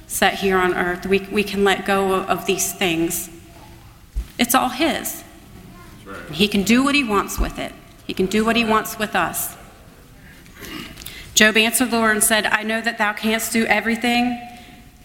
set 0.08 0.36
here 0.36 0.58
on 0.58 0.74
earth. 0.74 1.06
We, 1.06 1.28
we 1.30 1.44
can 1.44 1.66
let 1.66 1.86
go 1.86 2.14
of, 2.14 2.30
of 2.30 2.46
these 2.46 2.72
things. 2.72 3.30
It's 4.40 4.56
all 4.56 4.70
His. 4.70 5.26
Right. 6.06 6.32
He 6.32 6.48
can 6.48 6.64
do 6.64 6.82
what 6.82 6.96
He 6.96 7.04
wants 7.04 7.38
with 7.38 7.60
it, 7.60 7.74
He 8.08 8.14
can 8.14 8.28
do 8.28 8.46
what 8.46 8.56
He 8.56 8.64
wants 8.64 8.98
with 8.98 9.18
us. 9.18 9.58
Job 11.34 11.58
answered 11.58 11.92
the 11.92 11.98
Lord 11.98 12.12
and 12.12 12.24
said, 12.24 12.46
I 12.46 12.64
know 12.64 12.82
that 12.82 12.98
thou 12.98 13.14
canst 13.14 13.54
do 13.54 13.66
everything, 13.66 14.40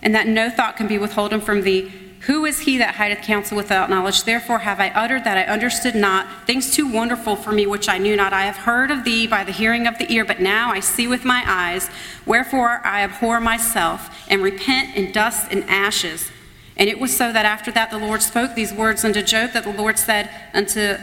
and 0.03 0.15
that 0.15 0.27
no 0.27 0.51
thought 0.51 0.77
can 0.77 0.87
be 0.87 0.99
withholden 0.99 1.41
from 1.41 1.63
thee. 1.63 1.93
Who 2.21 2.45
is 2.45 2.61
he 2.61 2.79
that 2.79 2.97
hideth 2.97 3.23
counsel 3.23 3.57
without 3.57 3.89
knowledge? 3.89 4.25
Therefore 4.25 4.59
have 4.61 4.81
I 4.81 4.89
uttered 4.89 5.23
that 5.25 5.39
I 5.39 5.45
understood 5.45 5.95
not, 5.95 6.27
things 6.47 6.75
too 6.75 6.91
wonderful 6.91 7.37
for 7.37 7.53
me 7.53 7.67
which 7.67 7.89
I 7.89 7.99
knew 7.99 8.17
not. 8.17 8.33
I 8.33 8.47
have 8.47 8.57
heard 8.57 8.91
of 8.91 9.05
thee 9.05 9.29
by 9.29 9.45
the 9.45 9.53
hearing 9.53 9.87
of 9.87 9.99
the 9.99 10.13
ear, 10.13 10.25
but 10.25 10.41
now 10.41 10.71
I 10.71 10.81
see 10.81 11.07
with 11.07 11.25
my 11.25 11.45
eyes. 11.47 11.89
Wherefore 12.25 12.81
I 12.85 13.03
abhor 13.03 13.39
myself, 13.41 14.27
and 14.29 14.43
repent 14.43 14.97
in 14.97 15.13
dust 15.13 15.53
and 15.53 15.63
ashes. 15.69 16.33
And 16.77 16.91
it 16.91 16.99
was 16.99 17.17
so 17.17 17.33
that 17.33 17.47
after 17.47 17.71
that 17.73 17.91
the 17.91 17.99
Lord 17.99 18.23
spoke 18.23 18.55
these 18.55 18.73
words 18.73 19.05
unto 19.05 19.23
Job, 19.23 19.53
that 19.53 19.65
the 19.65 19.73
Lord 19.73 19.99
said 19.99 20.29
unto 20.53 20.97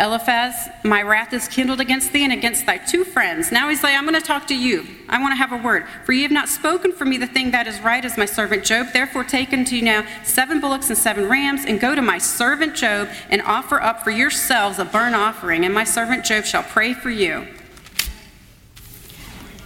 Eliphaz, 0.00 0.68
my 0.84 1.02
wrath 1.02 1.32
is 1.32 1.48
kindled 1.48 1.80
against 1.80 2.12
thee 2.12 2.22
and 2.22 2.32
against 2.32 2.66
thy 2.66 2.78
two 2.78 3.04
friends. 3.04 3.50
Now 3.50 3.68
he's 3.68 3.82
like, 3.82 3.96
I'm 3.96 4.06
going 4.06 4.14
to 4.14 4.24
talk 4.24 4.46
to 4.46 4.54
you. 4.54 4.86
I 5.08 5.20
want 5.20 5.32
to 5.32 5.36
have 5.36 5.50
a 5.50 5.56
word. 5.56 5.86
For 6.04 6.12
ye 6.12 6.22
have 6.22 6.30
not 6.30 6.48
spoken 6.48 6.92
for 6.92 7.04
me 7.04 7.16
the 7.16 7.26
thing 7.26 7.50
that 7.50 7.66
is 7.66 7.80
right 7.80 8.04
as 8.04 8.16
my 8.16 8.24
servant 8.24 8.64
Job. 8.64 8.92
Therefore 8.92 9.24
take 9.24 9.52
unto 9.52 9.74
you 9.74 9.82
now 9.82 10.06
seven 10.22 10.60
bullocks 10.60 10.88
and 10.88 10.96
seven 10.96 11.28
rams, 11.28 11.64
and 11.64 11.80
go 11.80 11.96
to 11.96 12.02
my 12.02 12.18
servant 12.18 12.76
Job, 12.76 13.08
and 13.28 13.42
offer 13.42 13.80
up 13.80 14.04
for 14.04 14.10
yourselves 14.10 14.78
a 14.78 14.84
burnt 14.84 15.16
offering, 15.16 15.64
and 15.64 15.74
my 15.74 15.84
servant 15.84 16.24
Job 16.24 16.44
shall 16.44 16.62
pray 16.62 16.94
for 16.94 17.10
you. 17.10 17.48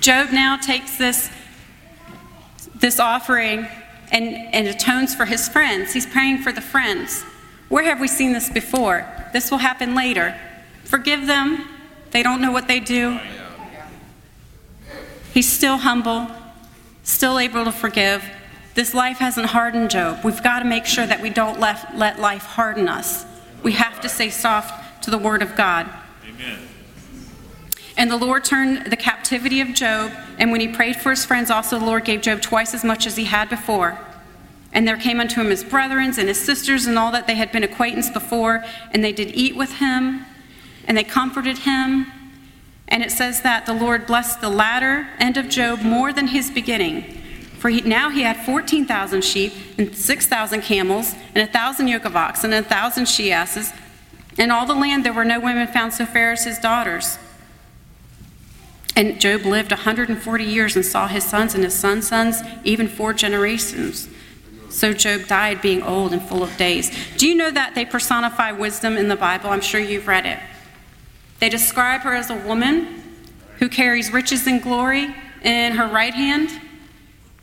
Job 0.01 0.31
now 0.33 0.57
takes 0.57 0.97
this, 0.97 1.31
this 2.75 2.99
offering 2.99 3.69
and, 4.11 4.35
and 4.55 4.67
atones 4.67 5.15
for 5.15 5.27
his 5.27 5.49
friends. 5.49 5.93
He's 5.93 6.07
praying 6.07 6.39
for 6.39 6.53
the 6.53 6.61
friends. 6.63 7.25
Where 7.73 7.85
have 7.85 8.01
we 8.01 8.09
seen 8.09 8.35
this 8.35 8.51
before? 8.51 9.07
This 9.33 9.51
will 9.51 9.57
happen 9.57 9.95
later. 9.95 10.39
Forgive 10.85 11.27
them. 11.27 11.67
They 12.11 12.23
don't 12.23 12.43
know 12.43 12.53
what 12.53 12.69
they 12.69 12.81
do. 12.81 13.19
He's 15.33 15.51
still 15.51 15.79
humble, 15.79 16.27
still 17.03 17.39
able 17.39 17.65
to 17.65 17.73
forgive. 17.73 18.23
This 18.75 18.93
life 18.93 19.17
hasn't 19.17 19.47
hardened 19.47 19.89
Job. 19.89 20.23
We've 20.23 20.43
got 20.43 20.59
to 20.59 20.67
make 20.67 20.85
sure 20.85 21.07
that 21.07 21.23
we 21.23 21.31
don't 21.31 21.59
let, 21.61 21.97
let 21.97 22.21
life 22.21 22.43
harden 22.43 22.89
us. 22.91 23.25
We 23.63 23.73
have 23.73 24.03
to 24.03 24.09
stay 24.11 24.29
soft 24.29 25.03
to 25.05 25.11
the 25.11 25.17
Word 25.17 25.41
of 25.41 25.57
God. 25.57 25.89
Amen. 26.29 26.59
And 27.97 28.11
the 28.11 28.19
Lord 28.19 28.45
turned 28.45 28.93
the 28.93 28.97
captivity 28.99 29.63
of 29.63 29.73
Job, 29.73 30.13
and 30.37 30.53
when 30.53 30.61
he 30.61 30.69
prayed 30.69 30.97
for 30.97 31.09
his 31.09 31.25
friends, 31.25 31.51
also 31.51 31.79
the 31.79 31.87
Lord 31.87 32.05
gave 32.05 32.21
Job 32.21 32.43
twice 32.43 32.75
as 32.75 32.85
much 32.85 33.07
as 33.07 33.17
he 33.17 33.25
had 33.25 33.49
before. 33.49 33.99
And 34.73 34.89
there 34.89 34.97
came 34.97 35.21
unto 35.21 35.41
him 35.41 35.51
his 35.51 35.65
brethren 35.65 36.15
and 36.19 36.29
his 36.29 36.41
sisters 36.41 36.87
and 36.87 36.99
all 36.99 37.13
that 37.13 37.27
they 37.27 37.35
had 37.35 37.53
been 37.53 37.63
acquaintance 37.63 38.09
before, 38.09 38.65
and 38.91 39.05
they 39.05 39.13
did 39.13 39.35
eat 39.35 39.55
with 39.55 39.75
him, 39.75 40.25
and 40.87 40.97
they 40.97 41.05
comforted 41.05 41.59
him. 41.59 42.07
And 42.89 43.03
it 43.03 43.11
says 43.11 43.43
that 43.43 43.67
the 43.67 43.75
Lord 43.75 44.07
blessed 44.07 44.41
the 44.41 44.49
latter 44.49 45.09
end 45.19 45.37
of 45.37 45.49
Job 45.49 45.83
more 45.83 46.13
than 46.13 46.29
his 46.29 46.51
beginning. 46.51 47.19
For 47.59 47.69
he, 47.71 47.81
now 47.83 48.11
he 48.11 48.23
had 48.23 48.45
14,000 48.45 49.23
sheep, 49.23 49.53
and 49.79 49.95
6,000 49.95 50.63
camels, 50.63 51.15
and 51.35 51.49
a 51.49 51.53
thousand 51.53 51.89
yoke 51.89 52.05
of 52.05 52.17
oxen, 52.17 52.53
and 52.53 52.67
a 52.67 52.69
thousand 52.69 53.09
she 53.09 53.31
asses. 53.31 53.73
In 54.39 54.51
all 54.51 54.67
the 54.67 54.75
land 54.75 55.05
there 55.05 55.13
were 55.13 55.25
no 55.25 55.39
women 55.39 55.69
found 55.69 55.93
so 55.93 56.07
fair 56.07 56.33
as 56.33 56.45
his 56.45 56.59
daughters. 56.59 57.19
And 58.97 59.21
Job 59.21 59.43
lived 59.43 59.73
a 59.73 59.77
140 59.77 60.45
years 60.45 60.77
and 60.77 60.85
saw 60.85 61.07
his 61.07 61.25
sons 61.25 61.55
and 61.55 61.65
his 61.65 61.75
sons' 61.75 62.09
sons, 62.09 62.43
even 62.65 62.89
four 62.89 63.13
generations. 63.15 64.09
So 64.73 64.95
Job 64.95 65.27
died 65.27 65.61
being 65.61 65.83
old 65.83 66.15
and 66.15 66.23
full 66.23 66.43
of 66.43 66.57
days. 66.57 66.91
Do 67.19 67.29
you 67.29 67.35
know 67.35 67.51
that 67.51 67.75
they 67.75 67.85
personify 67.85 68.53
wisdom 68.53 68.97
in 68.97 69.09
the 69.09 69.17
Bible? 69.17 69.51
I'm 69.51 69.61
sure 69.61 69.81
you've 69.81 70.09
read 70.09 70.25
it. 70.25 70.39
They 71.41 71.51
describe 71.51 72.01
her 72.01 72.15
as 72.15 72.31
a 72.31 72.37
woman 72.37 73.03
who 73.59 73.69
carries 73.69 74.13
riches 74.13 74.47
and 74.47 74.63
glory 74.63 75.15
in 75.45 75.73
her 75.73 75.87
right 75.87 76.15
hand 76.15 76.51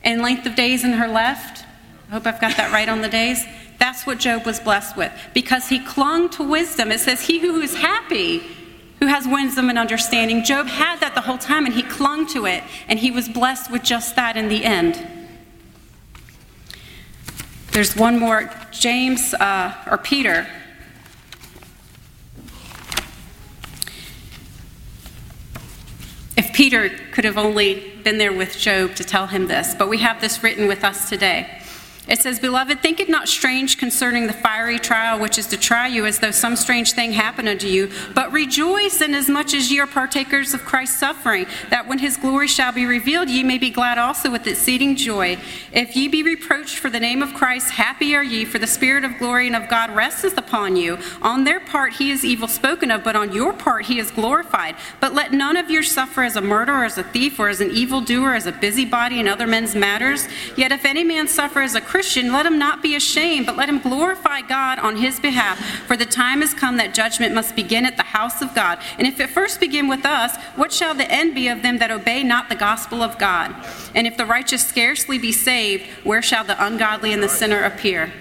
and 0.02 0.22
length 0.22 0.44
of 0.44 0.56
days 0.56 0.82
in 0.84 0.92
her 0.92 1.06
left. 1.06 1.64
I 2.08 2.14
hope 2.14 2.26
I've 2.26 2.40
got 2.40 2.56
that 2.56 2.72
right 2.72 2.88
on 2.88 3.00
the 3.00 3.08
days. 3.08 3.44
That's 3.78 4.06
what 4.06 4.18
Job 4.18 4.44
was 4.44 4.58
blessed 4.58 4.96
with 4.96 5.12
because 5.32 5.68
he 5.68 5.78
clung 5.78 6.30
to 6.30 6.42
wisdom. 6.42 6.90
It 6.90 6.98
says, 6.98 7.22
He 7.22 7.38
who 7.38 7.60
is 7.60 7.76
happy, 7.76 8.42
who 8.98 9.06
has 9.06 9.26
wisdom 9.28 9.70
and 9.70 9.78
understanding. 9.78 10.42
Job 10.42 10.66
had 10.66 10.98
that 11.00 11.14
the 11.14 11.20
whole 11.20 11.38
time 11.38 11.64
and 11.64 11.74
he 11.74 11.82
clung 11.82 12.26
to 12.28 12.46
it, 12.46 12.64
and 12.88 12.98
he 12.98 13.12
was 13.12 13.28
blessed 13.28 13.70
with 13.70 13.82
just 13.82 14.16
that 14.16 14.36
in 14.36 14.48
the 14.48 14.64
end. 14.64 15.19
There's 17.72 17.94
one 17.94 18.18
more, 18.18 18.50
James 18.72 19.32
uh, 19.34 19.72
or 19.88 19.96
Peter. 19.96 20.46
If 26.36 26.52
Peter 26.52 26.90
could 27.12 27.24
have 27.24 27.38
only 27.38 27.92
been 28.02 28.18
there 28.18 28.32
with 28.32 28.58
Job 28.58 28.96
to 28.96 29.04
tell 29.04 29.28
him 29.28 29.46
this, 29.46 29.76
but 29.76 29.88
we 29.88 29.98
have 29.98 30.20
this 30.20 30.42
written 30.42 30.66
with 30.66 30.82
us 30.82 31.08
today. 31.08 31.59
It 32.08 32.18
says, 32.18 32.40
Beloved, 32.40 32.80
think 32.80 32.98
it 32.98 33.08
not 33.08 33.28
strange 33.28 33.78
concerning 33.78 34.26
the 34.26 34.32
fiery 34.32 34.78
trial 34.78 35.20
which 35.20 35.38
is 35.38 35.46
to 35.48 35.56
try 35.56 35.86
you 35.86 36.06
as 36.06 36.18
though 36.18 36.30
some 36.30 36.56
strange 36.56 36.92
thing 36.92 37.12
happened 37.12 37.48
unto 37.48 37.66
you, 37.66 37.90
but 38.14 38.32
rejoice 38.32 39.00
inasmuch 39.00 39.54
as 39.54 39.70
ye 39.70 39.78
are 39.80 39.86
partakers 39.86 40.54
of 40.54 40.64
Christ's 40.64 40.98
suffering, 40.98 41.46
that 41.68 41.86
when 41.86 41.98
his 41.98 42.16
glory 42.16 42.48
shall 42.48 42.72
be 42.72 42.86
revealed, 42.86 43.28
ye 43.28 43.42
may 43.42 43.58
be 43.58 43.70
glad 43.70 43.98
also 43.98 44.30
with 44.30 44.46
exceeding 44.46 44.96
joy. 44.96 45.38
If 45.72 45.94
ye 45.94 46.08
be 46.08 46.22
reproached 46.22 46.78
for 46.78 46.90
the 46.90 46.98
name 46.98 47.22
of 47.22 47.34
Christ, 47.34 47.72
happy 47.72 48.16
are 48.16 48.24
ye, 48.24 48.44
for 48.44 48.58
the 48.58 48.66
Spirit 48.66 49.04
of 49.04 49.18
glory 49.18 49.46
and 49.46 49.54
of 49.54 49.68
God 49.68 49.90
resteth 49.94 50.38
upon 50.38 50.76
you. 50.76 50.98
On 51.20 51.44
their 51.44 51.60
part 51.60 51.94
he 51.94 52.10
is 52.10 52.24
evil 52.24 52.48
spoken 52.48 52.90
of, 52.90 53.04
but 53.04 53.14
on 53.14 53.32
your 53.32 53.52
part 53.52 53.86
he 53.86 53.98
is 53.98 54.10
glorified. 54.10 54.74
But 55.00 55.14
let 55.14 55.32
none 55.32 55.56
of 55.56 55.70
you 55.70 55.82
suffer 55.82 56.22
as 56.22 56.36
a 56.36 56.40
murderer, 56.40 56.84
as 56.84 56.98
a 56.98 57.04
thief, 57.04 57.38
or 57.38 57.48
as 57.48 57.60
an 57.60 57.70
evildoer, 57.70 58.34
as 58.34 58.46
a 58.46 58.52
busybody 58.52 59.20
in 59.20 59.28
other 59.28 59.46
men's 59.46 59.74
matters. 59.74 60.26
Yet 60.56 60.72
if 60.72 60.84
any 60.84 61.04
man 61.04 61.28
suffer 61.28 61.60
as 61.60 61.74
a 61.74 61.80
Christian, 61.90 62.32
let 62.32 62.46
him 62.46 62.56
not 62.56 62.84
be 62.84 62.94
ashamed, 62.94 63.46
but 63.46 63.56
let 63.56 63.68
him 63.68 63.80
glorify 63.80 64.42
God 64.42 64.78
on 64.78 64.98
his 64.98 65.18
behalf. 65.18 65.58
For 65.88 65.96
the 65.96 66.04
time 66.04 66.40
has 66.40 66.54
come 66.54 66.76
that 66.76 66.94
judgment 66.94 67.34
must 67.34 67.56
begin 67.56 67.84
at 67.84 67.96
the 67.96 68.04
house 68.04 68.40
of 68.40 68.54
God. 68.54 68.78
And 68.96 69.08
if 69.08 69.18
it 69.18 69.28
first 69.28 69.58
begin 69.58 69.88
with 69.88 70.06
us, 70.06 70.36
what 70.54 70.72
shall 70.72 70.94
the 70.94 71.10
end 71.10 71.34
be 71.34 71.48
of 71.48 71.62
them 71.62 71.78
that 71.78 71.90
obey 71.90 72.22
not 72.22 72.48
the 72.48 72.54
gospel 72.54 73.02
of 73.02 73.18
God? 73.18 73.52
And 73.92 74.06
if 74.06 74.16
the 74.16 74.24
righteous 74.24 74.64
scarcely 74.64 75.18
be 75.18 75.32
saved, 75.32 75.84
where 76.04 76.22
shall 76.22 76.44
the 76.44 76.64
ungodly 76.64 77.12
and 77.12 77.24
the 77.24 77.28
sinner 77.28 77.64
appear? 77.64 78.12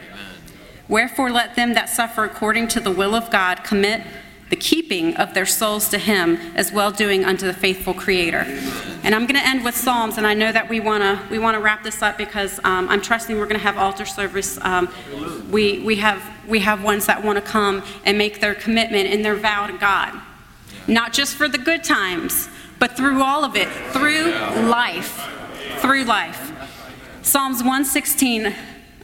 Wherefore, 0.87 1.29
let 1.29 1.55
them 1.55 1.75
that 1.75 1.89
suffer 1.89 2.23
according 2.23 2.69
to 2.69 2.79
the 2.79 2.89
will 2.89 3.13
of 3.13 3.29
God 3.29 3.63
commit 3.63 4.01
the 4.49 4.55
keeping 4.55 5.15
of 5.17 5.33
their 5.33 5.45
souls 5.45 5.89
to 5.89 5.97
Him 5.97 6.37
as 6.55 6.71
well 6.71 6.91
doing 6.91 7.23
unto 7.23 7.45
the 7.45 7.53
faithful 7.53 7.93
Creator. 7.93 8.45
And 9.03 9.15
I'm 9.15 9.25
going 9.25 9.39
to 9.39 9.47
end 9.47 9.63
with 9.63 9.75
Psalms, 9.75 10.17
and 10.17 10.25
I 10.25 10.33
know 10.33 10.51
that 10.51 10.67
we 10.69 10.79
want 10.79 11.03
to 11.03 11.19
we 11.29 11.39
want 11.39 11.55
to 11.55 11.61
wrap 11.61 11.83
this 11.83 12.01
up 12.01 12.17
because 12.17 12.59
um, 12.63 12.89
I'm 12.89 13.01
trusting 13.01 13.37
we're 13.37 13.45
going 13.45 13.59
to 13.59 13.63
have 13.63 13.77
altar 13.77 14.05
service. 14.05 14.59
Um, 14.61 14.89
we 15.51 15.79
we 15.79 15.95
have 15.97 16.21
we 16.47 16.59
have 16.59 16.83
ones 16.83 17.05
that 17.05 17.23
want 17.23 17.37
to 17.37 17.41
come 17.41 17.83
and 18.05 18.17
make 18.17 18.41
their 18.41 18.55
commitment 18.55 19.07
and 19.07 19.23
their 19.23 19.35
vow 19.35 19.67
to 19.67 19.77
God. 19.77 20.19
Not 20.87 21.13
just 21.13 21.35
for 21.35 21.47
the 21.47 21.59
good 21.59 21.83
times, 21.83 22.49
but 22.79 22.97
through 22.97 23.21
all 23.21 23.43
of 23.45 23.55
it, 23.55 23.69
through 23.91 24.31
life. 24.69 25.27
Through 25.77 26.05
life. 26.05 26.51
Psalms 27.21 27.57
116 27.57 28.53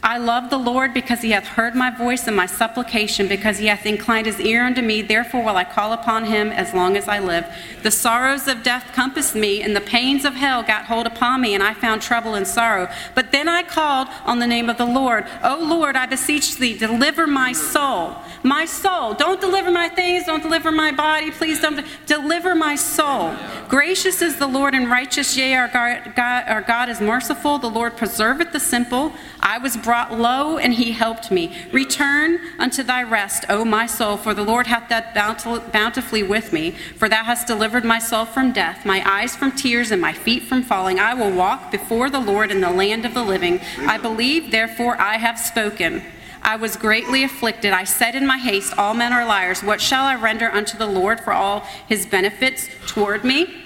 I 0.06 0.20
love 0.20 0.52
the 0.52 0.60
Lord 0.60 0.94
because 0.94 1.24
he 1.24 1.32
hath 1.32 1.48
heard 1.48 1.74
my 1.74 1.90
voice 1.90 2.28
and 2.28 2.36
my 2.36 2.46
supplication, 2.46 3.28
because 3.28 3.58
he 3.58 3.66
hath 3.66 3.88
inclined 3.88 4.28
his 4.28 4.40
ear 4.40 4.64
unto 4.64 4.84
me. 4.84 5.02
Therefore 5.02 5.44
will 5.44 5.56
I 5.56 5.64
call 5.64 5.94
upon 5.94 6.26
him 6.26 6.52
as 6.52 6.76
long 6.76 6.96
as 6.96 7.08
I 7.08 7.18
live. 7.18 7.52
The 7.82 7.90
sorrows 7.90 8.48
of 8.48 8.62
death 8.62 8.92
compassed 8.94 9.34
me, 9.34 9.64
and 9.64 9.76
the 9.76 9.82
pains 9.82 10.24
of 10.24 10.36
hell 10.36 10.62
got 10.62 10.86
hold 10.86 11.08
upon 11.08 11.42
me, 11.42 11.56
and 11.56 11.64
I 11.64 11.74
found 11.74 12.04
trouble 12.04 12.36
and 12.36 12.46
sorrow. 12.46 12.88
But 13.16 13.32
then 13.32 13.50
I 13.50 13.64
called 13.64 14.08
on 14.26 14.38
the 14.38 14.46
name 14.46 14.70
of 14.70 14.78
the 14.78 14.86
Lord. 14.86 15.26
O 15.44 15.60
Lord, 15.60 15.96
I 15.96 16.06
beseech 16.06 16.58
thee, 16.58 16.78
deliver 16.78 17.26
my 17.26 17.52
soul. 17.52 18.16
My 18.44 18.66
soul. 18.66 19.16
Don't 19.16 19.42
deliver 19.42 19.72
my 19.72 19.90
things, 19.90 20.26
don't 20.26 20.44
deliver 20.44 20.72
my 20.72 20.92
body. 20.92 21.32
Please 21.32 21.60
don't 21.62 21.84
deliver 22.06 22.54
my 22.54 22.76
soul. 22.76 23.36
Gracious 23.68 24.22
is 24.22 24.38
the 24.38 24.48
Lord 24.48 24.76
and 24.76 24.90
righteous, 24.90 25.36
yea, 25.36 25.56
our 25.56 25.68
God, 25.68 26.44
our 26.48 26.62
God 26.62 26.88
is 26.88 27.02
merciful. 27.02 27.58
The 27.58 27.70
Lord 27.70 27.98
preserveth 27.98 28.52
the 28.52 28.60
simple. 28.60 29.14
I 29.40 29.58
was 29.58 29.76
brought 29.76 30.14
low, 30.14 30.58
and 30.58 30.74
he 30.74 30.92
helped 30.92 31.32
me. 31.32 31.56
Return 31.72 32.40
unto 32.60 32.84
thy 32.84 33.02
rest, 33.04 33.46
O 33.50 33.66
my 33.66 33.88
soul, 33.88 34.18
for 34.18 34.34
the 34.34 34.44
Lord 34.44 34.68
hath 34.68 34.88
dealt 34.90 35.72
bountifully 35.72 36.22
with 36.22 36.54
me. 36.54 36.72
For 36.72 37.10
thou 37.10 37.24
hast 37.24 37.48
delivered 37.48 37.84
my 37.84 38.00
soul 38.00 38.26
from 38.26 38.54
death, 38.54 38.86
my 38.86 39.02
eyes 39.10 39.36
from 39.36 39.52
tears, 39.52 39.92
and 39.92 40.02
my 40.02 40.14
feet 40.14 40.44
from 40.44 40.62
falling. 40.62 41.00
I 41.00 41.14
will 41.14 41.32
walk 41.32 41.72
before 41.72 42.10
the 42.10 42.20
Lord 42.20 42.52
in 42.52 42.62
the 42.62 42.72
land 42.72 43.04
of 43.06 43.14
the 43.14 43.24
living. 43.24 43.62
I 43.80 43.98
believe, 43.98 44.52
therefore 44.52 45.00
I 45.02 45.18
have 45.18 45.40
spoken. 45.40 46.04
I 46.46 46.58
was 46.58 46.78
greatly 46.78 47.24
afflicted. 47.24 47.74
I 47.74 47.86
said 47.86 48.14
in 48.14 48.28
my 48.28 48.38
haste, 48.38 48.78
All 48.78 48.94
men 48.94 49.12
are 49.12 49.26
liars. 49.26 49.64
What 49.64 49.82
shall 49.82 50.06
I 50.06 50.14
render 50.16 50.48
unto 50.48 50.78
the 50.78 50.86
Lord 50.86 51.20
for 51.20 51.34
all 51.34 51.62
his 51.88 52.06
benefits 52.06 52.70
toward 52.86 53.24
me? 53.24 53.64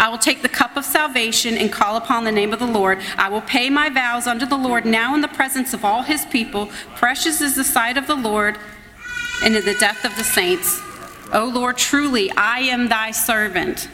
I 0.00 0.08
will 0.08 0.18
take 0.18 0.42
the 0.42 0.48
cup 0.48 0.76
of 0.76 0.84
salvation 0.84 1.56
and 1.56 1.72
call 1.72 1.96
upon 1.96 2.24
the 2.24 2.32
name 2.32 2.52
of 2.52 2.58
the 2.58 2.66
Lord. 2.66 2.98
I 3.16 3.28
will 3.28 3.40
pay 3.40 3.70
my 3.70 3.88
vows 3.88 4.26
unto 4.26 4.44
the 4.44 4.56
Lord 4.56 4.84
now 4.84 5.14
in 5.14 5.20
the 5.20 5.28
presence 5.28 5.72
of 5.72 5.84
all 5.84 6.02
his 6.02 6.26
people. 6.26 6.66
Precious 6.96 7.40
is 7.40 7.54
the 7.54 7.64
sight 7.64 7.96
of 7.96 8.08
the 8.08 8.16
Lord 8.16 8.58
and 9.44 9.54
in 9.54 9.64
the 9.64 9.74
death 9.74 10.04
of 10.04 10.16
the 10.16 10.24
saints. 10.24 10.80
O 11.32 11.44
Lord, 11.46 11.76
truly 11.76 12.32
I 12.32 12.60
am 12.60 12.88
thy 12.88 13.12
servant. 13.12 13.88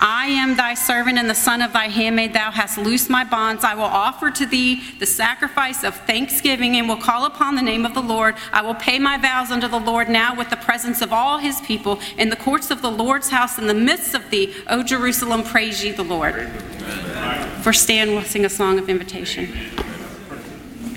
I 0.00 0.26
am 0.26 0.56
thy 0.56 0.74
servant 0.74 1.18
and 1.18 1.28
the 1.28 1.34
son 1.34 1.60
of 1.60 1.72
thy 1.72 1.88
handmaid. 1.88 2.32
Thou 2.32 2.50
hast 2.50 2.78
loosed 2.78 3.10
my 3.10 3.24
bonds. 3.24 3.64
I 3.64 3.74
will 3.74 3.82
offer 3.82 4.30
to 4.30 4.46
thee 4.46 4.82
the 4.98 5.06
sacrifice 5.06 5.82
of 5.82 5.96
thanksgiving 6.06 6.76
and 6.76 6.88
will 6.88 6.96
call 6.96 7.24
upon 7.24 7.56
the 7.56 7.62
name 7.62 7.84
of 7.84 7.94
the 7.94 8.02
Lord. 8.02 8.36
I 8.52 8.62
will 8.62 8.74
pay 8.74 8.98
my 8.98 9.18
vows 9.18 9.50
unto 9.50 9.66
the 9.66 9.80
Lord 9.80 10.08
now 10.08 10.34
with 10.34 10.50
the 10.50 10.56
presence 10.56 11.02
of 11.02 11.12
all 11.12 11.38
his 11.38 11.60
people 11.62 12.00
in 12.16 12.28
the 12.28 12.36
courts 12.36 12.70
of 12.70 12.82
the 12.82 12.90
Lord's 12.90 13.30
house 13.30 13.58
in 13.58 13.66
the 13.66 13.74
midst 13.74 14.14
of 14.14 14.30
thee. 14.30 14.54
O 14.68 14.82
Jerusalem, 14.82 15.42
praise 15.42 15.84
ye 15.84 15.90
the 15.90 16.04
Lord. 16.04 16.48
For 17.62 17.72
stand, 17.72 18.12
we'll 18.12 18.22
sing 18.22 18.44
a 18.44 18.50
song 18.50 18.78
of 18.78 18.88
invitation. 18.88 19.52